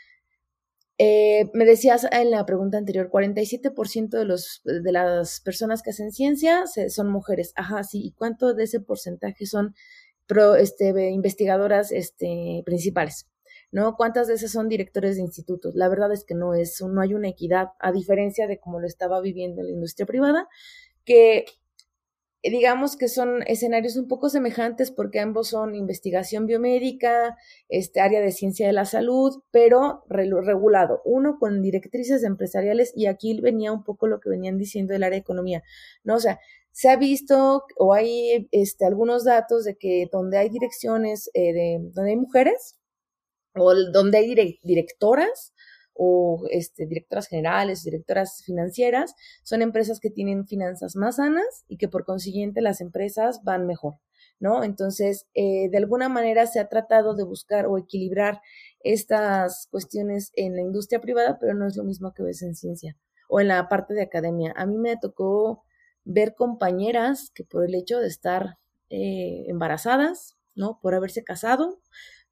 [0.96, 6.12] eh, me decías en la pregunta anterior, 47% de, los, de las personas que hacen
[6.12, 7.52] ciencia son mujeres.
[7.56, 8.00] Ajá, sí.
[8.04, 9.74] ¿Y cuánto de ese porcentaje son
[10.26, 13.26] pro, este, investigadoras este, principales?
[13.72, 13.96] ¿No?
[13.96, 15.74] ¿Cuántas veces son directores de institutos?
[15.74, 18.86] La verdad es que no es, no hay una equidad, a diferencia de cómo lo
[18.86, 20.48] estaba viviendo la industria privada,
[21.04, 21.44] que
[22.50, 27.36] digamos que son escenarios un poco semejantes porque ambos son investigación biomédica,
[27.68, 31.00] este área de ciencia de la salud, pero regulado.
[31.04, 35.16] Uno con directrices empresariales y aquí venía un poco lo que venían diciendo del área
[35.16, 35.62] de economía,
[36.04, 36.16] ¿no?
[36.16, 36.38] O sea,
[36.70, 41.78] se ha visto o hay este, algunos datos de que donde hay direcciones, eh, de,
[41.92, 42.76] donde hay mujeres,
[43.54, 45.54] o donde hay directoras
[45.94, 51.88] o este, directoras generales, directoras financieras, son empresas que tienen finanzas más sanas y que
[51.88, 53.94] por consiguiente las empresas van mejor,
[54.40, 54.64] ¿no?
[54.64, 58.40] Entonces, eh, de alguna manera se ha tratado de buscar o equilibrar
[58.80, 62.96] estas cuestiones en la industria privada, pero no es lo mismo que ves en ciencia
[63.28, 64.52] o en la parte de academia.
[64.56, 65.64] A mí me tocó
[66.04, 68.58] ver compañeras que por el hecho de estar
[68.90, 70.78] eh, embarazadas, ¿no?
[70.82, 71.80] Por haberse casado,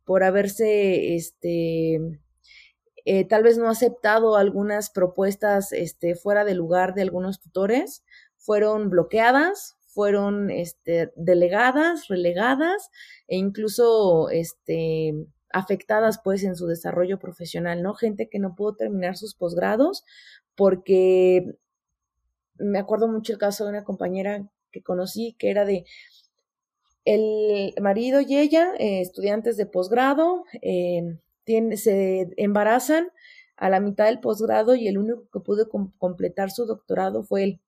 [0.04, 2.00] por haberse, este,
[3.04, 8.04] eh, tal vez no aceptado algunas propuestas este, fuera de lugar de algunos tutores,
[8.36, 12.90] fueron bloqueadas, fueron este, delegadas, relegadas
[13.28, 15.14] e incluso este,
[15.52, 17.94] afectadas pues en su desarrollo profesional, ¿no?
[17.94, 20.04] Gente que no pudo terminar sus posgrados
[20.56, 21.56] porque
[22.56, 25.84] me acuerdo mucho el caso de una compañera que conocí que era de
[27.04, 31.18] el marido y ella, eh, estudiantes de posgrado, eh,
[31.76, 33.10] se embarazan
[33.56, 35.68] a la mitad del posgrado y el único que pudo
[35.98, 37.60] completar su doctorado fue él,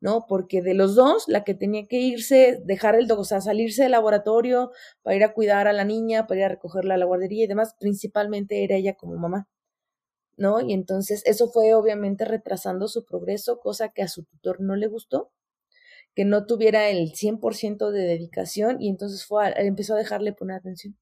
[0.00, 0.26] ¿no?
[0.28, 3.92] Porque de los dos, la que tenía que irse, dejar el, o sea, salirse del
[3.92, 7.44] laboratorio para ir a cuidar a la niña, para ir a recogerla a la guardería
[7.44, 9.48] y demás, principalmente era ella como mamá,
[10.36, 10.60] ¿no?
[10.60, 14.88] Y entonces eso fue obviamente retrasando su progreso, cosa que a su tutor no le
[14.88, 15.32] gustó
[16.14, 20.96] que no tuviera el 100% de dedicación y entonces fue empezó a dejarle poner atención.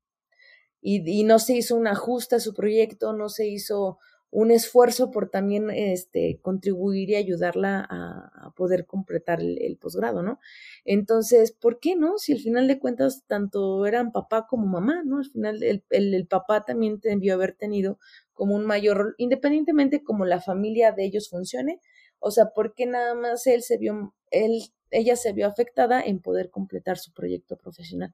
[0.80, 3.98] Y, y, no se hizo un ajuste a su proyecto, no se hizo
[4.32, 10.40] un esfuerzo por también este, contribuir y ayudarla a, poder completar el, posgrado, ¿no?
[10.84, 12.18] Entonces, ¿por qué no?
[12.18, 15.18] Si al final de cuentas tanto eran papá como mamá, ¿no?
[15.18, 17.98] Al final el, el, el papá también debió haber tenido
[18.32, 21.80] como un mayor rol, independientemente como la familia de ellos funcione,
[22.18, 24.62] o sea, ¿por qué nada más él se vio, él
[24.92, 28.12] ella se vio afectada en poder completar su proyecto profesional.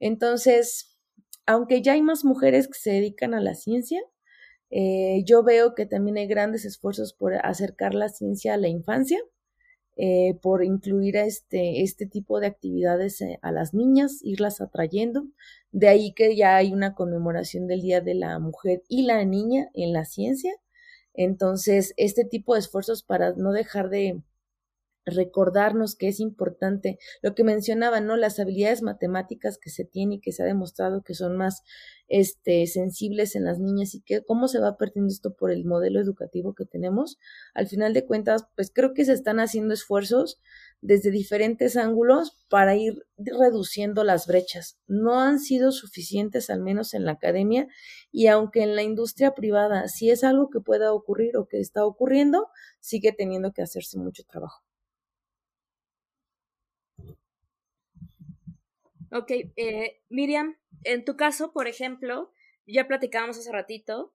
[0.00, 0.98] Entonces,
[1.46, 4.00] aunque ya hay más mujeres que se dedican a la ciencia,
[4.70, 9.18] eh, yo veo que también hay grandes esfuerzos por acercar la ciencia a la infancia.
[9.96, 15.26] eh, por incluir este, este tipo de actividades eh, a las niñas, irlas atrayendo.
[15.72, 19.68] De ahí que ya hay una conmemoración del Día de la Mujer y la Niña
[19.74, 20.54] en la ciencia.
[21.14, 24.22] Entonces, este tipo de esfuerzos para no dejar de,
[25.06, 28.16] recordarnos que es importante lo que mencionaba, ¿no?
[28.16, 31.62] Las habilidades matemáticas que se tiene y que se ha demostrado que son más
[32.08, 36.00] este, sensibles en las niñas y que cómo se va perdiendo esto por el modelo
[36.00, 37.18] educativo que tenemos.
[37.54, 40.40] Al final de cuentas, pues creo que se están haciendo esfuerzos
[40.80, 44.78] desde diferentes ángulos para ir reduciendo las brechas.
[44.86, 47.68] No han sido suficientes, al menos en la academia,
[48.10, 51.84] y aunque en la industria privada sí es algo que pueda ocurrir o que está
[51.84, 52.48] ocurriendo,
[52.80, 54.62] sigue teniendo que hacerse mucho trabajo.
[59.12, 62.32] Ok, eh, Miriam, en tu caso, por ejemplo,
[62.66, 64.14] ya platicábamos hace ratito,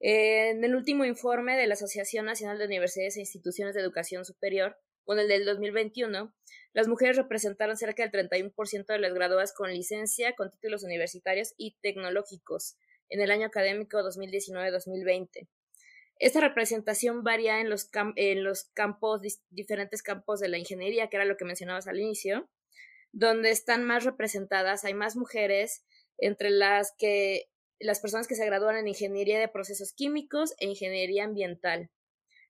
[0.00, 4.24] eh, en el último informe de la Asociación Nacional de Universidades e Instituciones de Educación
[4.24, 6.34] Superior, con el del 2021,
[6.72, 11.76] las mujeres representaron cerca del 31% de las graduadas con licencia, con títulos universitarios y
[11.80, 12.76] tecnológicos
[13.08, 15.48] en el año académico 2019-2020.
[16.18, 19.20] Esta representación varía en los, en los campos,
[19.50, 22.48] diferentes campos de la ingeniería, que era lo que mencionabas al inicio,
[23.12, 25.84] donde están más representadas, hay más mujeres,
[26.18, 27.48] entre las que
[27.78, 31.90] las personas que se gradúan en ingeniería de procesos químicos e ingeniería ambiental,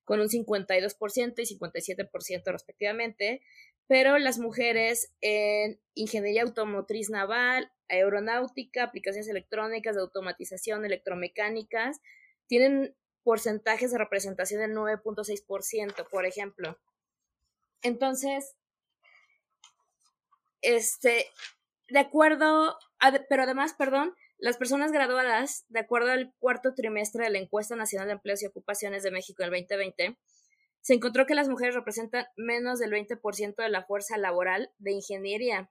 [0.05, 3.43] con un 52% y 57% respectivamente,
[3.86, 12.01] pero las mujeres en ingeniería automotriz naval, aeronáutica, aplicaciones electrónicas, de automatización, electromecánicas,
[12.47, 16.78] tienen porcentajes de representación del 9.6%, por ejemplo.
[17.82, 18.55] Entonces,
[20.62, 21.26] este,
[21.89, 22.78] de acuerdo,
[23.28, 28.09] pero además, perdón, las personas graduadas, de acuerdo al cuarto trimestre de la Encuesta Nacional
[28.09, 30.18] de Empleos y Ocupaciones de México del 2020,
[30.80, 35.70] se encontró que las mujeres representan menos del 20% de la fuerza laboral de ingeniería.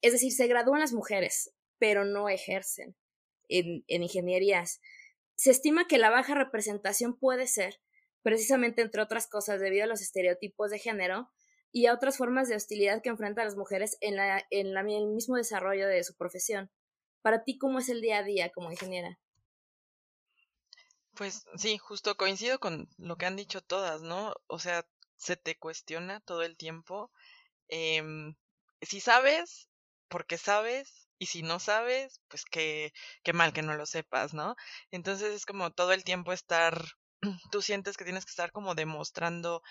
[0.00, 2.96] Es decir, se gradúan las mujeres, pero no ejercen
[3.48, 4.80] en, en ingenierías.
[5.36, 7.80] Se estima que la baja representación puede ser,
[8.22, 11.30] precisamente entre otras cosas, debido a los estereotipos de género,
[11.72, 15.36] y a otras formas de hostilidad que enfrentan las mujeres en, la, en, el mismo
[15.36, 16.70] desarrollo de su profesión.
[17.22, 19.18] Para ti, ¿cómo es el día a día como ingeniera?
[21.14, 24.34] Pues sí, justo coincido con lo que han dicho todas, ¿no?
[24.46, 24.86] O sea,
[25.16, 27.10] se te cuestiona todo el tiempo.
[27.68, 28.34] Em,
[28.82, 29.68] si sabes,
[30.08, 32.92] porque sabes, y si no sabes, pues qué,
[33.22, 34.56] qué mal que no lo sepas, ¿no?
[34.90, 36.82] Entonces es como todo el tiempo estar,
[37.52, 39.62] tú sientes que tienes que estar como demostrando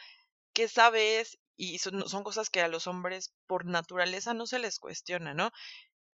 [0.54, 4.80] qué sabes y son, son, cosas que a los hombres por naturaleza no se les
[4.80, 5.52] cuestiona, ¿no?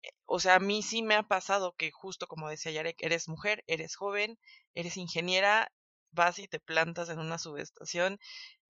[0.03, 3.29] Eh, o sea, a mí sí me ha pasado que justo como decía Yarek, eres
[3.29, 4.37] mujer, eres joven,
[4.75, 5.71] eres ingeniera,
[6.11, 8.19] vas y te plantas en una subestación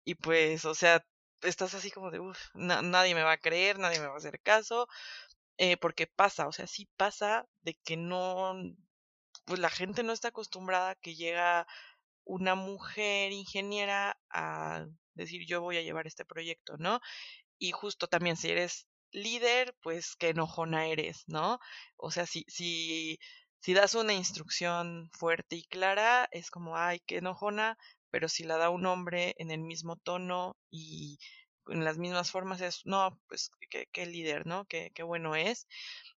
[0.05, 1.05] y pues, o sea,
[1.43, 4.39] estás así como de, uff, nadie me va a creer, nadie me va a hacer
[4.41, 4.87] caso,
[5.57, 8.55] eh, porque pasa, o sea, sí pasa de que no,
[9.45, 11.67] pues la gente no está acostumbrada que llega
[12.29, 14.85] una mujer ingeniera a
[15.15, 16.99] decir yo voy a llevar este proyecto, ¿no?
[17.59, 21.59] Y justo también si eres líder, pues qué enojona eres, ¿no?
[21.97, 23.19] O sea, si, si,
[23.59, 27.77] si das una instrucción fuerte y clara, es como, ay, qué enojona,
[28.11, 31.19] pero si la da un hombre en el mismo tono y
[31.67, 34.65] en las mismas formas, es, no, pues qué, qué líder, ¿no?
[34.65, 35.67] Qué, qué bueno es.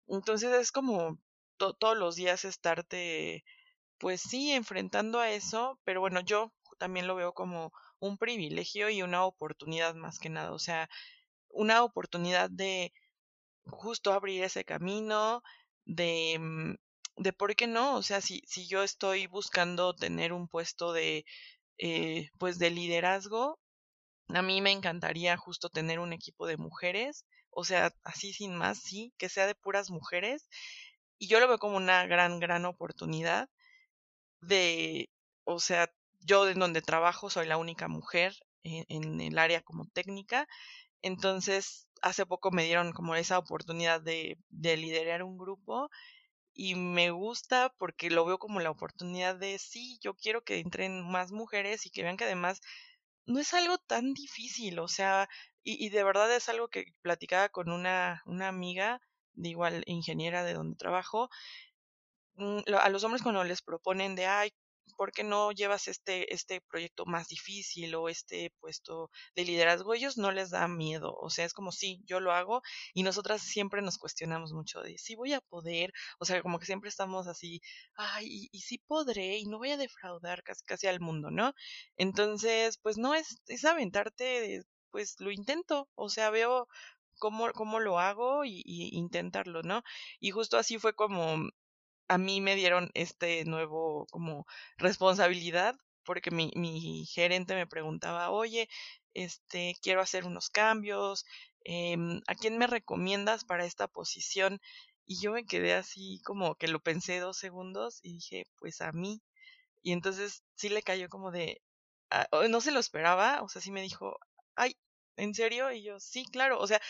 [0.08, 1.18] Entonces es como
[1.56, 3.44] todos los días estarte,
[4.00, 9.02] pues sí, enfrentando a eso, pero bueno, yo también lo veo como un privilegio y
[9.02, 10.88] una oportunidad más que nada, o sea,
[11.50, 12.92] una oportunidad de
[13.66, 15.42] justo abrir ese camino,
[15.86, 16.74] de, mm,
[17.22, 21.24] de por qué no, o sea, si, si yo estoy buscando tener un puesto de,
[21.78, 23.60] eh, pues de liderazgo,
[24.28, 28.78] a mí me encantaría justo tener un equipo de mujeres, o sea, así sin más,
[28.82, 30.48] sí, que sea de puras mujeres,
[31.18, 33.48] y yo lo veo como una gran, gran oportunidad
[34.40, 35.10] de,
[35.44, 40.46] o sea, yo en donde trabajo soy la única mujer en, el área como técnica,
[41.02, 45.90] entonces hace poco me dieron como esa oportunidad de, de liderar un grupo
[46.54, 51.08] y me gusta porque lo veo como la oportunidad de sí, yo quiero que entren
[51.10, 52.60] más mujeres y que vean que además
[53.26, 55.28] no es algo tan difícil, o sea,
[55.62, 59.00] y, de verdad es algo que platicaba con una, una amiga,
[59.34, 61.30] de igual ingeniera de donde trabajo,
[62.78, 64.50] a los hombres cuando les proponen de, ay,
[64.96, 69.94] ¿por qué no llevas este, este proyecto más difícil o este puesto de liderazgo?
[69.94, 72.62] Ellos no les da miedo, o sea, es como sí, yo lo hago
[72.94, 76.66] y nosotras siempre nos cuestionamos mucho de si voy a poder, o sea, como que
[76.66, 77.60] siempre estamos así,
[77.94, 81.54] ay, y, y sí podré y no voy a defraudar casi, casi al mundo, ¿no?
[81.96, 86.66] Entonces, pues no es, es aventarte pues lo intento, o sea, veo
[87.18, 88.62] cómo, cómo lo hago y
[88.92, 89.82] intentarlo, ¿no?
[90.20, 91.48] Y justo así fue como
[92.10, 94.44] a mí me dieron este nuevo como
[94.78, 98.68] responsabilidad porque mi, mi gerente me preguntaba, oye,
[99.14, 101.24] este, quiero hacer unos cambios,
[101.64, 104.60] em, ¿a quién me recomiendas para esta posición?
[105.06, 108.90] Y yo me quedé así como que lo pensé dos segundos y dije, pues a
[108.90, 109.22] mí.
[109.82, 111.62] Y entonces sí le cayó como de,
[112.10, 114.18] ah, no se lo esperaba, o sea, sí me dijo,
[114.56, 114.76] ay,
[115.16, 115.70] ¿en serio?
[115.72, 116.80] Y yo, sí, claro, o sea,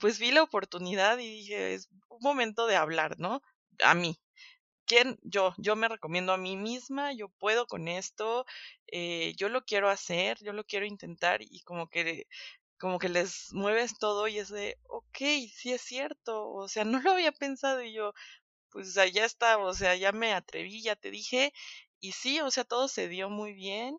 [0.00, 3.42] pues vi la oportunidad y dije, es un momento de hablar, ¿no?
[3.84, 4.18] A mí,
[4.86, 5.18] ¿quién?
[5.22, 8.46] Yo, yo me recomiendo a mí misma, yo puedo con esto,
[8.88, 12.26] eh, yo lo quiero hacer, yo lo quiero intentar y como que
[12.78, 15.18] como que les mueves todo y es de, ok,
[15.54, 18.12] sí es cierto, o sea, no lo había pensado y yo,
[18.70, 21.52] pues o sea, ya está, o sea, ya me atreví, ya te dije,
[22.00, 23.98] y sí, o sea, todo se dio muy bien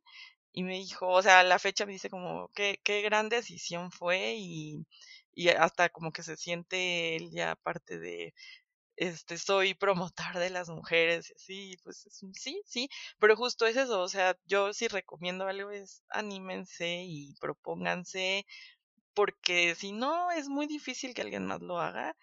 [0.53, 4.35] y me dijo, o sea, la fecha me dice como, qué, qué gran decisión fue
[4.38, 4.85] y,
[5.34, 8.34] y hasta como que se siente él ya parte de,
[8.97, 14.01] este, soy promotor de las mujeres, y así, pues sí, sí, pero justo es eso,
[14.01, 18.45] o sea, yo sí recomiendo algo es anímense y propónganse,
[19.13, 22.15] porque si no es muy difícil que alguien más lo haga.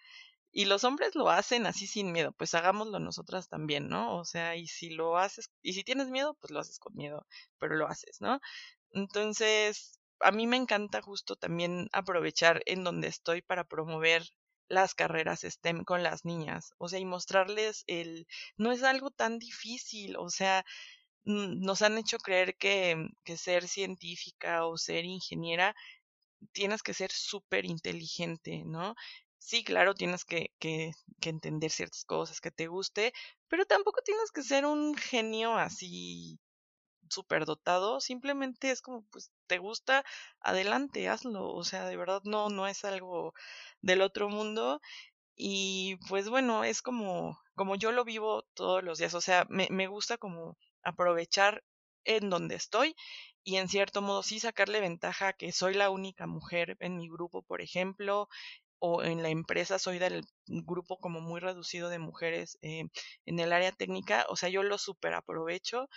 [0.51, 4.17] Y los hombres lo hacen así sin miedo, pues hagámoslo nosotras también, ¿no?
[4.17, 7.27] O sea, y si lo haces, y si tienes miedo, pues lo haces con miedo,
[7.59, 8.39] pero lo haces, ¿no?
[8.91, 14.23] Entonces, a mí me encanta justo también aprovechar en donde estoy para promover
[14.67, 18.27] las carreras STEM con las niñas, o sea, y mostrarles el,
[18.57, 20.65] no es algo tan difícil, o sea,
[21.25, 25.75] nos han hecho creer que, que ser científica o ser ingeniera
[26.53, 28.95] tienes que ser súper inteligente, ¿no?
[29.39, 33.13] Sí, claro, tienes que, que, que, entender ciertas cosas que te guste,
[33.47, 36.39] pero tampoco tienes que ser un genio así
[37.09, 40.03] súper dotado, simplemente es como, pues, te gusta,
[40.39, 43.33] adelante, hazlo, o sea, de verdad no, no es algo
[43.81, 44.81] del otro mundo.
[45.35, 49.67] Y pues bueno, es como, como yo lo vivo todos los días, o sea, me,
[49.71, 51.63] me gusta como aprovechar
[52.05, 52.95] en donde estoy
[53.43, 57.43] y en cierto modo sí sacarle ventaja que soy la única mujer en mi grupo,
[57.43, 58.29] por ejemplo,
[58.79, 62.83] o en la empresa soy del grupo como muy reducido de mujeres eh,
[63.25, 65.89] en el área técnica, o sea, yo lo super aprovecho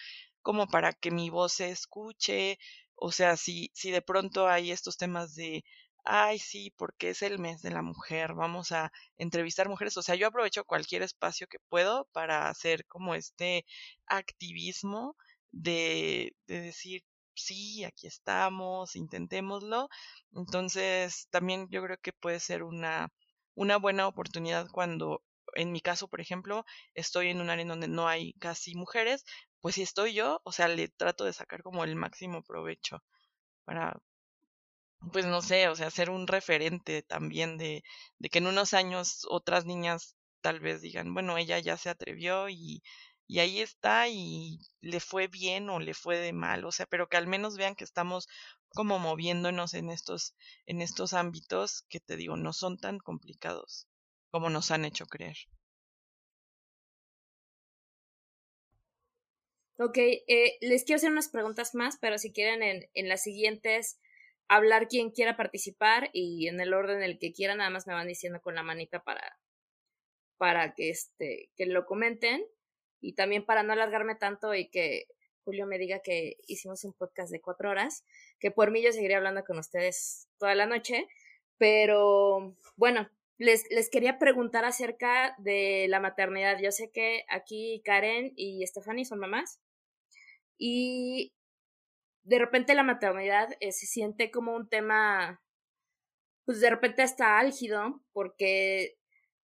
[0.49, 2.59] como para que mi voz se escuche,
[2.95, 5.63] o sea, si, si de pronto hay estos temas de,
[6.05, 10.15] ay, sí, porque es el mes de la mujer, vamos a entrevistar mujeres, o sea,
[10.15, 13.67] yo aprovecho cualquier espacio que puedo para hacer como este
[14.07, 15.17] activismo
[15.53, 17.05] de, de decir,
[17.35, 19.89] sí, aquí estamos, intentémoslo.
[20.33, 23.13] Entonces, también yo creo que puede ser una,
[23.55, 25.23] una buena oportunidad cuando,
[25.55, 26.65] en mi caso, por ejemplo,
[26.95, 29.25] estoy en un área en donde no hay casi mujeres,
[29.61, 33.03] pues si estoy yo, o sea, le trato de sacar como el máximo provecho
[33.65, 34.01] para,
[35.13, 37.83] pues no sé, o sea, ser un referente también de,
[38.31, 42.83] que en unos años otras niñas tal vez digan, bueno, ella ya se atrevió y,
[43.27, 47.09] y ahí está y le fue bien o le fue de mal, o sea, pero
[47.09, 48.29] que al menos vean que estamos
[48.71, 50.35] como moviéndonos en estos,
[50.67, 53.87] en estos ámbitos que te digo, no son tan complicados
[54.31, 55.37] como nos han hecho creer.
[59.81, 64.01] Ok, eh, les quiero hacer unas preguntas más, pero si quieren en, en las siguientes
[64.49, 67.95] hablar quien quiera participar y en el orden en el que quieran, nada más me
[67.95, 69.39] van diciendo con la manita para,
[70.37, 72.45] para que, este, que lo comenten.
[73.01, 75.07] Y también para no alargarme tanto y que
[75.45, 78.05] Julio me diga que hicimos un podcast de cuatro horas,
[78.41, 81.07] que por mí yo seguiré hablando con ustedes toda la noche,
[81.57, 86.59] pero bueno, les, les quería preguntar acerca de la maternidad.
[86.61, 89.61] Yo sé que aquí Karen y Stephanie son mamás
[90.59, 91.33] y
[92.25, 95.41] de repente la maternidad eh, se siente como un tema,
[96.45, 98.99] pues de repente está álgido, porque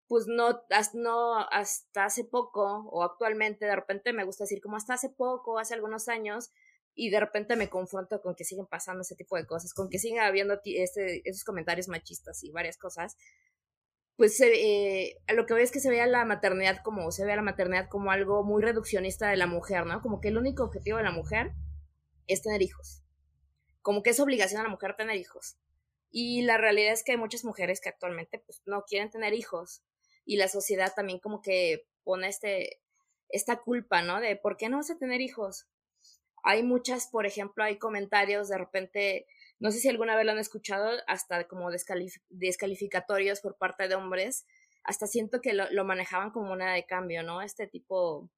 [0.09, 0.63] pues no,
[0.95, 5.59] no hasta hace poco o actualmente de repente me gusta decir como hasta hace poco,
[5.59, 6.51] hace algunos años,
[6.95, 9.99] y de repente me confronto con que siguen pasando ese tipo de cosas, con que
[9.99, 13.17] siguen habiendo este, esos comentarios machistas y varias cosas,
[14.17, 17.43] pues eh, lo que veo es que se vea la maternidad como, se ve la
[17.43, 20.01] maternidad como algo muy reduccionista de la mujer, ¿no?
[20.01, 21.53] Como que el único objetivo de la mujer
[22.27, 23.03] es tener hijos.
[23.81, 25.57] Como que es obligación a la mujer tener hijos.
[26.11, 29.83] Y la realidad es que hay muchas mujeres que actualmente pues no quieren tener hijos.
[30.25, 32.81] Y la sociedad también como que pone este,
[33.31, 34.21] esta culpa, ¿no?
[34.21, 35.67] De por qué no vas a tener hijos.
[36.45, 39.27] Hay muchas, por ejemplo, hay comentarios de repente
[39.63, 44.45] no sé si alguna vez lo han escuchado, hasta como descalificatorios por parte de hombres,
[44.83, 47.43] hasta siento que lo, lo, manejaban como una de cambio, ¿no?
[47.43, 48.29] Este tipo,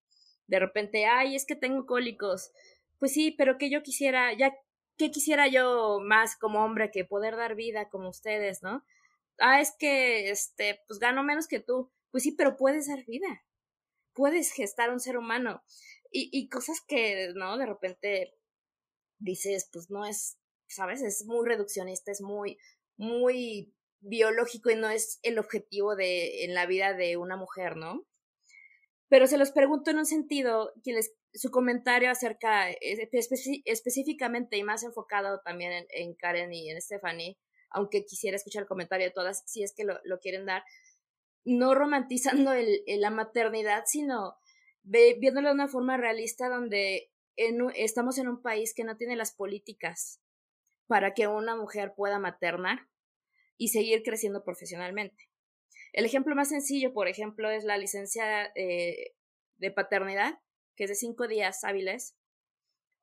[0.48, 2.52] de repente, ay, es que tengo cólicos.
[2.98, 4.54] Pues sí, pero que yo quisiera, ya
[4.98, 8.84] ¿qué quisiera yo más como hombre que poder dar vida como ustedes, no?
[9.38, 11.90] Ah, es que, este, pues gano menos que tú.
[12.10, 13.46] Pues sí, pero puedes dar vida.
[14.12, 15.62] Puedes gestar un ser humano.
[16.10, 17.56] Y, y cosas que, ¿no?
[17.56, 18.34] De repente
[19.18, 20.36] dices, pues no es,
[20.68, 21.02] ¿sabes?
[21.02, 22.58] Es muy reduccionista, es muy,
[22.96, 28.06] muy biológico y no es el objetivo de, en la vida de una mujer, ¿no?
[29.08, 35.40] Pero se los pregunto en un sentido, quienes su comentario acerca, específicamente y más enfocado
[35.44, 37.38] también en, Karen y en Stephanie,
[37.70, 40.64] aunque quisiera escuchar el comentario de todas, si es que lo, quieren dar,
[41.44, 42.52] no romantizando
[42.86, 44.36] la maternidad, sino
[44.82, 47.10] viéndolo de una forma realista donde
[47.74, 50.23] estamos en un país que no tiene las políticas
[50.86, 52.88] para que una mujer pueda maternar
[53.56, 55.28] y seguir creciendo profesionalmente.
[55.92, 59.14] El ejemplo más sencillo, por ejemplo, es la licencia eh,
[59.56, 60.40] de paternidad,
[60.76, 62.16] que es de cinco días hábiles,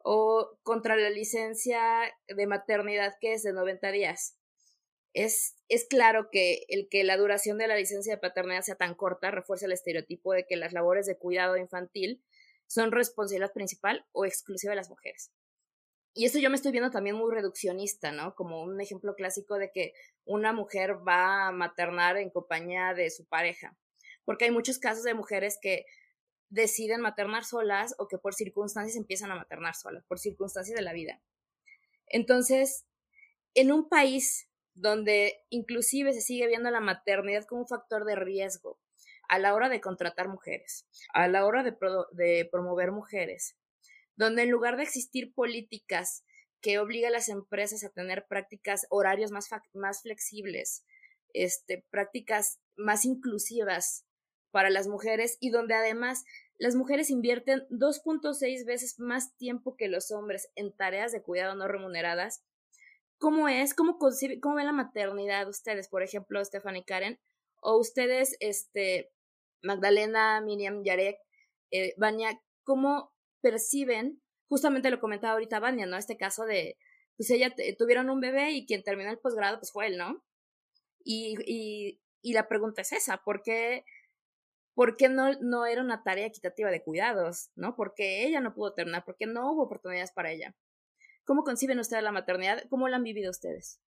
[0.04, 1.82] o contra la licencia
[2.28, 4.38] de maternidad, que es de 90 días.
[5.14, 8.96] Es, es claro que el que la duración de la licencia de paternidad sea tan
[8.96, 12.24] corta refuerza el estereotipo de que las labores de cuidado infantil
[12.68, 15.32] son responsabilidad principal o exclusiva de las mujeres.
[16.14, 18.36] Y esto yo me estoy viendo también muy reduccionista, ¿no?
[18.36, 19.94] Como un ejemplo clásico de que
[20.26, 23.78] una mujer va a maternar en compañía de su pareja.
[24.26, 25.86] Porque hay muchos casos de mujeres que
[26.50, 30.92] deciden maternar solas o que por circunstancias empiezan a maternar solas, por circunstancias de la
[30.92, 31.22] vida.
[32.08, 32.86] Entonces,
[33.54, 38.80] en un país donde inclusive se sigue viendo la maternidad como un factor de riesgo
[39.30, 41.76] a la hora de contratar mujeres, a la hora de,
[42.12, 43.56] de promover mujeres,
[44.16, 46.24] donde en lugar de existir políticas
[46.62, 50.86] que obligan a las empresas a tener prácticas horarios más, más flexibles,
[51.34, 54.06] este, prácticas más inclusivas
[54.52, 56.24] para las mujeres y donde además
[56.58, 61.68] las mujeres invierten 2.6 veces más tiempo que los hombres en tareas de cuidado no
[61.68, 62.44] remuneradas.
[63.18, 63.74] ¿Cómo es?
[63.74, 67.20] ¿Cómo, cómo ven la maternidad ustedes, por ejemplo, Stephanie Karen?
[67.62, 69.12] O ustedes, este,
[69.62, 71.18] Magdalena, Miriam, Yarek,
[71.72, 71.96] eh,
[72.64, 75.98] ¿cómo perciben, justamente lo comentaba ahorita Vania, ¿no?
[75.98, 76.78] Este caso de,
[77.18, 80.24] pues ella tuvieron un bebé y quien terminó el posgrado, pues fue él, ¿no?
[81.04, 81.36] Y,
[82.22, 83.84] y, la pregunta es esa, ¿por qué,
[84.76, 87.76] por qué no, no era una tarea equitativa de cuidados, ¿no?
[87.76, 90.56] Porque ella no pudo terminar, porque no hubo oportunidades para ella.
[91.26, 92.64] ¿Cómo conciben ustedes la maternidad?
[92.70, 93.80] ¿Cómo la han vivido ustedes?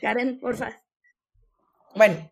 [0.00, 0.87] Karen, porfa.
[1.94, 2.30] Bueno,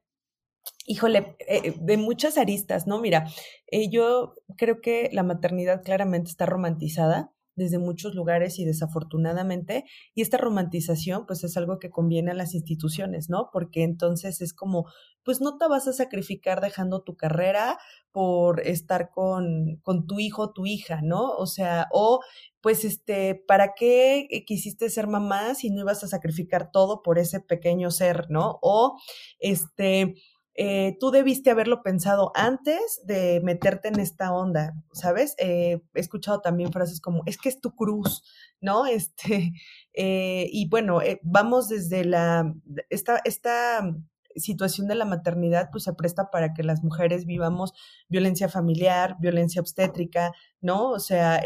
[0.86, 3.00] híjole, eh, de muchas aristas, ¿no?
[3.00, 3.28] Mira,
[3.68, 9.84] eh, yo creo que la maternidad claramente está romantizada desde muchos lugares y desafortunadamente,
[10.14, 13.48] y esta romantización pues es algo que conviene a las instituciones, ¿no?
[13.52, 14.86] Porque entonces es como,
[15.24, 17.78] pues no te vas a sacrificar dejando tu carrera
[18.12, 21.30] por estar con, con tu hijo o tu hija, ¿no?
[21.32, 22.20] O sea, o
[22.60, 27.40] pues este, ¿para qué quisiste ser mamá si no ibas a sacrificar todo por ese
[27.40, 28.58] pequeño ser, ¿no?
[28.62, 28.96] O
[29.38, 30.14] este,
[30.58, 35.34] eh, tú debiste haberlo pensado antes de meterte en esta onda, ¿sabes?
[35.38, 38.24] Eh, he escuchado también frases como, es que es tu cruz,
[38.60, 38.84] ¿no?
[38.96, 39.52] Este,
[39.92, 42.54] eh, y bueno, vamos desde la,
[42.88, 43.94] esta, esta
[44.36, 47.74] situación de la maternidad pues se presta para que las mujeres vivamos
[48.08, 50.90] violencia familiar, violencia obstétrica, ¿no?
[50.90, 51.42] O sea,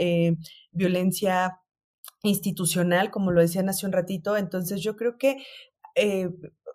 [0.70, 1.60] violencia
[2.22, 4.36] institucional, como lo decían hace un ratito.
[4.36, 5.42] Entonces yo creo que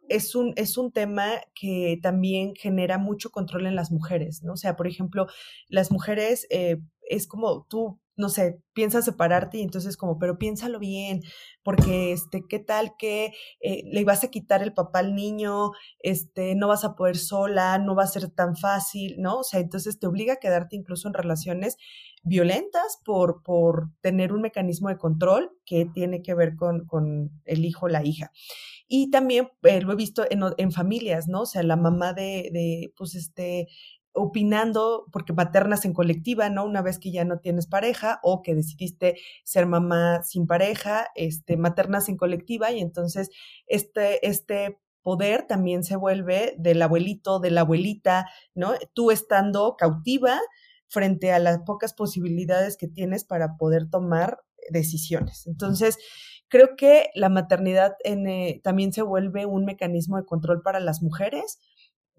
[0.09, 4.53] es, un, es un tema que también genera mucho control en las mujeres, ¿no?
[4.53, 5.27] O sea, por ejemplo,
[5.67, 10.79] las mujeres eh, es como tú no sé, piensas separarte y entonces como, pero piénsalo
[10.79, 11.21] bien,
[11.63, 16.55] porque, este, ¿qué tal que eh, le vas a quitar el papá al niño, este,
[16.55, 19.39] no vas a poder sola, no va a ser tan fácil, ¿no?
[19.39, 21.77] O sea, entonces te obliga a quedarte incluso en relaciones
[22.23, 27.65] violentas por, por tener un mecanismo de control que tiene que ver con, con el
[27.65, 28.31] hijo o la hija.
[28.87, 31.41] Y también eh, lo he visto en, en, familias, ¿no?
[31.41, 33.67] O sea, la mamá de, de pues, este,
[34.15, 36.65] opinando, porque maternas en colectiva, ¿no?
[36.65, 41.57] Una vez que ya no tienes pareja o que decidiste ser mamá sin pareja, este,
[41.57, 43.29] maternas en colectiva y entonces
[43.67, 48.73] este, este poder también se vuelve del abuelito, de la abuelita, ¿no?
[48.93, 50.39] Tú estando cautiva
[50.87, 54.39] frente a las pocas posibilidades que tienes para poder tomar
[54.69, 55.45] decisiones.
[55.45, 55.97] Entonces,
[56.55, 61.01] creo que la maternidad en, eh, también se vuelve un mecanismo de control para las
[61.01, 61.59] mujeres,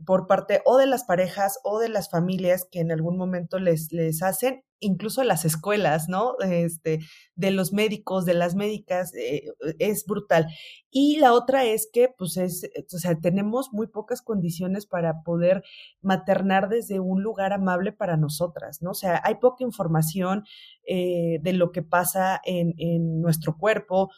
[0.05, 3.93] por parte o de las parejas o de las familias que en algún momento les,
[3.93, 6.36] les hacen, incluso las escuelas, ¿no?
[6.40, 7.01] Este,
[7.35, 9.44] de los médicos, de las médicas, eh,
[9.78, 10.47] es brutal.
[10.90, 15.62] Y la otra es que, pues, es, o sea, tenemos muy pocas condiciones para poder
[16.02, 18.90] maternar desde un lugar amable para nosotras, ¿no?
[18.90, 20.44] O sea, hay poca información
[20.86, 24.10] eh, de lo que pasa en, en nuestro cuerpo,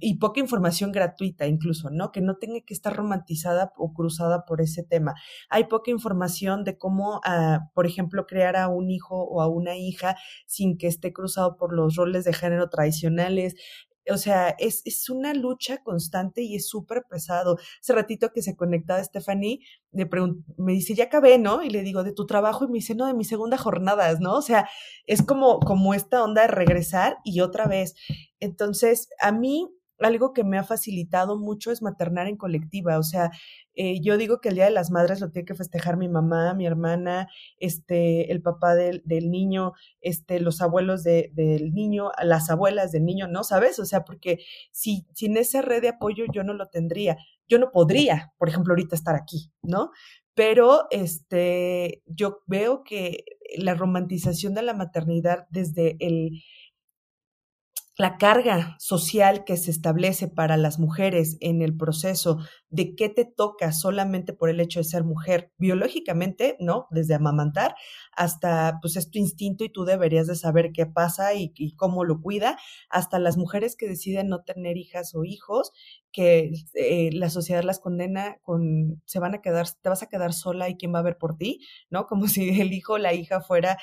[0.00, 2.12] y poca información gratuita incluso, ¿no?
[2.12, 5.14] Que no tenga que estar romantizada o cruzada por ese tema.
[5.48, 9.76] Hay poca información de cómo, ah, por ejemplo, crear a un hijo o a una
[9.76, 13.54] hija sin que esté cruzado por los roles de género tradicionales.
[14.08, 17.58] O sea, es, es una lucha constante y es súper pesado.
[17.80, 19.60] Hace ratito que se conectaba Stephanie,
[19.90, 20.08] me,
[20.58, 21.62] me dice, ya acabé, ¿no?
[21.64, 24.34] Y le digo, de tu trabajo, y me dice, no, de mi segunda jornada, ¿no?
[24.34, 24.68] O sea,
[25.06, 27.96] es como, como esta onda de regresar y otra vez.
[28.38, 32.98] Entonces, a mí algo que me ha facilitado mucho es maternar en colectiva.
[32.98, 33.30] O sea,
[33.74, 36.54] eh, yo digo que el Día de las Madres lo tiene que festejar mi mamá,
[36.54, 37.28] mi hermana,
[37.58, 43.04] este, el papá del, del niño, este, los abuelos de, del niño, las abuelas del
[43.04, 43.44] niño, ¿no?
[43.44, 43.78] ¿Sabes?
[43.78, 44.38] O sea, porque
[44.70, 47.16] si, sin esa red de apoyo yo no lo tendría.
[47.48, 49.90] Yo no podría, por ejemplo, ahorita estar aquí, ¿no?
[50.34, 53.24] Pero este, yo veo que
[53.56, 56.42] la romantización de la maternidad desde el,
[57.98, 63.24] la carga social que se establece para las mujeres en el proceso de qué te
[63.24, 66.88] toca solamente por el hecho de ser mujer biológicamente, ¿no?
[66.90, 67.74] Desde amamantar
[68.12, 72.20] hasta, pues es tu instinto y tú deberías de saber qué pasa y, cómo lo
[72.20, 72.58] cuida,
[72.90, 75.72] hasta las mujeres que deciden no tener hijas o hijos,
[76.12, 80.34] que eh, la sociedad las condena con, se van a quedar, te vas a quedar
[80.34, 82.06] sola y quién va a ver por ti, ¿no?
[82.06, 83.78] Como si el hijo o la hija fuera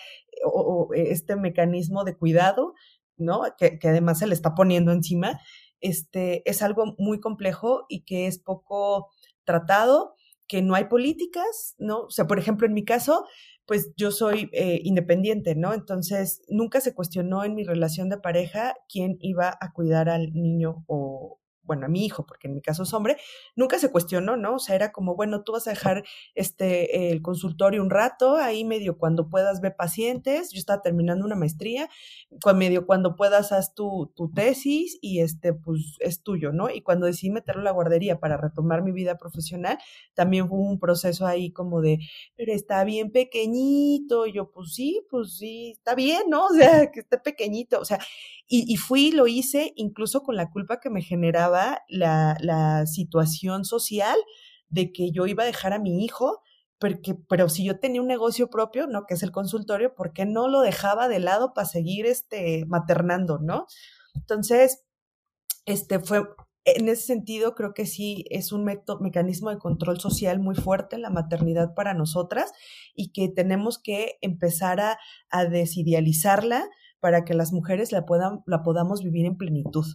[0.46, 2.74] o este mecanismo de cuidado
[3.18, 3.44] ¿no?
[3.58, 5.40] Que, además se le está poniendo encima,
[5.82, 9.10] este, es algo muy complejo y que es poco
[9.44, 10.16] tratado,
[10.48, 12.02] que no hay políticas, ¿no?
[12.02, 13.26] O sea, por ejemplo, en mi caso,
[13.66, 15.74] pues yo soy eh, independiente, ¿no?
[15.74, 20.84] Entonces, nunca se cuestionó en mi relación de pareja quién iba a cuidar al niño
[20.88, 23.18] o, bueno, a mi hijo, porque en mi caso es hombre,
[23.56, 24.56] nunca se cuestionó, ¿no?
[24.56, 26.04] O sea, era como, bueno, tú vas a dejar
[26.36, 31.36] este el consultorio un rato, ahí medio cuando puedas ver pacientes, yo estaba terminando una
[31.36, 31.90] maestría,
[32.56, 36.70] medio cuando puedas haz tu, tu tesis y este, pues es tuyo, ¿no?
[36.70, 39.78] Y cuando decidí meterlo a la guardería para retomar mi vida profesional,
[40.14, 42.00] también fue un proceso ahí como de,
[42.36, 46.46] pero está bien pequeñito, y yo, pues sí, pues sí, está bien, ¿no?
[46.48, 48.00] O sea, que esté pequeñito, o sea,
[48.48, 51.53] y, y fui, lo hice incluso con la culpa que me generaba
[51.88, 54.18] la, situación social
[54.70, 56.42] de que yo iba a dejar a mi hijo,
[57.30, 59.06] pero si yo tenía un negocio propio, ¿no?
[59.06, 63.40] Que es el consultorio, ¿por qué no lo dejaba de lado para seguir este, maternando,
[63.40, 63.68] ¿no?
[64.16, 64.84] Entonces,
[65.66, 66.24] este fue,
[66.66, 71.10] en ese sentido, creo que sí es un mecanismo de control social muy fuerte la
[71.10, 72.52] maternidad para nosotras
[72.96, 74.98] y que tenemos que empezar a,
[75.46, 76.70] desidealizarla
[77.00, 79.86] para que las mujeres la podamos vivir en plenitud.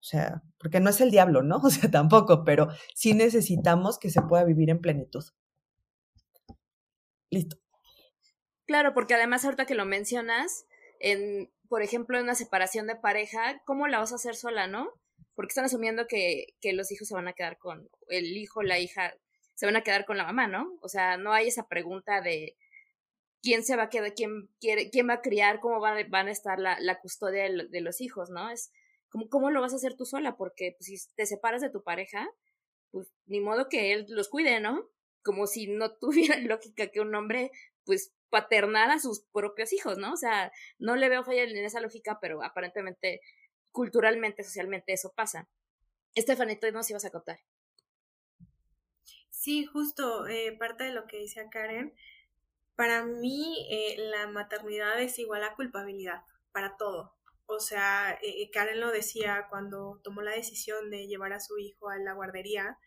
[0.00, 1.56] O sea, porque no es el diablo, ¿no?
[1.64, 5.24] O sea, tampoco, pero sí necesitamos que se pueda vivir en plenitud.
[7.30, 7.56] Listo.
[8.66, 10.66] Claro, porque además ahorita que lo mencionas,
[11.00, 14.90] en, por ejemplo, en una separación de pareja, ¿cómo la vas a hacer sola, no?
[15.34, 18.78] Porque están asumiendo que, que los hijos se van a quedar con, el hijo, la
[18.78, 19.14] hija,
[19.54, 20.78] se van a quedar con la mamá, ¿no?
[20.82, 22.56] O sea, no hay esa pregunta de,
[23.46, 26.32] quién se va a quedar, quién, quiere, quién va a criar, cómo van, van a
[26.32, 28.50] estar la, la custodia de, los hijos, ¿no?
[28.50, 28.72] Es
[29.30, 30.36] ¿cómo lo vas a hacer tú sola?
[30.36, 32.28] Porque pues, si te separas de tu pareja,
[32.90, 34.88] pues ni modo que él los cuide, ¿no?
[35.22, 37.50] Como si no tuviera lógica que un hombre,
[37.84, 40.12] pues, paternara a sus propios hijos, ¿no?
[40.12, 43.20] O sea, no le veo falla en esa lógica, pero aparentemente,
[43.72, 45.48] culturalmente, socialmente, eso pasa.
[46.14, 47.40] Estefanito, nos ibas a contar.
[49.30, 51.94] Sí, justo, eh, parte de lo que decía Karen,
[52.74, 56.22] para mí, eh, la maternidad es igual a culpabilidad,
[56.52, 57.14] para todo.
[57.46, 61.58] O sea, eh, eh, Karen lo decía cuando tomó la decisión de llevar a su
[61.58, 62.78] hijo a la guardería,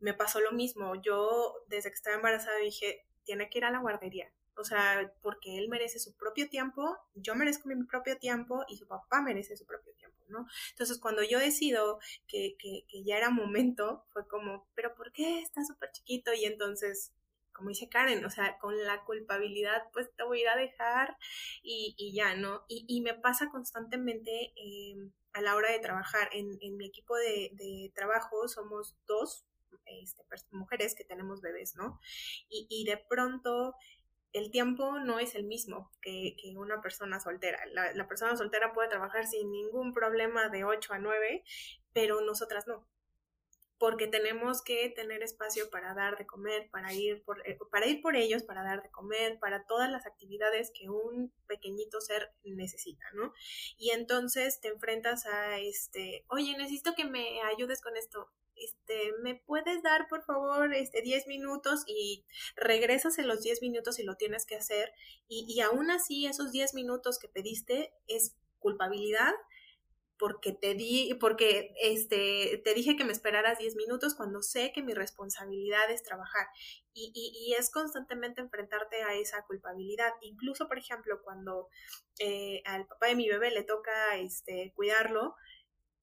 [0.00, 0.94] me pasó lo mismo.
[1.02, 4.30] Yo, desde que estaba embarazada, dije, tiene que ir a la guardería.
[4.56, 8.88] O sea, porque él merece su propio tiempo, yo merezco mi propio tiempo y su
[8.88, 10.46] papá merece su propio tiempo, ¿no?
[10.70, 15.40] Entonces, cuando yo decido que, que, que ya era momento, fue como, pero ¿por qué
[15.40, 16.32] está súper chiquito?
[16.34, 17.12] Y entonces
[17.58, 21.18] como dice Karen, o sea, con la culpabilidad, pues te voy a ir a dejar
[21.62, 22.64] y, ya, ¿no?
[22.68, 26.30] Y, me pasa constantemente em, a la hora de trabajar.
[26.32, 29.44] En, mi equipo de, trabajo somos dos
[29.86, 30.22] este,
[30.52, 32.00] mujeres que tenemos bebés, ¿no?
[32.48, 33.74] Y, de pronto
[34.32, 37.58] el tiempo no es el mismo que, una persona soltera.
[37.72, 41.42] La, la, persona soltera puede trabajar sin ningún problema de 8 a 9,
[41.92, 42.86] pero nosotras no.
[43.78, 48.02] Porque tenemos que tener espacio para dar de comer, para ir por, eh, para ir
[48.02, 53.04] por ellos, para dar de comer, para todas las actividades que un pequeñito ser necesita,
[53.14, 53.32] ¿no?
[53.76, 58.30] Y entonces te enfrentas a este, oye, necesito que me ayudes con esto.
[58.56, 61.84] Este, ¿me puedes dar, por favor, este, 10 minutos?
[61.86, 62.24] Y
[62.56, 64.92] regresas en los 10 minutos y lo tienes que hacer.
[65.28, 69.34] Y, y aún así, esos 10 minutos que pediste es culpabilidad
[70.18, 74.82] porque te di, porque este, te dije que me esperaras 10 minutos cuando sé que
[74.82, 76.46] mi responsabilidad es trabajar.
[76.92, 80.12] Y, y, es constantemente enfrentarte a esa culpabilidad.
[80.20, 81.68] Incluso, por ejemplo, cuando
[82.18, 85.36] eh, al papá de mi bebé le toca este, cuidarlo,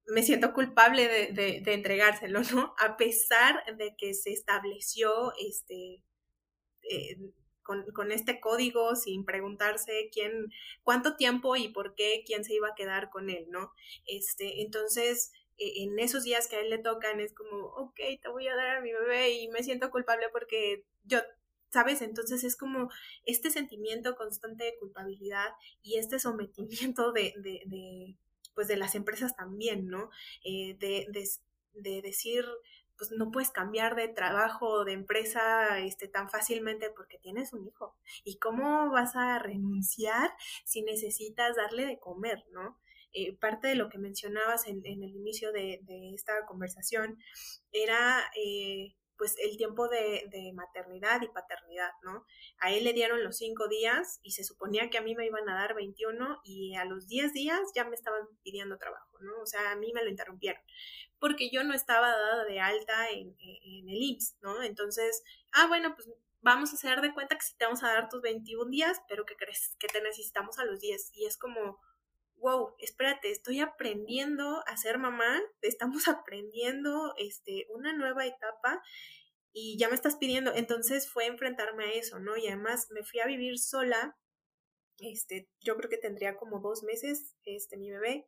[0.07, 2.75] me siento culpable de, de, entregárselo, ¿no?
[2.79, 6.01] A pesar de que se estableció este,
[6.83, 7.17] eh,
[7.65, 10.51] con, este código sin preguntarse quién,
[10.83, 13.73] cuánto tiempo y por qué, quién se iba a quedar con él, ¿no?
[14.05, 18.29] Este, entonces, e, en esos días que a él le tocan es como, ok, te
[18.29, 21.19] voy a dar a mi bebé y me siento culpable porque yo,
[21.71, 22.01] ¿sabes?
[22.01, 22.89] Entonces es como
[23.25, 25.49] este sentimiento constante de culpabilidad
[25.81, 28.15] y este sometimiento de, de, de
[28.53, 30.09] pues de las empresas también, ¿no?
[30.43, 31.27] Eh, de, de,
[31.73, 32.45] de decir,
[32.97, 37.67] pues no puedes cambiar de trabajo o de empresa este, tan fácilmente porque tienes un
[37.67, 37.95] hijo.
[38.23, 40.31] ¿Y cómo vas a renunciar
[40.63, 42.79] si necesitas darle de comer, no?
[43.13, 45.79] Eh, parte de lo que mencionabas en, el inicio de,
[46.13, 47.17] esta conversación
[47.71, 52.25] era eh, pues el tiempo de, de, maternidad y paternidad, ¿no?
[52.59, 55.47] A él le dieron los cinco días y se suponía que a mí me iban
[55.47, 59.41] a dar 21 y a los 10 días ya me estaban pidiendo trabajo, ¿no?
[59.41, 60.61] O sea, a mí me lo interrumpieron
[61.25, 64.61] porque yo no estaba dada de alta en, el IMSS, ¿no?
[64.61, 65.23] Entonces,
[65.53, 66.07] ah, bueno, pues
[66.41, 69.25] vamos a hacer de cuenta que si te vamos a dar tus 21 días, pero
[69.25, 71.13] que crees que te necesitamos a los 10.
[71.15, 71.79] Y es como,
[72.35, 78.83] wow, espérate, estoy aprendiendo a ser mamá, estamos aprendiendo este, una nueva etapa
[79.51, 80.53] y ya me estás pidiendo.
[80.53, 82.37] Entonces fue enfrentarme a eso, ¿no?
[82.37, 84.15] Y además me fui a vivir sola
[84.99, 88.27] este, yo creo que tendría como dos meses, este, mi bebé,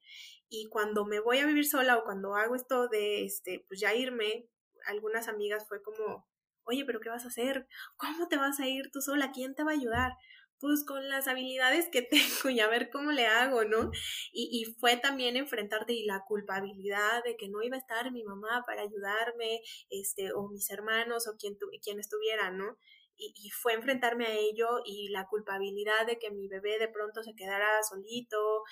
[0.50, 3.94] y cuando me voy a vivir sola o cuando hago esto de, este, pues ya
[3.94, 4.50] irme,
[4.86, 6.28] algunas amigas fue como,
[6.64, 7.68] oye, pero ¿qué vas a hacer?
[7.98, 9.32] ¿Cómo te vas a ir tú sola?
[9.32, 10.14] ¿Quién te va a ayudar?
[10.60, 12.02] Pues con las habilidades que
[12.44, 13.92] tengo y a ver cómo le hago, ¿no?
[14.32, 18.24] Y, y fue también enfrentarte y la culpabilidad de que no iba a estar mi
[18.24, 22.78] mamá para ayudarme, este, o mis hermanos o quien, tu, quien estuviera, ¿no?
[23.18, 27.36] Y, fue enfrentarme a ello y la culpabilidad de que mi bebé de pronto se
[27.36, 28.64] quedara solito.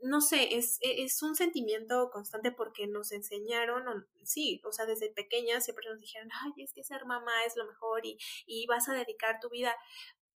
[0.00, 3.84] No sé, es, e, es un sentimiento constante porque nos enseñaron,
[4.22, 7.66] sí, o sea, desde pequeñas siempre nos dijeron, ay, es que ser mamá es lo
[7.66, 8.16] mejor y,
[8.46, 9.74] y vas a dedicar tu vida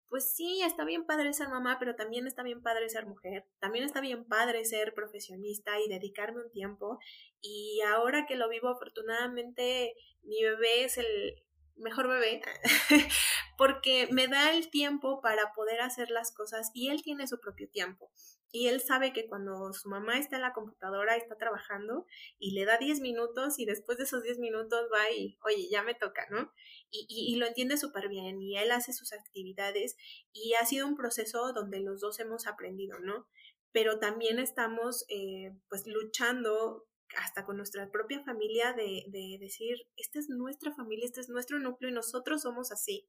[0.08, 3.86] pues sí, está bien padre ser mamá, pero también está bien padre ser mujer, también
[3.86, 6.98] está bien padre ser profesionista y dedicarme un tiempo.
[7.40, 11.42] Y ahora que lo vivo, afortunadamente, mi bebé es el,
[11.76, 12.42] mejor bebé,
[13.56, 17.68] porque me da el tiempo para poder hacer las cosas y él tiene su propio
[17.68, 18.10] tiempo.
[18.54, 22.06] Y él sabe que cuando su mamá está en la computadora, está trabajando
[22.38, 25.82] y le da 10 minutos y después de esos 10 minutos va y, oye, ya
[25.82, 26.52] me toca, ¿no?
[26.90, 29.96] Y, y, lo entiende súper bien y él hace sus actividades
[30.34, 33.26] y ha sido un proceso donde los dos hemos aprendido, ¿no?
[33.72, 36.86] Pero también estamos eh, pues luchando
[37.16, 41.58] hasta con nuestra propia familia de, de, decir, esta es nuestra familia, este es nuestro
[41.58, 43.08] núcleo y nosotros somos así.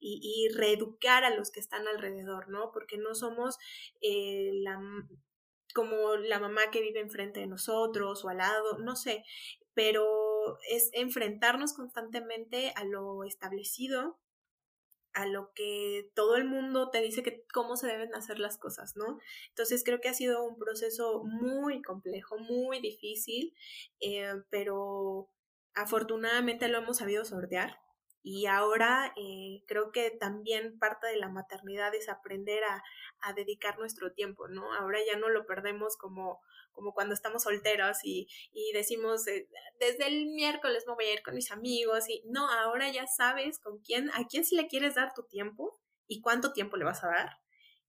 [0.00, 2.70] Y, y reeducar a los que están alrededor, ¿no?
[2.72, 3.58] Porque no somos
[4.00, 4.80] eh, la,
[5.74, 9.24] como la mamá que vive enfrente de nosotros o al lado, no sé,
[9.74, 14.18] pero es enfrentarnos constantemente a lo establecido
[15.14, 18.96] a lo que todo el mundo te dice que cómo se deben hacer las cosas,
[18.96, 19.18] ¿no?
[19.48, 23.54] Entonces creo que ha sido un proceso muy complejo, muy difícil,
[24.00, 25.30] eh, pero
[25.74, 27.83] afortunadamente lo hemos sabido sortear.
[28.24, 32.82] Y ahora eh, creo que también parte de la maternidad es aprender a,
[33.20, 34.74] a dedicar nuestro tiempo, ¿no?
[34.74, 36.40] Ahora ya no lo perdemos como
[36.72, 39.48] como cuando estamos solteros y, y decimos, eh,
[39.78, 43.60] desde el miércoles no voy a ir con mis amigos y no, ahora ya sabes
[43.60, 47.04] con quién, a quién si le quieres dar tu tiempo y cuánto tiempo le vas
[47.04, 47.30] a dar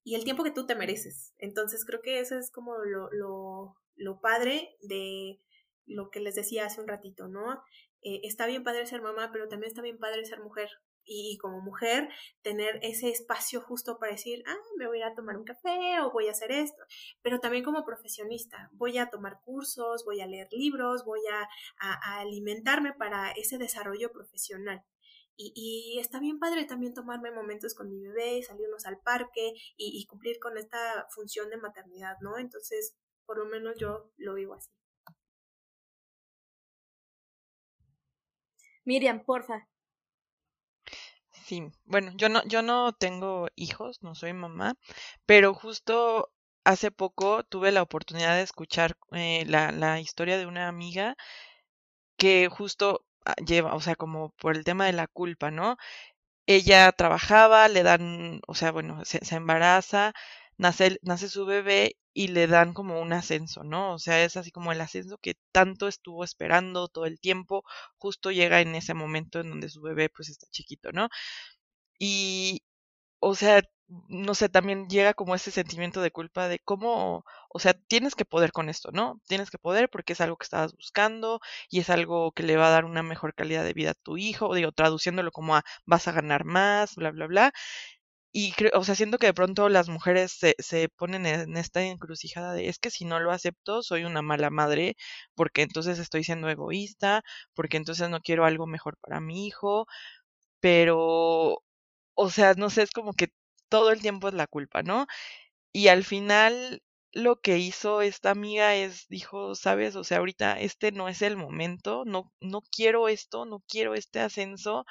[0.05, 1.33] y el tiempo que tú te mereces.
[1.39, 5.41] Entonces creo que eso es como lo, lo, lo padre de
[5.87, 7.63] lo que les decía hace un ratito, ¿no?
[8.05, 10.69] Eh, está bien padre ser mamá, pero también está bien padre ser mujer
[11.05, 12.07] y como mujer
[12.43, 16.27] tener ese espacio justo para decir, ah, me voy a tomar un café o voy
[16.27, 16.83] a hacer esto,
[17.23, 21.49] pero también como profesionista, voy a tomar cursos, voy a leer libros, voy a,
[22.19, 24.83] alimentarme para ese desarrollo profesional.
[25.35, 29.99] Y, y, está bien padre también tomarme momentos con mi bebé, salirnos al parque y,
[29.99, 32.37] y cumplir con esta función de maternidad, ¿no?
[32.37, 32.95] Entonces,
[33.25, 34.71] por lo menos yo lo vivo así.
[38.85, 39.67] Miriam, porfa.
[41.45, 44.75] Sí, bueno, yo no, yo no tengo hijos, no soy mamá,
[45.25, 46.31] pero justo
[46.63, 51.15] hace poco tuve la oportunidad de escuchar eh, la, la historia de una amiga
[52.17, 55.77] que justo ah, lleva, o sea, como por el tema de la culpa, ¿no?
[56.47, 60.13] Ella trabajaba, le dan, o sea, bueno, se, se embaraza,
[60.57, 63.93] nace, nace su bebé y le dan como un ascenso, ¿no?
[63.93, 67.63] O sea, es así como el ascenso que tanto estuvo esperando todo el tiempo,
[67.97, 71.09] justo llega en ese momento en donde su bebé pues está chiquito, ¿no?
[71.99, 72.63] Y,
[73.19, 73.63] o sea,
[74.09, 78.25] no sé, también llega como ese sentimiento de culpa de cómo, o sea, tienes que
[78.25, 79.21] poder con esto, ¿no?
[79.27, 82.67] Tienes que poder porque es algo que estabas buscando y es algo que le va
[82.67, 86.07] a dar una mejor calidad de vida a tu hijo, digo, traduciéndolo como a vas
[86.07, 87.53] a ganar más, bla, bla, bla.
[88.37, 92.51] Y o sea, siento que de pronto las mujeres se, se ponen en esta encrucijada
[92.53, 94.97] de es que si no lo acepto soy una mala madre,
[95.35, 99.87] porque entonces estoy siendo egoísta, porque entonces no quiero algo mejor para mi hijo,
[100.61, 101.63] pero,
[102.15, 103.29] o sea, no sé, es como que
[103.69, 105.07] todo el tiempo es la culpa, ¿no?
[105.73, 106.81] Y al final
[107.13, 111.37] lo que hizo esta amiga es, dijo, sabes, o sea, ahorita este no es el
[111.37, 114.85] momento, no, no quiero esto, no quiero este ascenso.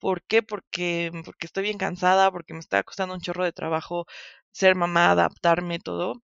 [0.00, 0.42] ¿Por qué?
[0.42, 4.06] Porque, porque estoy bien cansada, porque me está costando un chorro de trabajo
[4.52, 6.22] ser mamá, adaptarme, todo.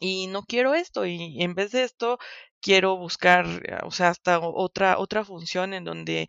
[0.00, 2.18] Y no quiero esto, y en vez de esto,
[2.60, 3.46] quiero buscar,
[3.84, 6.28] o sea, hasta otra, otra función en donde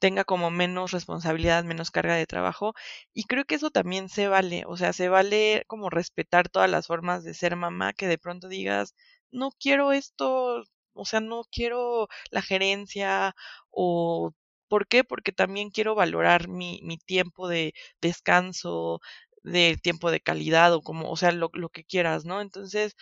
[0.00, 2.74] tenga como menos responsabilidad, menos carga de trabajo.
[3.14, 6.86] Y creo que eso también se vale, o sea, se vale como respetar todas las
[6.88, 8.94] formas de ser mamá, que de pronto digas,
[9.32, 10.64] no quiero esto,
[10.94, 13.34] o sea, no quiero la gerencia
[13.70, 14.32] o...
[14.70, 15.04] ¿Por qué?
[15.04, 19.02] Porque también quiero valorar mi, mi tiempo de descanso,
[19.44, 22.40] de tiempo de calidad o como, o sea, lo, lo que quieras, ¿no?
[22.42, 22.96] Entonces,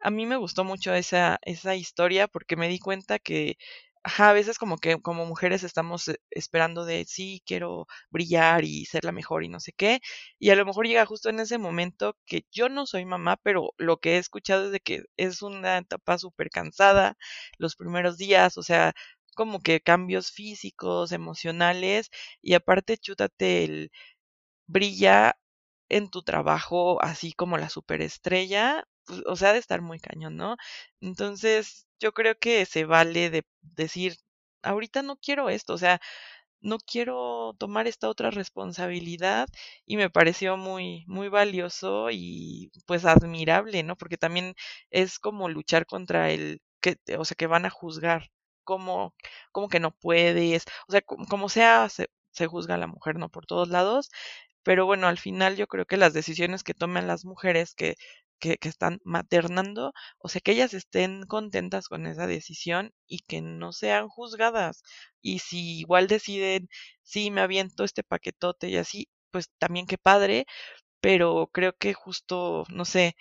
[0.00, 3.56] a mí me gustó mucho esa, esa historia porque me di cuenta que
[4.02, 8.86] Ajá, a veces como que como mujeres estamos eh, esperando de sí, quiero brillar y
[8.86, 10.00] ser la mejor y no sé qué,
[10.38, 13.72] y a lo mejor llega justo en ese momento que yo no soy mamá, pero
[13.76, 17.18] lo que he escuchado es de que es una etapa súper cansada
[17.58, 18.94] los primeros días, o sea,
[19.40, 22.10] como que cambios físicos, emocionales,
[22.42, 23.90] y aparte chútate el
[24.66, 25.36] brilla
[25.88, 30.56] en tu trabajo así como la superestrella, pues, o sea, de estar muy cañón, ¿no?
[31.00, 34.16] Entonces, yo creo que se vale de decir,
[34.62, 36.00] ahorita no quiero esto, o sea,
[36.60, 39.48] no quiero tomar esta otra responsabilidad
[39.86, 43.96] y me pareció muy muy valioso y pues admirable, ¿no?
[43.96, 44.54] Porque también
[44.90, 48.30] es como luchar contra el que o sea, que van a juzgar
[48.64, 49.14] como
[49.52, 53.28] como que no puedes, o sea, como, sea se, se juzga a la mujer, ¿no?
[53.30, 54.10] Por todos lados,
[54.62, 57.96] pero bueno, al final yo creo que las decisiones que toman las mujeres que
[58.40, 63.72] que, están maternando, o sea, que ellas estén contentas con esa decisión y que no
[63.72, 64.82] sean juzgadas.
[65.22, 66.68] Y si igual deciden,
[67.02, 70.46] sí, me aviento este paquetote y así, pues también qué padre,
[71.00, 73.16] pero creo que justo, no sé,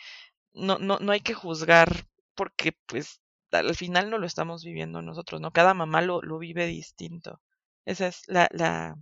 [0.53, 1.89] no, no, no hay que juzgar
[2.35, 5.51] porque pues al final no lo estamos viviendo nosotros, ¿no?
[5.51, 7.41] Cada mamá lo, lo vive distinto.
[7.85, 8.97] Ese es la, la,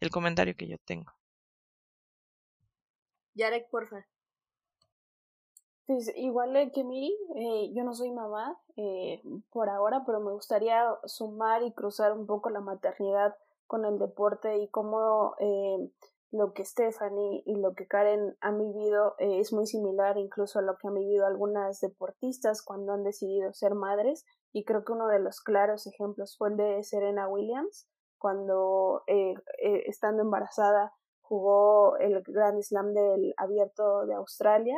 [0.00, 1.12] el comentario que yo tengo.
[3.34, 4.06] Yarek, porfa.
[5.86, 10.84] Pues igual que Miri, eh, yo no soy mamá eh, por ahora, pero me gustaría
[11.04, 13.36] sumar y cruzar un poco la maternidad
[13.68, 15.88] con el deporte y cómo eh,
[16.36, 20.62] lo que Stephanie y lo que Karen han vivido eh, es muy similar incluso a
[20.62, 25.08] lo que han vivido algunas deportistas cuando han decidido ser madres y creo que uno
[25.08, 27.88] de los claros ejemplos fue el de Serena Williams
[28.18, 29.34] cuando eh,
[29.86, 34.76] estando embarazada jugó el Grand Slam del Abierto de Australia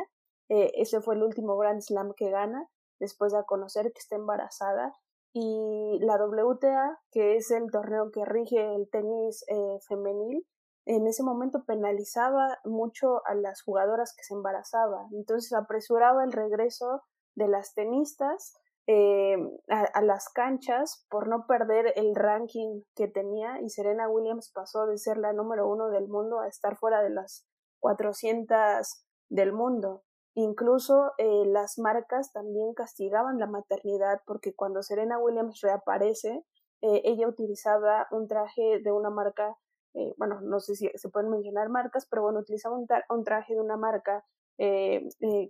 [0.49, 2.67] eh, ese fue el último Grand Slam que gana
[2.99, 4.93] después de conocer que está embarazada.
[5.31, 10.45] Y la WTA, que es el torneo que rige el tenis eh, femenil,
[10.89, 15.07] en ese momento penalizaba mucho a las jugadoras que se embarazaban.
[15.13, 17.03] Entonces apresuraba el regreso
[17.35, 18.53] de las tenistas
[18.87, 19.37] eh,
[19.69, 24.87] a, a, las canchas por no perder el ranking que tenía y Serena Williams pasó
[24.87, 27.45] de ser la número uno del mundo a estar fuera de las
[27.81, 30.03] 400 del mundo.
[30.33, 36.43] Incluso eh, las marcas también castigaban la maternidad porque cuando Serena Williams reaparece,
[36.81, 39.55] eh, ella utilizaba un traje de una marca,
[39.93, 43.53] eh, bueno, no sé si se pueden mencionar marcas, pero bueno, utilizaba un, un traje
[43.53, 44.25] de una marca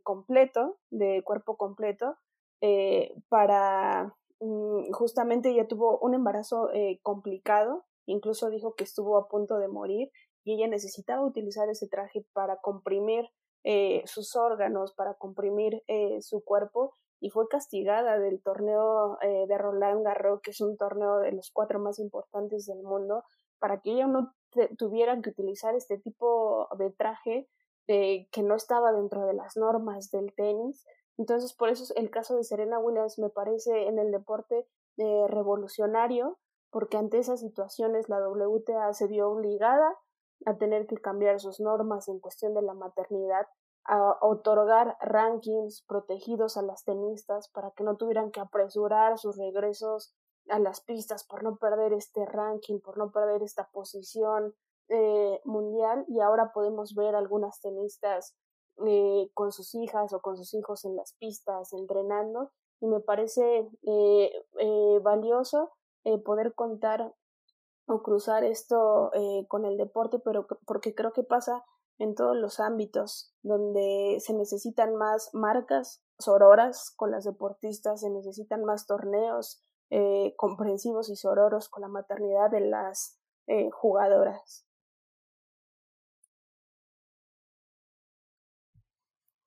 [0.04, 2.16] completo, de cuerpo completo,
[3.28, 6.70] para mm, justamente ella tuvo un embarazo
[7.02, 10.12] complicado, incluso dijo que estuvo a punto de morir
[10.44, 13.30] y ella necesitaba utilizar ese traje para comprimir
[13.64, 19.58] eh, sus órganos, para comprimir eh, su cuerpo y fue castigada del torneo eh, de
[19.58, 23.26] Roland Garros, que es un torneo de los cuatro más importantes del mundo,
[23.60, 24.34] para que ella no
[24.78, 27.48] tuviera que utilizar este tipo de traje
[27.88, 30.86] que no estaba dentro de las normas del tenis.
[31.18, 34.68] Entonces, por eso el caso de Serena Williams me parece en el deporte
[34.98, 36.38] eh, revolucionario,
[36.72, 39.98] porque ante esas situaciones la WTA se vio obligada
[40.46, 43.48] a tener que cambiar sus normas en cuestión de la maternidad
[43.86, 50.14] a otorgar rankings protegidos a las tenistas para que no tuvieran que apresurar sus regresos
[50.50, 54.56] a las pistas por no perder este ranking, por no perder esta posición
[54.90, 58.36] eh, mundial y ahora podemos ver algunas tenistas
[58.86, 63.70] eh, con sus hijas o con sus hijos en las pistas entrenando y me parece
[63.84, 65.72] eh, valioso
[66.26, 67.14] poder contar
[67.88, 69.12] o cruzar esto
[69.48, 71.64] con el deporte, pero porque creo que pasa
[72.00, 78.64] en todos los ámbitos donde se necesitan más marcas sororas con las deportistas, se necesitan
[78.64, 84.66] más torneos eh, comprensivos y sororos con la maternidad de las eh, jugadoras.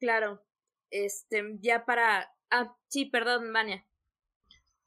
[0.01, 0.43] Claro,
[0.91, 2.33] este, ya para...
[2.51, 3.87] Ah, sí, perdón, Mania.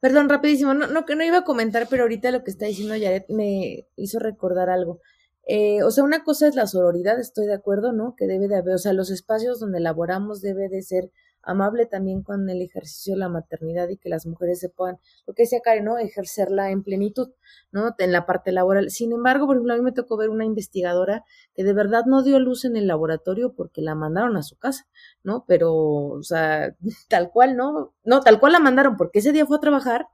[0.01, 2.95] Perdón, rapidísimo, no, no, que no iba a comentar, pero ahorita lo que está diciendo
[2.95, 4.99] Yaret me hizo recordar algo.
[5.47, 8.15] Eh, o sea, una cosa es la sororidad, estoy de acuerdo, ¿no?
[8.15, 11.11] Que debe de haber, o sea, los espacios donde laboramos debe de ser
[11.45, 15.33] amable también con el ejercicio de la maternidad y que las mujeres se puedan, lo
[15.33, 15.97] que decía Karen, ¿no?
[15.97, 17.29] Ejercerla en plenitud,
[17.71, 17.95] ¿no?
[17.97, 18.89] En la parte laboral.
[18.89, 21.23] Sin embargo, por ejemplo, a mí me tocó ver una investigadora
[21.53, 24.87] que de verdad no dio luz en el laboratorio porque la mandaron a su casa,
[25.23, 25.45] ¿no?
[25.47, 26.75] Pero, o sea,
[27.09, 27.93] tal cual, ¿no?
[28.03, 30.07] No, tal cual la mandaron porque ese día fue a trabajar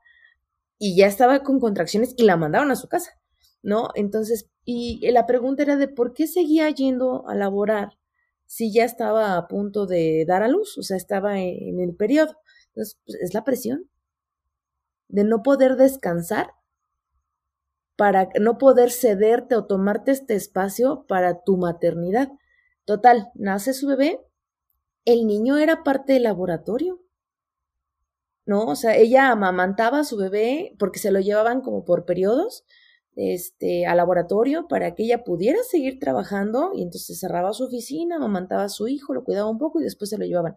[0.78, 3.12] y ya estaba con contracciones y la mandaron a su casa.
[3.62, 3.90] ¿no?
[3.94, 7.98] Entonces, y la pregunta era de por qué seguía yendo a laborar
[8.52, 12.36] si ya estaba a punto de dar a luz, o sea, estaba en, el periodo.
[12.68, 13.88] Entonces, pues, es la presión
[15.08, 16.52] de no poder descansar
[17.96, 22.28] para no poder cederte o tomarte este espacio para tu maternidad.
[22.84, 24.20] Total, nace su bebé,
[25.06, 27.00] el niño era parte del laboratorio.
[28.44, 28.66] ¿No?
[28.66, 32.66] O sea, ella amamantaba a su bebé porque se lo llevaban como por periodos
[33.16, 38.64] este, al laboratorio para que ella pudiera seguir trabajando y entonces cerraba su oficina, amamantaba
[38.64, 40.56] a su hijo, lo cuidaba un poco y después se lo llevaban.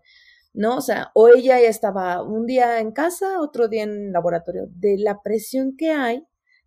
[0.54, 0.78] ¿No?
[0.78, 4.98] O sea, o ella ya estaba un día en casa, otro día en laboratorio, de
[4.98, 6.26] la presión que hay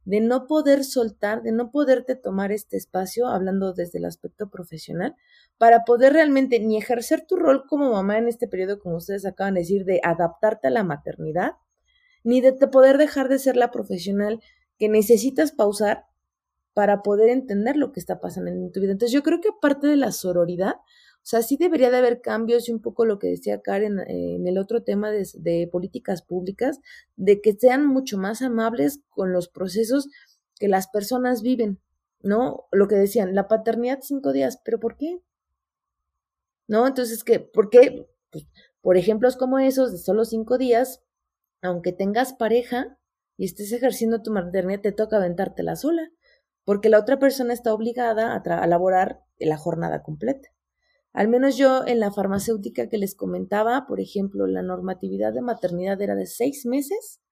[0.08, 5.14] de no poder soltar, de no poderte tomar este espacio, hablando desde el aspecto profesional,
[5.58, 9.52] para poder realmente ni ejercer tu rol como mamá en este periodo, como ustedes acaban
[9.52, 11.56] de decir, de adaptarte a la maternidad,
[12.24, 14.40] ni de poder dejar de ser la profesional
[14.78, 16.06] que necesitas pausar
[16.74, 18.92] para poder entender lo que está pasando en tu vida.
[18.92, 22.68] Entonces yo creo que aparte de la sororidad, o sea, sí debería de haber cambios
[22.68, 26.80] y un poco lo que decía Karen eh, en el otro tema de, políticas públicas,
[27.16, 30.08] de que sean mucho más amables con los procesos
[30.58, 31.80] que las personas viven,
[32.22, 32.66] ¿no?
[32.72, 35.20] Lo que decían, la paternidad cinco días, pero ¿por qué?
[36.66, 36.86] ¿No?
[36.86, 37.40] Entonces, ¿qué?
[37.40, 38.08] ¿por qué?
[38.30, 38.46] Pues,
[38.80, 41.02] por ejemplos como esos de solo cinco días,
[41.60, 42.97] aunque tengas pareja,
[43.38, 46.10] y estés ejerciendo tu maternidad, te toca aventártela sola,
[46.64, 50.50] porque la otra persona está obligada a, a laborar la jornada completa.
[51.14, 56.02] Al menos yo en la farmacéutica que les comentaba, por ejemplo, la normatividad de maternidad
[56.02, 57.22] era de seis meses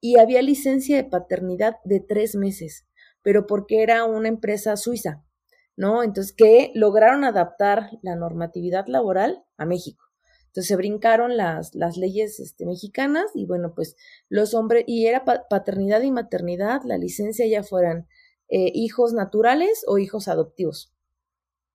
[0.00, 2.86] y había licencia de paternidad de tres meses,
[3.22, 5.24] pero porque era una empresa suiza,
[5.76, 6.02] ¿no?
[6.02, 10.04] Entonces, que lograron adaptar la normatividad laboral a México.
[10.58, 13.94] Entonces se brincaron las, las leyes este, mexicanas y bueno, pues
[14.28, 18.08] los hombres, y era paternidad y maternidad, la licencia ya fueran
[18.48, 20.92] eh, hijos naturales o hijos adoptivos.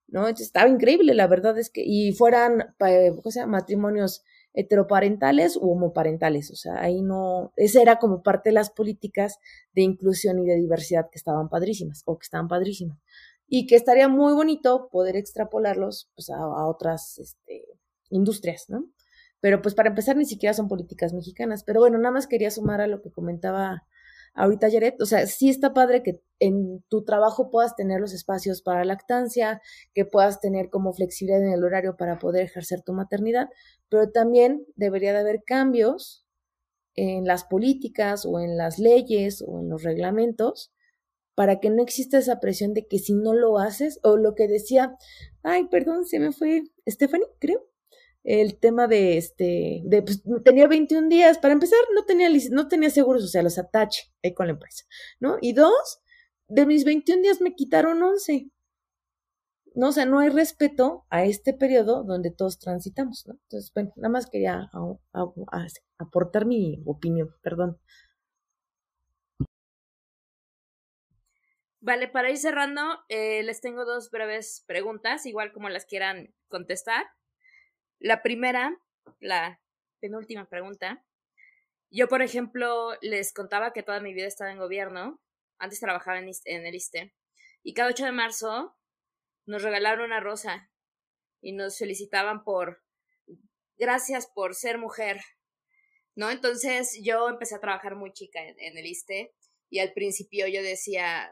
[0.10, 0.28] ¿No?
[0.28, 2.76] Estaba increíble, la verdad es que, y fueran,
[3.24, 4.22] o sea, matrimonios
[4.54, 9.40] heteroparentales u homoparentales, o sea, ahí no, esa era como parte de las políticas
[9.74, 13.00] de inclusión y de diversidad que estaban padrísimas, o que estaban padrísimas,
[13.48, 17.64] y que estaría muy bonito poder extrapolarlos pues, a, a otras, este,
[18.14, 18.86] industrias, ¿no?
[19.42, 21.64] Pero pues para empezar ni siquiera son políticas mexicanas.
[21.64, 23.84] Pero bueno, nada más quería sumar a lo que comentaba
[24.36, 24.94] ahorita Jared.
[25.02, 29.62] O sea, sí está padre que en tu trabajo puedas tener los espacios para lactancia,
[29.94, 33.50] que puedas tener como flexibilidad en el horario para poder ejercer tu maternidad,
[33.90, 36.26] pero también debería de haber cambios
[36.96, 40.72] en las políticas o en las leyes o en los reglamentos
[41.36, 44.48] para que no exista esa presión de que si no lo haces, o lo que
[44.48, 44.96] decía,
[45.42, 47.68] ay, perdón, se me fue Stephanie, creo,
[48.24, 52.90] el tema de este, de, pues, tenía 21 días, para empezar, no tenía, no tenía
[52.90, 54.86] seguro social, los atache ahí con la empresa,
[55.20, 55.38] ¿no?
[55.42, 56.02] Y dos,
[56.48, 58.50] de mis 21 días me quitaron 11.
[59.76, 63.34] no, o sea, no hay respeto a este periodo donde todos transitamos, ¿no?
[63.44, 64.70] Entonces, bueno, nada más quería
[65.98, 67.80] aportar mi opinión, perdón.
[71.82, 77.06] Vale, para ir cerrando, eh, les tengo dos breves preguntas, igual como las quieran contestar.
[78.04, 78.78] La primera,
[79.22, 79.62] la
[80.02, 81.06] penúltima pregunta.
[81.90, 85.22] Yo, por ejemplo, les contaba que toda mi vida estaba en gobierno.
[85.58, 87.14] Antes trabajaba en, el ISTE.
[87.64, 88.78] Y cada 8 de marzo
[89.46, 90.70] nos regalaron una rosa
[91.40, 92.84] y nos felicitaban por
[93.78, 95.22] gracias por ser mujer.
[96.14, 96.30] ¿No?
[96.30, 99.34] Entonces yo empecé a trabajar muy chica en, en el ISTE
[99.70, 101.32] y al principio yo decía,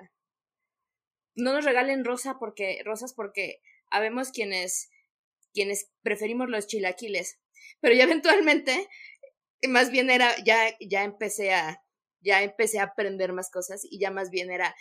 [1.36, 4.90] no nos regalen rosa porque, rosas porque habemos quienes,
[5.54, 7.40] quienes preferimos los chilaquiles.
[7.80, 8.88] Pero ya eventualmente,
[9.68, 11.84] más bien era, ya, ya empecé a,
[12.20, 14.76] ya empecé a aprender más cosas y ya más bien era,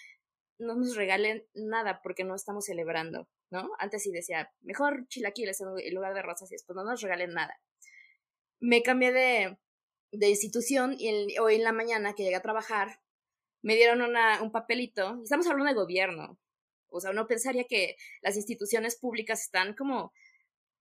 [0.58, 3.70] no nos regalen nada porque no estamos celebrando, ¿no?
[3.78, 7.58] Antes sí decía, mejor chilaquiles en lugar de rosas y después no nos regalen nada.
[8.60, 9.58] Me cambié de,
[10.12, 13.00] de institución y hoy en la mañana que llegué a trabajar,
[13.62, 16.38] me dieron una, un papelito, y estamos hablando de gobierno,
[16.90, 20.12] o sea, uno pensaría que las instituciones públicas están como,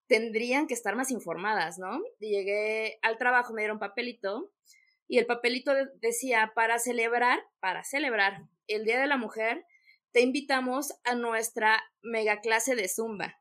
[0.10, 2.02] tendrían que estar más informadas, ¿no?
[2.19, 4.52] Y llegué al trabajo, me dieron papelito,
[5.07, 5.72] y el papelito
[6.02, 9.65] decía, para celebrar, para celebrar el Día de la Mujer,
[10.11, 13.40] te invitamos a nuestra mega clase de Zumba.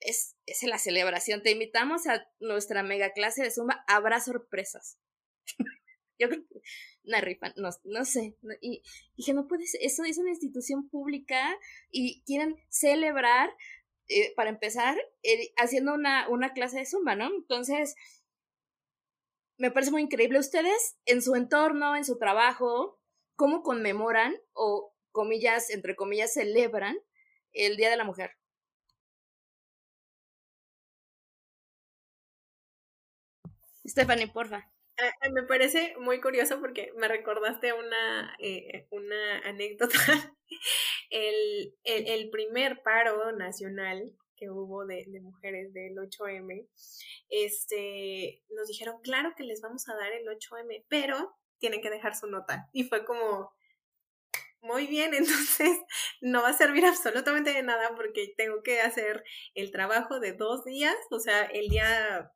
[0.00, 4.98] Es, es la celebración, te invitamos a nuestra mega clase de Zumba, habrá sorpresas.
[6.18, 6.62] Yo creo que
[7.04, 8.36] una rifa, no, no sé.
[8.60, 8.82] y
[9.16, 11.58] dije, no puedes, eso es una institución pública
[11.90, 13.50] y quieren celebrar,
[14.12, 14.96] eh, para empezar,
[15.56, 17.26] haciendo una, una clase de zumba, ¿no?
[17.26, 17.94] Entonces,
[19.58, 20.38] me parece muy increíble.
[20.38, 22.98] Ustedes, en su entorno, en su trabajo,
[23.36, 26.96] ¿cómo conmemoran o, comillas, entre comillas, celebran
[27.52, 28.32] el Día de la Mujer?
[33.86, 34.70] Stephanie, porfa.
[35.32, 39.98] Me parece muy curioso porque me recordaste una, eh, una anécdota.
[41.08, 46.68] El, el, primer paro nacional que hubo de, de, mujeres del 8M,
[47.28, 52.16] este, nos dijeron, claro que les vamos a dar el 8M, pero tienen que dejar
[52.16, 52.68] su nota.
[52.72, 53.52] Y fue como,
[54.62, 55.78] muy bien, entonces
[56.20, 59.24] no va a servir absolutamente de nada porque tengo que hacer
[59.54, 62.32] el trabajo de dos días, o sea, el día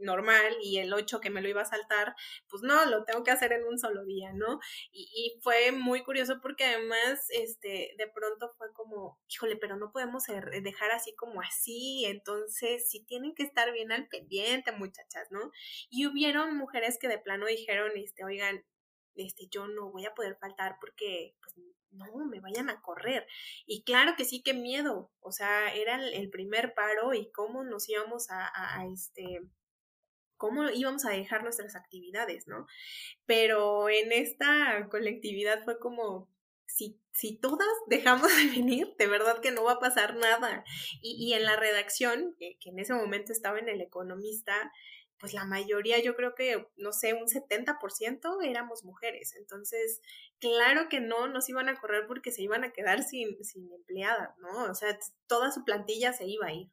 [0.00, 2.14] normal y el 8 que me lo iba a saltar,
[2.48, 4.60] pues no, lo tengo que hacer en un solo día, ¿no?
[4.92, 10.24] Y, fue muy curioso porque además, este, de pronto fue como, híjole, pero no podemos
[10.62, 15.52] dejar así como así, entonces sí tienen que estar bien al pendiente, muchachas, ¿no?
[15.90, 18.64] Y hubieron mujeres que de plano dijeron, este, oigan,
[19.14, 21.56] este, yo no voy a poder faltar porque, pues,
[21.90, 23.26] no, me vayan a correr.
[23.66, 25.10] Y claro que sí, qué miedo.
[25.20, 29.40] O sea, era el, primer paro y cómo nos íbamos a, a este,
[30.38, 32.66] cómo íbamos a dejar nuestras actividades, ¿no?
[33.26, 36.30] Pero en esta colectividad fue como,
[36.66, 40.64] si, si todas dejamos de venir, de verdad que no va a pasar nada.
[41.02, 44.72] Y, y en la redacción, que, que en ese momento estaba en el economista,
[45.18, 49.34] pues la mayoría, yo creo que, no sé, un 70% éramos mujeres.
[49.36, 50.00] Entonces,
[50.38, 54.36] claro que no nos iban a correr porque se iban a quedar sin, sin empleada,
[54.38, 54.70] ¿no?
[54.70, 54.96] O sea,
[55.26, 56.70] toda su plantilla se iba a ir.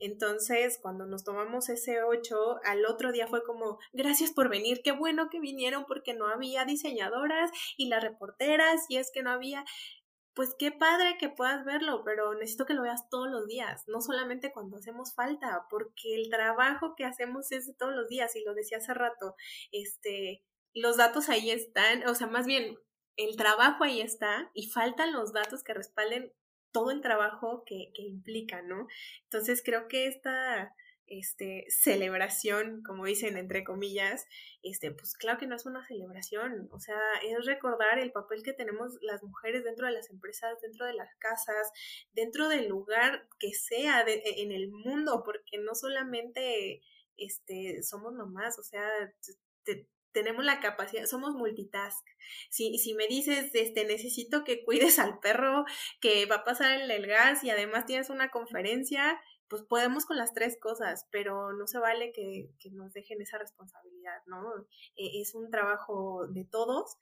[0.00, 4.92] Entonces, cuando nos tomamos ese 8, al otro día fue como, gracias por venir, qué
[4.92, 9.64] bueno que vinieron porque no había diseñadoras y las reporteras y es que no había
[10.38, 14.00] pues qué padre que puedas verlo, pero necesito que lo veas todos los días, no
[14.00, 18.44] solamente cuando hacemos falta, porque el trabajo que hacemos es de todos los días, y
[18.44, 19.34] lo decía hace rato,
[19.72, 22.78] este, los datos ahí están, o sea, más bien,
[23.16, 26.32] el trabajo ahí está y faltan los datos que respalden
[26.78, 28.86] todo el trabajo que, que implica, ¿no?
[29.24, 30.74] Entonces creo que esta
[31.08, 34.26] este, celebración, como dicen entre comillas,
[34.62, 38.52] este, pues claro que no es una celebración, o sea, es recordar el papel que
[38.52, 41.72] tenemos las mujeres dentro de las empresas, dentro de las casas,
[42.12, 46.82] dentro del lugar que sea de, e, en el mundo, porque no solamente
[47.16, 48.88] este, somos mamás, o sea,
[50.12, 52.06] tenemos la capacidad, somos multitask.
[52.50, 55.64] Si, si me dices, este, necesito que cuides al perro
[56.00, 60.16] que va a pasar el, el gas y además tienes una conferencia, pues podemos con
[60.16, 64.66] las tres cosas, pero no se vale que, que nos dejen esa responsabilidad, ¿no?
[64.96, 66.96] E, es un trabajo de todos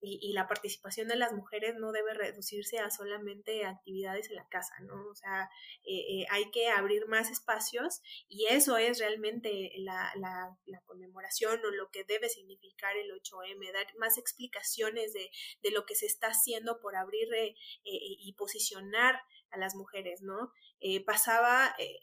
[0.00, 4.46] y, y, la participación de las mujeres no debe reducirse a solamente actividades en la
[4.48, 5.08] casa, ¿no?
[5.10, 5.50] O sea,
[5.84, 11.60] eh, eh, hay que abrir más espacios y eso es realmente la, la, la, conmemoración
[11.64, 15.30] o lo que debe significar el 8M, dar más explicaciones de,
[15.62, 17.54] de lo que se está haciendo por abrir eh,
[17.84, 19.20] y posicionar
[19.50, 20.52] a las mujeres, ¿no?
[20.80, 22.00] Eh, pasaba, eh,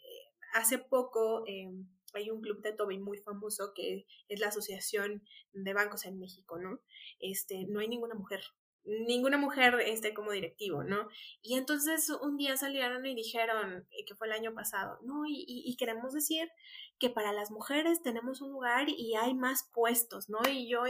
[0.52, 5.22] hace poco em, hay un club de Toby muy famoso que es la Asociación
[5.52, 6.80] de Bancos en México, ¿no?
[7.20, 8.42] Este, no hay ninguna mujer,
[8.84, 11.08] ninguna mujer este, como directivo, ¿no?
[11.42, 15.44] Y entonces un día salieron y dijeron, eh, que fue el año pasado, no, y,
[15.46, 16.48] y, queremos decir
[16.98, 20.38] que para las mujeres tenemos un lugar y hay más puestos, ¿no?
[20.48, 20.84] Y yo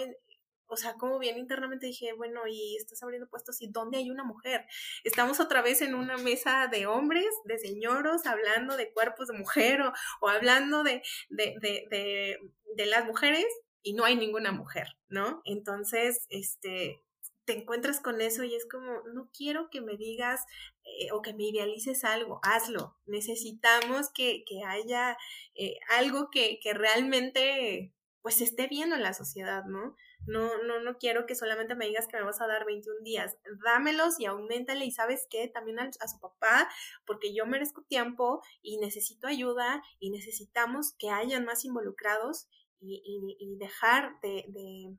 [0.69, 4.25] o sea, como bien internamente dije, bueno, y estás abriendo puestos y dónde hay una
[4.25, 4.67] mujer.
[5.05, 9.83] Estamos otra vez en una mesa de hombres, de señoros, hablando de cuerpos de mujer
[9.83, 12.39] o, o hablando de, de, de,
[12.77, 13.47] de, las mujeres
[13.83, 15.43] y no hay ninguna mujer, ¿no?
[15.45, 17.03] Entonces, este,
[17.45, 20.45] te encuentras con eso y es como, no quiero que me digas
[20.85, 22.97] eh, o que me idealices algo, hazlo.
[23.07, 25.17] Necesitamos que, que haya
[25.55, 29.95] eh, algo que, que realmente pues esté viendo en la sociedad, ¿no?
[30.27, 33.37] No, no, no quiero que solamente me digas que me vas a dar 21 días.
[33.65, 36.69] Dámelos y aumentale y sabes qué, también a, su papá,
[37.07, 42.49] porque yo merezco tiempo y necesito ayuda y necesitamos que hayan más involucrados
[42.81, 43.03] y,
[43.41, 44.97] y, dejar de, de,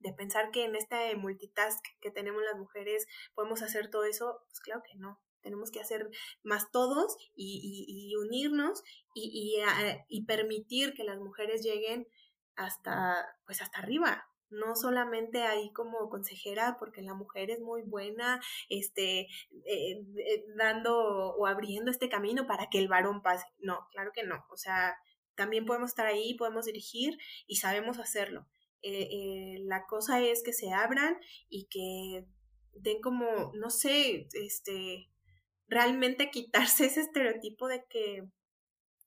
[0.00, 4.40] de, pensar que en este multitask que tenemos las mujeres podemos hacer todo eso.
[4.48, 5.20] Pues claro que no.
[5.42, 6.10] Tenemos que hacer
[6.42, 8.82] más todos y, y unirnos
[9.14, 9.62] y,
[10.08, 12.08] y permitir que las mujeres lleguen
[12.56, 18.40] hasta, pues hasta arriba, no solamente ahí como consejera porque la mujer es muy buena
[18.68, 19.28] este eh,
[20.16, 20.96] eh, dando
[21.34, 23.46] o abriendo este camino para que el varón pase.
[23.58, 24.44] No claro que no.
[24.50, 24.96] O sea
[25.34, 28.46] también podemos estar ahí podemos dirigir y sabemos hacerlo.
[28.82, 31.18] Eh, la cosa es que se abran
[31.48, 32.26] y que
[32.72, 35.10] den como no sé este
[35.68, 38.28] realmente quitarse ese estereotipo de que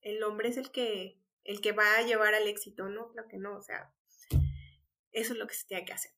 [0.02, 3.38] el hombre es el que el que va a llevar al éxito no claro que
[3.38, 3.94] no o sea
[5.20, 6.12] eso es lo que se tiene que hacer,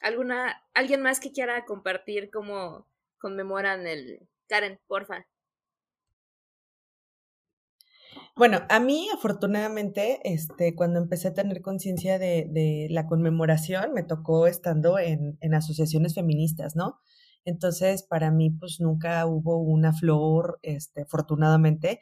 [0.00, 2.86] ¿Alguna, ¿Alguien más que quiera compartir cómo
[3.18, 5.26] conmemoran el Karen, porfa?
[8.36, 14.46] Bueno, a mí afortunadamente, este, cuando empecé a tener conciencia de, la conmemoración, me tocó
[14.46, 17.00] estando en, en, asociaciones feministas, ¿no?
[17.46, 22.00] Entonces, para mí, pues nunca hubo una flor, este, afortunadamente,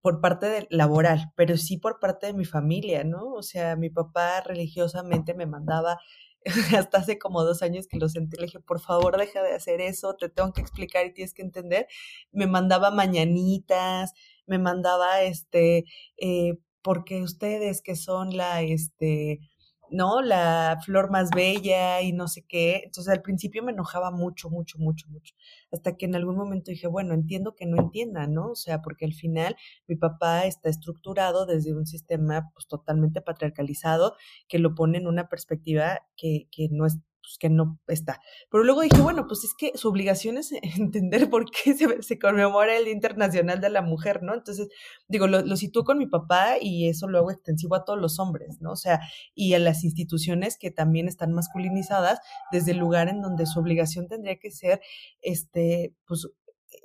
[0.00, 3.32] por parte de, laboral, pero sí por parte de mi familia, ¿no?
[3.32, 5.98] O sea, mi papá religiosamente me mandaba,
[6.78, 9.80] hasta hace como dos años que lo sentí, le dije, por favor, deja de hacer
[9.80, 11.86] eso, te tengo que explicar y tienes que entender.
[12.32, 14.12] Me mandaba mañanitas,
[14.46, 15.84] me mandaba, este,
[16.16, 19.40] eh, porque ustedes que son la, este,
[19.90, 20.22] ¿no?
[20.22, 22.82] La flor más bella y no sé qué.
[22.84, 25.34] Entonces al principio me enojaba mucho, mucho, mucho, mucho.
[25.72, 28.50] Hasta que en algún momento dije, bueno, entiendo que no entiendan, ¿no?
[28.50, 29.56] O sea, porque al final
[29.86, 34.16] mi papá está estructurado desde un sistema pues totalmente patriarcalizado
[34.48, 36.98] que lo pone en una perspectiva que, que no es
[37.28, 38.20] pues, que no está.
[38.50, 42.74] Pero luego dije, bueno, pues es que su obligación es entender por qué se, conmemora
[42.74, 44.32] el Día Internacional de la Mujer, ¿no?
[44.32, 44.68] Entonces,
[45.08, 48.18] digo, lo, lo sitúo con mi papá y eso lo hago extensivo a todos los
[48.18, 48.72] hombres, ¿no?
[48.72, 49.00] O sea,
[49.34, 52.18] y a las instituciones que también están masculinizadas
[52.50, 54.80] desde el lugar en donde su obligación tendría que ser,
[55.20, 56.28] este, pues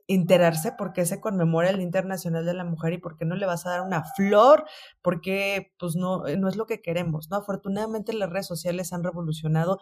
[0.07, 3.45] enterarse por qué se conmemora el Internacional de la Mujer y por qué no le
[3.45, 4.65] vas a dar una flor,
[5.01, 7.37] porque pues no, no es lo que queremos, ¿no?
[7.37, 9.79] Afortunadamente las redes sociales han revolucionado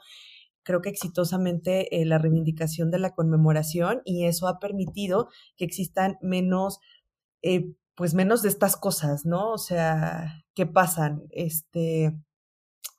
[0.63, 6.17] creo que exitosamente eh, la reivindicación de la conmemoración y eso ha permitido que existan
[6.21, 6.79] menos,
[7.41, 9.51] eh, pues menos de estas cosas, ¿no?
[9.51, 11.23] O sea, ¿qué pasan?
[11.31, 12.15] Este,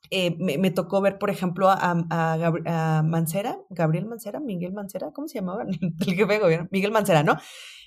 [0.09, 1.75] eh, me, tocó ver, por ejemplo, a,
[2.09, 5.63] a, a, Mancera, Gabriel Mancera, Miguel Mancera, ¿cómo se llamaba?
[6.07, 7.37] El jefe de gobierno, Miguel Mancera, ¿no?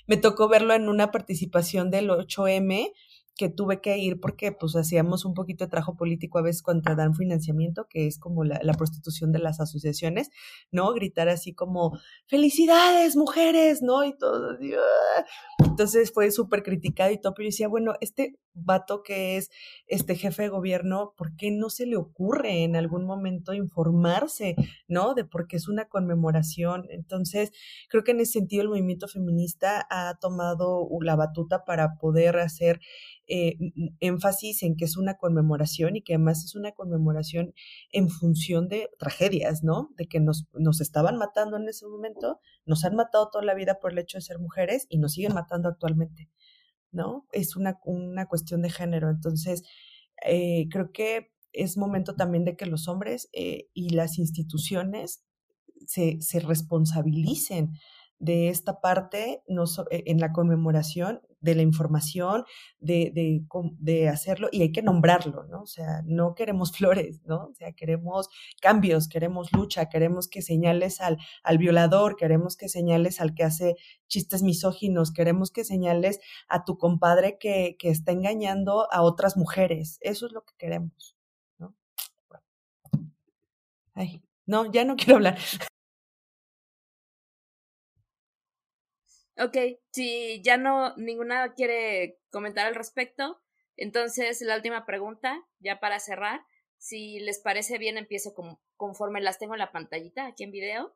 [0.07, 2.91] Me tocó verlo en una participación del 8M
[3.37, 6.95] que tuve que ir porque pues hacíamos un poquito de trabajo político a veces cuando
[6.95, 10.29] dan financiamiento, que es como la, prostitución de las asociaciones,
[10.71, 10.93] ¿no?
[10.93, 11.97] Gritar así como,
[12.27, 14.03] felicidades, mujeres, ¿no?
[14.03, 14.51] Y todo.
[14.51, 15.25] ¡ah!
[15.65, 19.49] Entonces fue súper criticado y todo, pero yo decía, bueno, este vato que es
[19.87, 24.55] este jefe de gobierno, ¿por qué no se le ocurre en algún momento informarse,
[24.87, 25.13] ¿no?
[25.13, 26.85] De por qué es una conmemoración.
[26.89, 27.51] Entonces,
[27.89, 32.79] creo que en ese sentido el movimiento feminista ha tomado la batuta para poder hacer
[33.29, 33.57] eh,
[33.99, 37.53] énfasis en que es una conmemoración y que además es una conmemoración
[37.91, 39.89] en función de tragedias, ¿no?
[39.97, 43.79] De que nos, nos estaban matando en ese momento, nos han matado toda la vida
[43.79, 46.29] por el hecho de ser mujeres y nos siguen matando actualmente,
[46.91, 47.27] ¿no?
[47.31, 49.09] Es una, una cuestión de género.
[49.09, 49.63] Entonces,
[50.25, 55.23] eh, creo que es momento también de que los hombres eh, y las instituciones
[55.85, 57.73] se, se responsabilicen
[58.19, 62.45] de esta parte no e, en la conmemoración de la información,
[62.79, 63.43] de, de,
[63.79, 65.61] de, hacerlo, y hay que nombrarlo, ¿no?
[65.61, 67.45] O sea, no queremos flores, ¿no?
[67.45, 68.29] O sea, queremos
[68.61, 73.75] cambios, queremos lucha, queremos que señales al, al violador, queremos que señales al que hace
[74.07, 79.99] chistes misóginos, queremos que señales a tu compadre que, que está engañando a otras mujeres.
[80.01, 81.15] Eso es lo que queremos,
[81.59, 81.75] ¿no?
[83.93, 85.37] Ay, no, ya no quiero hablar.
[89.39, 89.55] Ok,
[89.91, 93.39] si ya no ninguna quiere comentar al respecto,
[93.75, 96.41] entonces la última pregunta, ya para cerrar,
[96.79, 98.33] si les parece bien, empiezo
[98.77, 100.95] conforme las tengo en la pantallita aquí en video.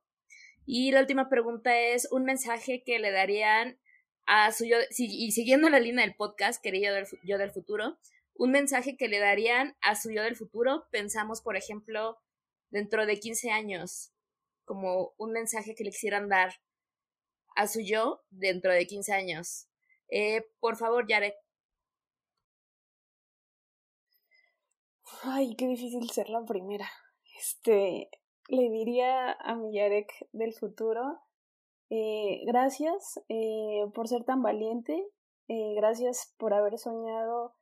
[0.65, 3.79] Y la última pregunta es un mensaje que le darían
[4.25, 7.99] a su yo, y siguiendo la línea del podcast, querido yo del futuro,
[8.33, 12.19] un mensaje que le darían a su yo del futuro, pensamos, por ejemplo,
[12.71, 14.13] dentro de 15 años,
[14.65, 16.53] como un mensaje que le quisieran dar
[17.55, 19.67] a su yo dentro de 15 años.
[20.09, 21.35] Eh, por favor, Yarek.
[25.23, 26.89] Ay, qué difícil ser la primera.
[27.37, 28.09] Este,
[28.47, 31.19] le diría a mi Yarek del futuro,
[31.89, 35.07] eh, gracias eh, por ser tan valiente,
[35.47, 37.53] eh, gracias por haber soñado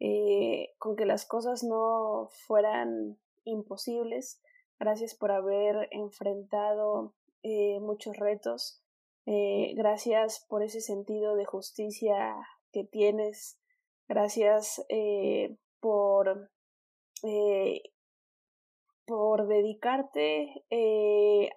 [0.00, 4.42] eh, con que las cosas no fueran imposibles,
[4.78, 8.82] gracias por haber enfrentado eh, muchos retos,
[9.26, 12.36] eh, gracias por ese sentido de justicia
[12.72, 13.60] que tienes.
[14.08, 16.48] Gracias eh, por,
[17.24, 17.82] eh,
[19.04, 20.64] por dedicarte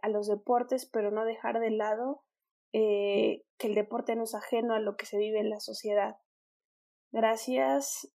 [0.02, 2.24] a los deportes, pero no dejar de lado
[2.72, 6.18] que el deporte no es ajeno a lo que se vive en la sociedad.
[7.12, 8.12] Gracias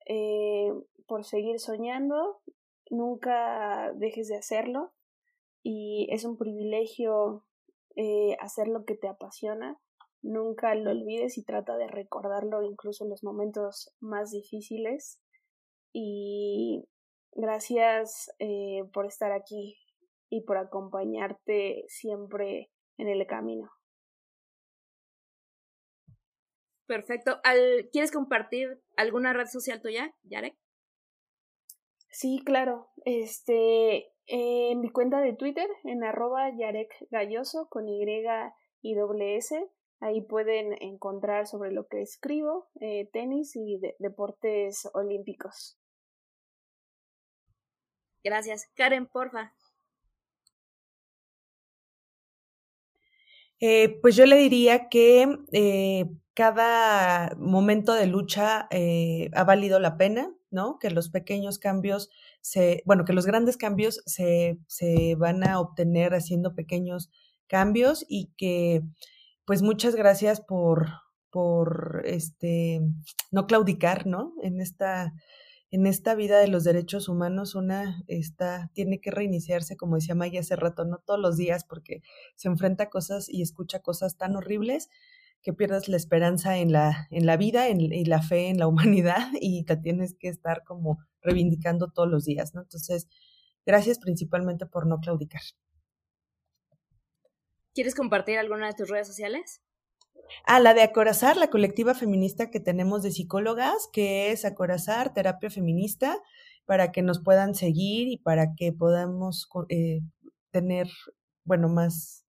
[1.07, 2.41] por seguir soñando.
[2.89, 4.93] Nunca dejes de hacerlo.
[5.63, 7.45] Y es un privilegio
[8.03, 9.79] eh, hacer lo que te apasiona.
[10.23, 15.21] Nunca lo olvides y trata de recordarlo incluso en los momentos más difíciles.
[15.93, 16.89] Y
[17.33, 19.77] gracias eh, por estar aquí
[20.31, 23.71] y por acompañarte siempre en el camino.
[26.87, 27.39] Perfecto.
[27.45, 30.57] Al, ¿Quieres compartir alguna red social tuya, Yarek?
[32.09, 32.89] Sí, claro.
[33.05, 38.05] Este, en mi cuenta de Twitter, en arroba Yarek Galloso con Y
[38.83, 39.69] y doble S.
[40.01, 45.79] Ahí pueden encontrar sobre lo que escribo, eh, tenis y de deportes olímpicos.
[48.23, 48.71] Gracias.
[48.75, 49.53] Karen, porfa.
[53.61, 59.99] Eh, pues yo le diría que eh, cada momento de lucha eh, ha valido la
[59.99, 60.79] pena, ¿no?
[60.79, 62.11] Que los pequeños cambios
[62.41, 67.11] se, bueno, que los grandes cambios se, se van a obtener haciendo pequeños
[67.47, 68.83] cambios y que,
[69.45, 70.89] pues muchas gracias por,
[71.31, 72.81] por este,
[73.31, 74.35] no claudicar, ¿no?
[74.43, 75.15] En esta,
[75.71, 80.41] en esta vida de los derechos humanos, una está, tiene que reiniciarse, como decía Maya
[80.41, 82.03] hace rato, no todos los días, porque
[82.35, 84.89] se enfrenta a cosas y escucha cosas tan horribles
[85.43, 88.67] que pierdas la esperanza en la, en la vida en, y la fe en la
[88.69, 92.63] humanidad y te tienes que estar como reivindicando todos los días, ¿no?
[92.63, 93.09] Entonces,
[93.67, 95.43] gracias principalmente por no claudicar.
[97.75, 99.63] ¿Quieres compartir alguna de tus redes sociales?
[100.45, 105.51] Ah, la de Acorazar, la colectiva feminista que tenemos de psicólogas, que es Acorazar, terapia
[105.51, 106.19] feminista,
[106.67, 110.01] para que nos puedan seguir y para que podamos eh,
[110.51, 110.89] tener,
[111.45, 112.25] bueno, más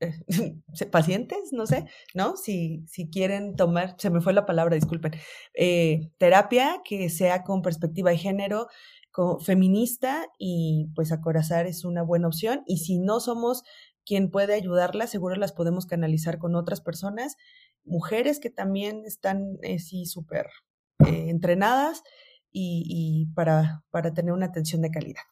[0.90, 2.36] pacientes, no sé, ¿no?
[2.36, 5.12] Si, si quieren tomar, se me fue la palabra, disculpen,
[5.54, 8.68] eh, terapia que sea con perspectiva de género,
[9.10, 12.62] con, feminista y pues acorazar es una buena opción.
[12.66, 13.62] Y si no somos
[14.04, 17.36] quien puede ayudarlas, seguro las podemos canalizar con otras personas,
[17.84, 20.46] mujeres que también están eh, sí súper
[21.06, 22.02] eh, entrenadas
[22.52, 25.22] y, y para, para tener una atención de calidad.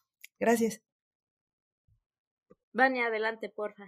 [0.40, 0.82] Gracias.
[2.72, 3.84] Vania, adelante, porfa.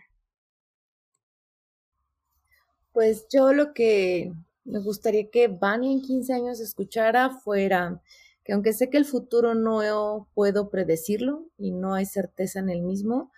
[2.96, 4.32] Pues yo lo que
[4.64, 8.00] me gustaría que Vania en 15 años escuchara fuera
[8.42, 12.80] que aunque sé que el futuro no puedo predecirlo y no hay certeza en el
[12.80, 13.30] mismo,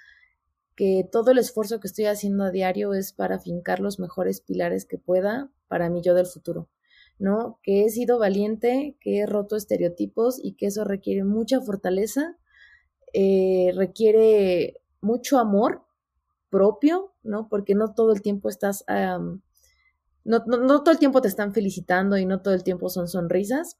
[0.76, 4.84] que todo el esfuerzo que estoy haciendo a diario es para fincar los mejores pilares
[4.84, 6.68] que pueda para mi yo del futuro,
[7.18, 7.58] ¿no?
[7.64, 12.36] Que he sido valiente, que he roto estereotipos y que eso requiere mucha fortaleza,
[13.12, 15.82] eh, requiere mucho amor
[16.48, 17.48] propio, ¿no?
[17.48, 18.84] Porque no todo el tiempo estás
[20.28, 23.08] no, no, no, todo el tiempo te están felicitando y no todo el tiempo son
[23.08, 23.78] sonrisas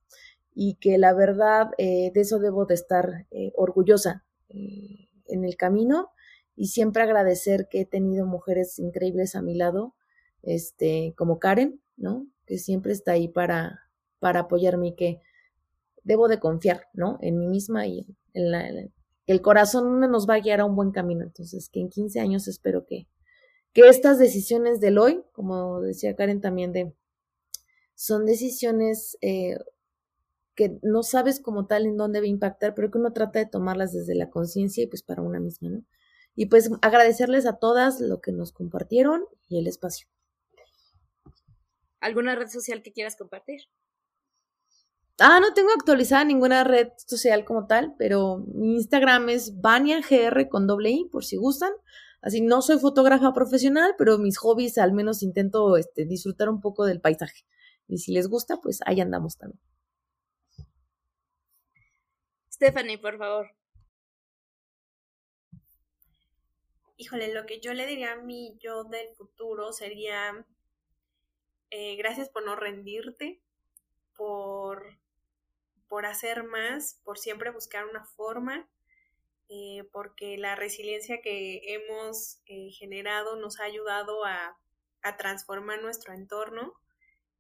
[0.55, 5.57] y que la verdad eh, de eso debo de estar eh, orgullosa eh, en el
[5.57, 6.11] camino
[6.57, 9.95] y siempre agradecer que he tenido mujeres increíbles a mi lado,
[10.43, 12.27] este, como Karen, ¿no?
[12.47, 13.83] Que siempre está ahí para,
[14.19, 15.21] para apoyarme y que
[16.03, 17.19] debo de confiar, ¿no?
[17.21, 18.69] En mí misma y en la,
[19.27, 21.25] el corazón nos va a guiar a un buen camino.
[21.25, 23.07] Entonces, que en 15 años espero que,
[23.79, 26.93] que estas decisiones del hoy, como decía Karen también, de,
[27.95, 29.57] son decisiones eh,
[30.57, 33.47] que no sabes como tal en dónde va a impactar, pero que uno trata de
[33.47, 35.85] tomarlas desde la conciencia y pues para una misma, ¿no?
[36.35, 40.09] Y pues agradecerles a todas lo que nos compartieron y el espacio.
[42.01, 43.61] ¿Alguna red social que quieras compartir?
[45.21, 50.67] Ah, no tengo actualizada ninguna red social como tal, pero mi Instagram es VaniaGR con
[50.67, 51.73] doble I, por si gustan.
[52.21, 56.85] Así no soy fotógrafa profesional, pero mis hobbies al menos intento este, disfrutar un poco
[56.85, 57.45] del paisaje.
[57.87, 59.61] Y si les gusta, pues ahí andamos también.
[62.53, 63.47] Stephanie, por favor.
[66.97, 70.45] Híjole, lo que yo le diría a mí yo del futuro sería
[71.71, 73.41] eh, gracias por no rendirte,
[74.17, 74.99] por
[75.89, 78.69] por hacer más, por siempre buscar una forma,
[79.49, 84.59] eh, porque la resiliencia que hemos eh, generado nos ha ayudado a,
[85.17, 86.75] transformar nuestro entorno,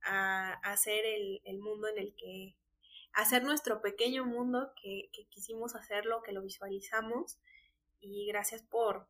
[0.02, 2.56] a, hacer el, mundo en el que,
[3.12, 7.38] hacer nuestro pequeño mundo que, quisimos hacerlo, que lo visualizamos,
[8.00, 9.06] y gracias por,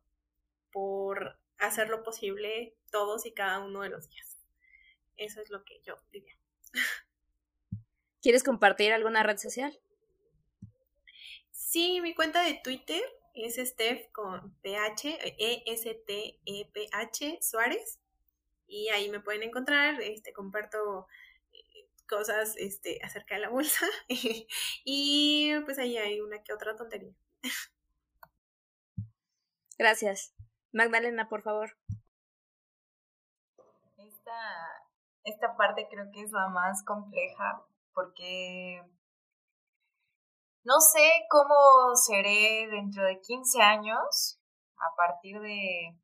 [0.73, 4.37] por hacerlo posible todos y cada uno de los días.
[5.15, 6.35] Eso es lo que yo diría.
[8.21, 9.79] ¿Quieres compartir alguna red social?
[11.69, 12.99] Sí, mi cuenta de Twitter
[13.35, 17.99] es Steph con PH, E-S-T-E-P-H Suárez.
[18.65, 21.05] Y ahí me pueden encontrar, este, comparto
[21.53, 23.85] eh, cosas este, acerca de la bolsa.
[24.83, 27.13] y pues ahí hay una que otra tontería.
[29.77, 30.33] Gracias.
[30.71, 31.77] Magdalena, por favor.
[33.99, 34.87] Esta,
[35.23, 37.63] esta parte creo que es la más compleja
[37.93, 38.83] porque
[40.63, 44.39] no sé cómo seré dentro de 15 años,
[44.77, 45.97] a partir de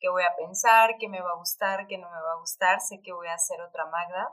[0.00, 2.80] qué voy a pensar, qué me va a gustar, qué no me va a gustar,
[2.80, 4.28] sé que voy a hacer otra Magda,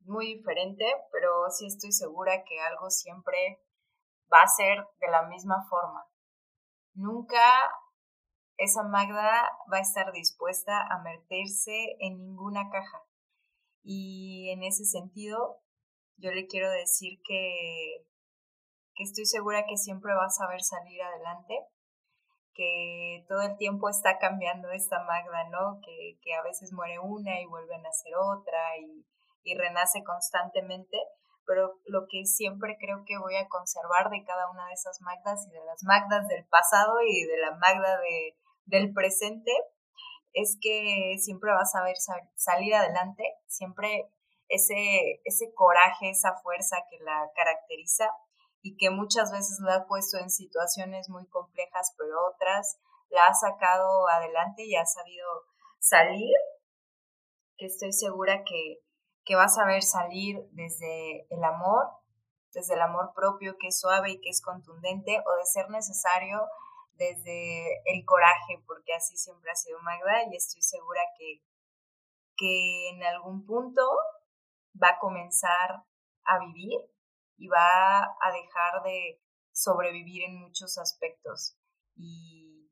[0.00, 3.60] muy diferente, pero sí estoy segura que algo siempre
[4.32, 6.06] va a ser de la misma forma.
[6.94, 7.42] Nunca
[8.56, 13.02] esa Magda va a estar dispuesta a meterse en ninguna caja.
[13.82, 15.60] Y en ese sentido,
[16.16, 18.06] yo le quiero decir que,
[18.94, 21.54] que estoy segura que siempre va a saber salir adelante,
[22.54, 25.80] que todo el tiempo está cambiando esta Magda, ¿no?
[25.84, 29.04] Que, que a veces muere una y vuelve a nacer otra y,
[29.42, 30.98] y renace constantemente,
[31.46, 35.46] pero lo que siempre creo que voy a conservar de cada una de esas Magdas
[35.46, 39.52] y de las Magdas del pasado y de la Magda de, del presente
[40.32, 41.96] es que siempre vas a ver
[42.34, 44.10] salir adelante, siempre
[44.48, 48.10] ese, ese coraje, esa fuerza que la caracteriza
[48.62, 52.78] y que muchas veces la ha puesto en situaciones muy complejas, pero otras
[53.10, 55.28] la ha sacado adelante y ha sabido
[55.78, 56.34] salir,
[57.56, 58.80] que estoy segura que,
[59.24, 61.86] que vas a ver salir desde el amor,
[62.52, 66.40] desde el amor propio que es suave y que es contundente, o de ser necesario
[66.94, 71.42] desde el coraje, porque así siempre ha sido Magda y estoy segura que,
[72.36, 73.82] que en algún punto
[74.82, 75.84] va a comenzar
[76.24, 76.78] a vivir
[77.36, 79.20] y va a dejar de
[79.52, 81.56] sobrevivir en muchos aspectos.
[81.94, 82.70] Y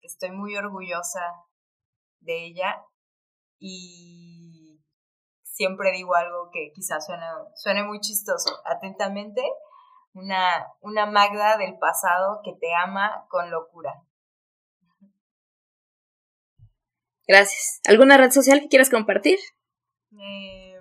[0.00, 1.20] estoy muy orgullosa
[2.20, 2.84] de ella
[3.58, 4.82] y
[5.42, 8.50] siempre digo algo que quizás suene, suene muy chistoso.
[8.64, 9.42] Atentamente,
[10.14, 13.92] una, una Magda del pasado que te ama con locura.
[17.26, 17.80] Gracias.
[17.86, 19.38] ¿Alguna red social que quieras compartir?
[20.10, 20.71] Em,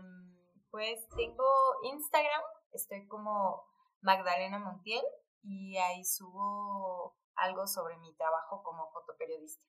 [0.71, 1.45] pues tengo
[1.83, 2.41] Instagram,
[2.71, 3.63] estoy como
[4.01, 5.03] Magdalena Montiel
[5.43, 9.63] y ahí subo algo sobre mi trabajo como fotoperiodista.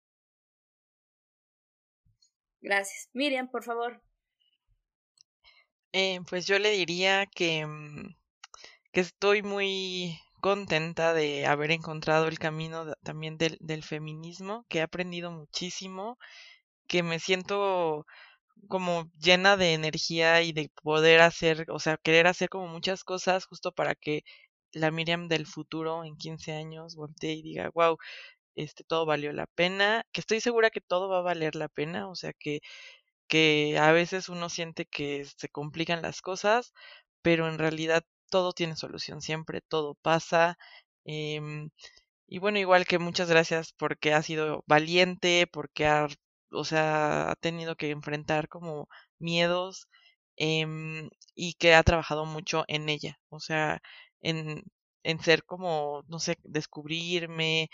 [2.60, 3.10] Gracias.
[3.12, 4.00] Miriam, por favor.
[5.92, 8.14] Eh, pues yo le diría que mm,
[8.92, 14.82] que estoy muy contenta de haber encontrado el camino también del, del feminismo, que he
[14.82, 16.18] aprendido muchísimo,
[16.86, 18.06] que me siento
[18.68, 23.44] como llena de energía y de poder hacer, o sea, querer hacer como muchas cosas
[23.46, 24.22] justo para que
[24.72, 27.98] la Miriam del futuro en 15 años voltee y diga, wow,
[28.56, 32.08] este todo valió la pena, que estoy segura que todo va a valer la pena,
[32.08, 32.60] o sea, que
[33.28, 36.72] que a veces uno siente que se complican las cosas,
[37.22, 40.58] pero en realidad todo tiene solución, siempre todo pasa.
[41.04, 41.70] Em,
[42.28, 46.08] y bueno, igual que muchas gracias porque ha sido valiente, porque ha,
[46.52, 48.88] o sea, ha tenido que enfrentar como
[49.18, 49.88] miedos
[50.36, 53.80] em, y que ha trabajado mucho en ella, o sea,
[54.20, 54.62] en,
[55.02, 57.68] en ser como, no sé, descubrirme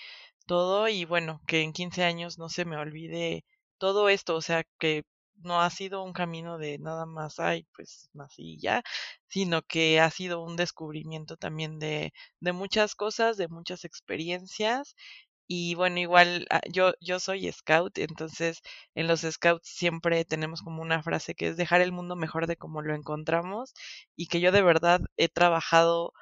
[0.47, 3.45] todo y bueno, que en 15 años no se me olvide
[3.79, 5.05] todo esto, o sea, que
[5.37, 8.83] no ha sido un camino de nada más, ay, pues nací ya,
[9.29, 14.97] sino que ha sido un descubrimiento también de, de muchas cosas, de muchas experiencias.
[15.49, 18.61] Y bueno, igual ah, yo, yo soy scout, entonces
[18.95, 22.57] en los scouts siempre tenemos como una frase que es dejar el mundo mejor de
[22.57, 23.75] como lo encontramos
[24.17, 26.13] y que yo de verdad he trabajado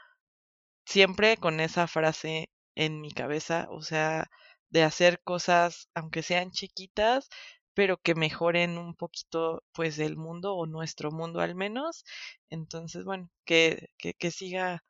[0.86, 4.30] siempre con esa frase en mi cabeza, o sea,
[4.70, 7.28] de hacer cosas, aunque sean chiquitas,
[7.74, 12.04] pero que mejoren un poquito pues el mundo o nuestro mundo al menos.
[12.50, 14.84] Entonces, bueno, que, que, que siga,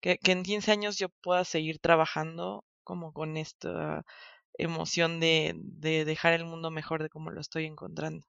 [0.00, 4.02] que, en 15 años yo pueda seguir trabajando como con esta
[4.54, 8.26] emoción de, de dejar el mundo mejor de como lo estoy encontrando.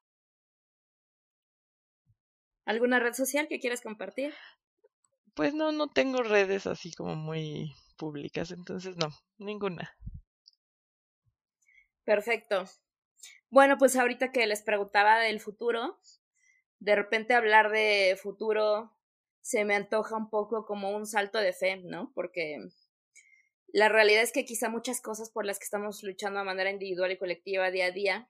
[2.65, 4.33] ¿Alguna red social que quieras compartir?
[5.33, 9.07] Pues no, no tengo redes así como muy públicas, entonces no,
[9.37, 9.95] ninguna.
[12.03, 12.65] Perfecto.
[13.49, 16.01] Bueno, pues ahorita que les preguntaba del futuro,
[16.79, 18.91] de repente hablar de futuro
[19.41, 22.11] se me antoja un poco como un salto de fe, ¿no?
[22.13, 22.57] Porque
[23.73, 27.11] la realidad es que quizá muchas cosas por las que estamos luchando de manera individual
[27.11, 28.29] y colectiva día a día,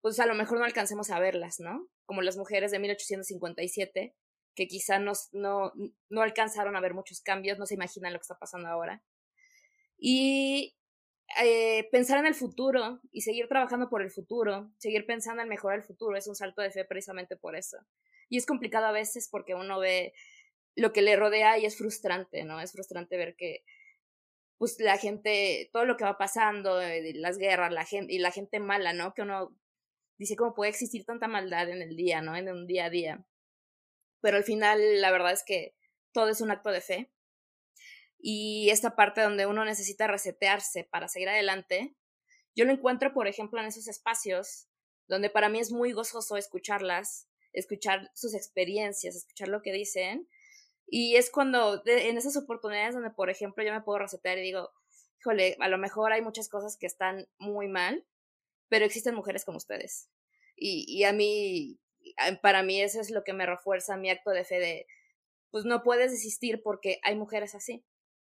[0.00, 1.88] pues a lo mejor no alcancemos a verlas, ¿no?
[2.06, 4.14] Como las mujeres de 1857,
[4.54, 5.72] que quizá no, no,
[6.08, 9.02] no alcanzaron a ver muchos cambios, no se imaginan lo que está pasando ahora.
[9.98, 10.76] Y
[11.42, 15.78] eh, pensar en el futuro y seguir trabajando por el futuro, seguir pensando en mejorar
[15.78, 17.78] el futuro, es un salto de fe precisamente por eso.
[18.28, 20.12] Y es complicado a veces porque uno ve
[20.74, 22.60] lo que le rodea y es frustrante, ¿no?
[22.60, 23.64] Es frustrante ver que,
[24.60, 28.30] pues, la gente, todo lo que va pasando, eh, las guerras, la gente, y la
[28.30, 29.14] gente mala, ¿no?
[29.14, 29.56] Que uno
[30.18, 32.36] dice cómo puede existir tanta maldad en el día, ¿no?
[32.36, 33.24] En un día a día.
[34.20, 35.74] Pero al final, la verdad es que
[36.12, 37.10] todo es un acto de fe
[38.18, 41.96] y esta parte donde uno necesita resetearse para seguir adelante,
[42.54, 44.68] yo lo encuentro, por ejemplo, en esos espacios
[45.08, 50.28] donde para mí es muy gozoso escucharlas, escuchar sus experiencias, escuchar lo que dicen.
[50.92, 54.70] Y es cuando, en esas oportunidades donde, por ejemplo, yo me puedo resetear y digo,
[55.20, 58.04] híjole, a lo mejor hay muchas cosas que están muy mal,
[58.68, 60.10] pero existen mujeres como ustedes.
[60.56, 61.78] Y, y a mí,
[62.42, 64.86] para mí eso es lo que me refuerza mi acto de fe de,
[65.52, 67.84] pues no puedes desistir porque hay mujeres así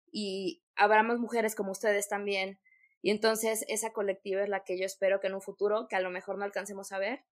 [0.09, 2.59] y habrá más mujeres como ustedes también.
[3.01, 6.01] Y entonces esa colectiva es la que yo espero que en un futuro, que a
[6.01, 7.25] lo mejor no alcancemos a ver,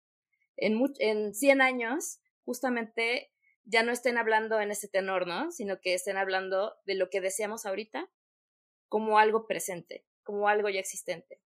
[0.57, 3.32] en, en 100 años, justamente
[3.65, 5.51] ya no estén hablando en ese tenor, ¿no?
[5.51, 8.09] Sino que estén hablando de lo que deseamos ahorita
[8.89, 11.41] como algo presente, como algo ya existente.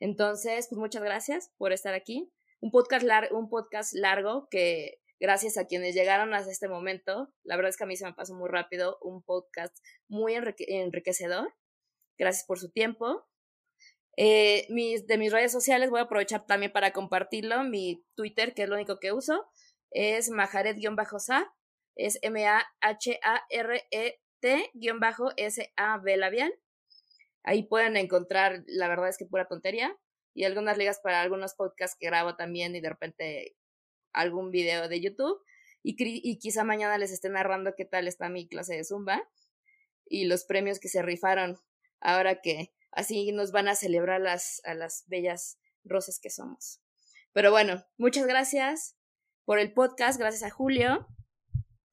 [0.00, 2.32] Entonces, pues muchas gracias por estar aquí.
[2.60, 7.32] Un podcast, un podcast largo que gracias a quienes llegaron hasta este momento.
[7.42, 9.76] La verdad es que a mí se me pasó muy rápido un podcast
[10.08, 11.54] muy enriquecedor.
[12.18, 13.26] Gracias por su tiempo.
[14.16, 17.64] Eh, mis, de mis redes sociales voy a aprovechar también para compartirlo.
[17.64, 19.46] Mi Twitter, que es lo único que uso,
[19.90, 21.54] es majaret-sa,
[21.96, 22.66] es M-A-H-A-R-E-T-S-A-B
[26.16, 26.54] labial.
[27.42, 29.96] Ahí pueden encontrar, la verdad es que pura tontería,
[30.34, 33.56] y algunas ligas para algunos podcasts que grabo también y de repente
[34.12, 35.42] algún video de YouTube
[35.82, 39.26] y, y quizá mañana les esté narrando qué tal está mi clase de Zumba
[40.04, 41.58] y los premios que se rifaron
[42.00, 46.82] ahora que así nos van a celebrar las, a las bellas rosas que somos.
[47.32, 48.96] Pero bueno, muchas gracias
[49.46, 51.06] por el podcast, gracias a Julio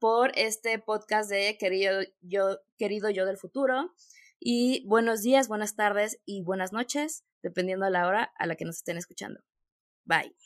[0.04, 3.94] por este podcast de querido yo, querido yo del futuro.
[4.38, 8.66] Y buenos días, buenas tardes y buenas noches, dependiendo de la hora a la que
[8.66, 9.40] nos estén escuchando.
[10.04, 10.36] Bye.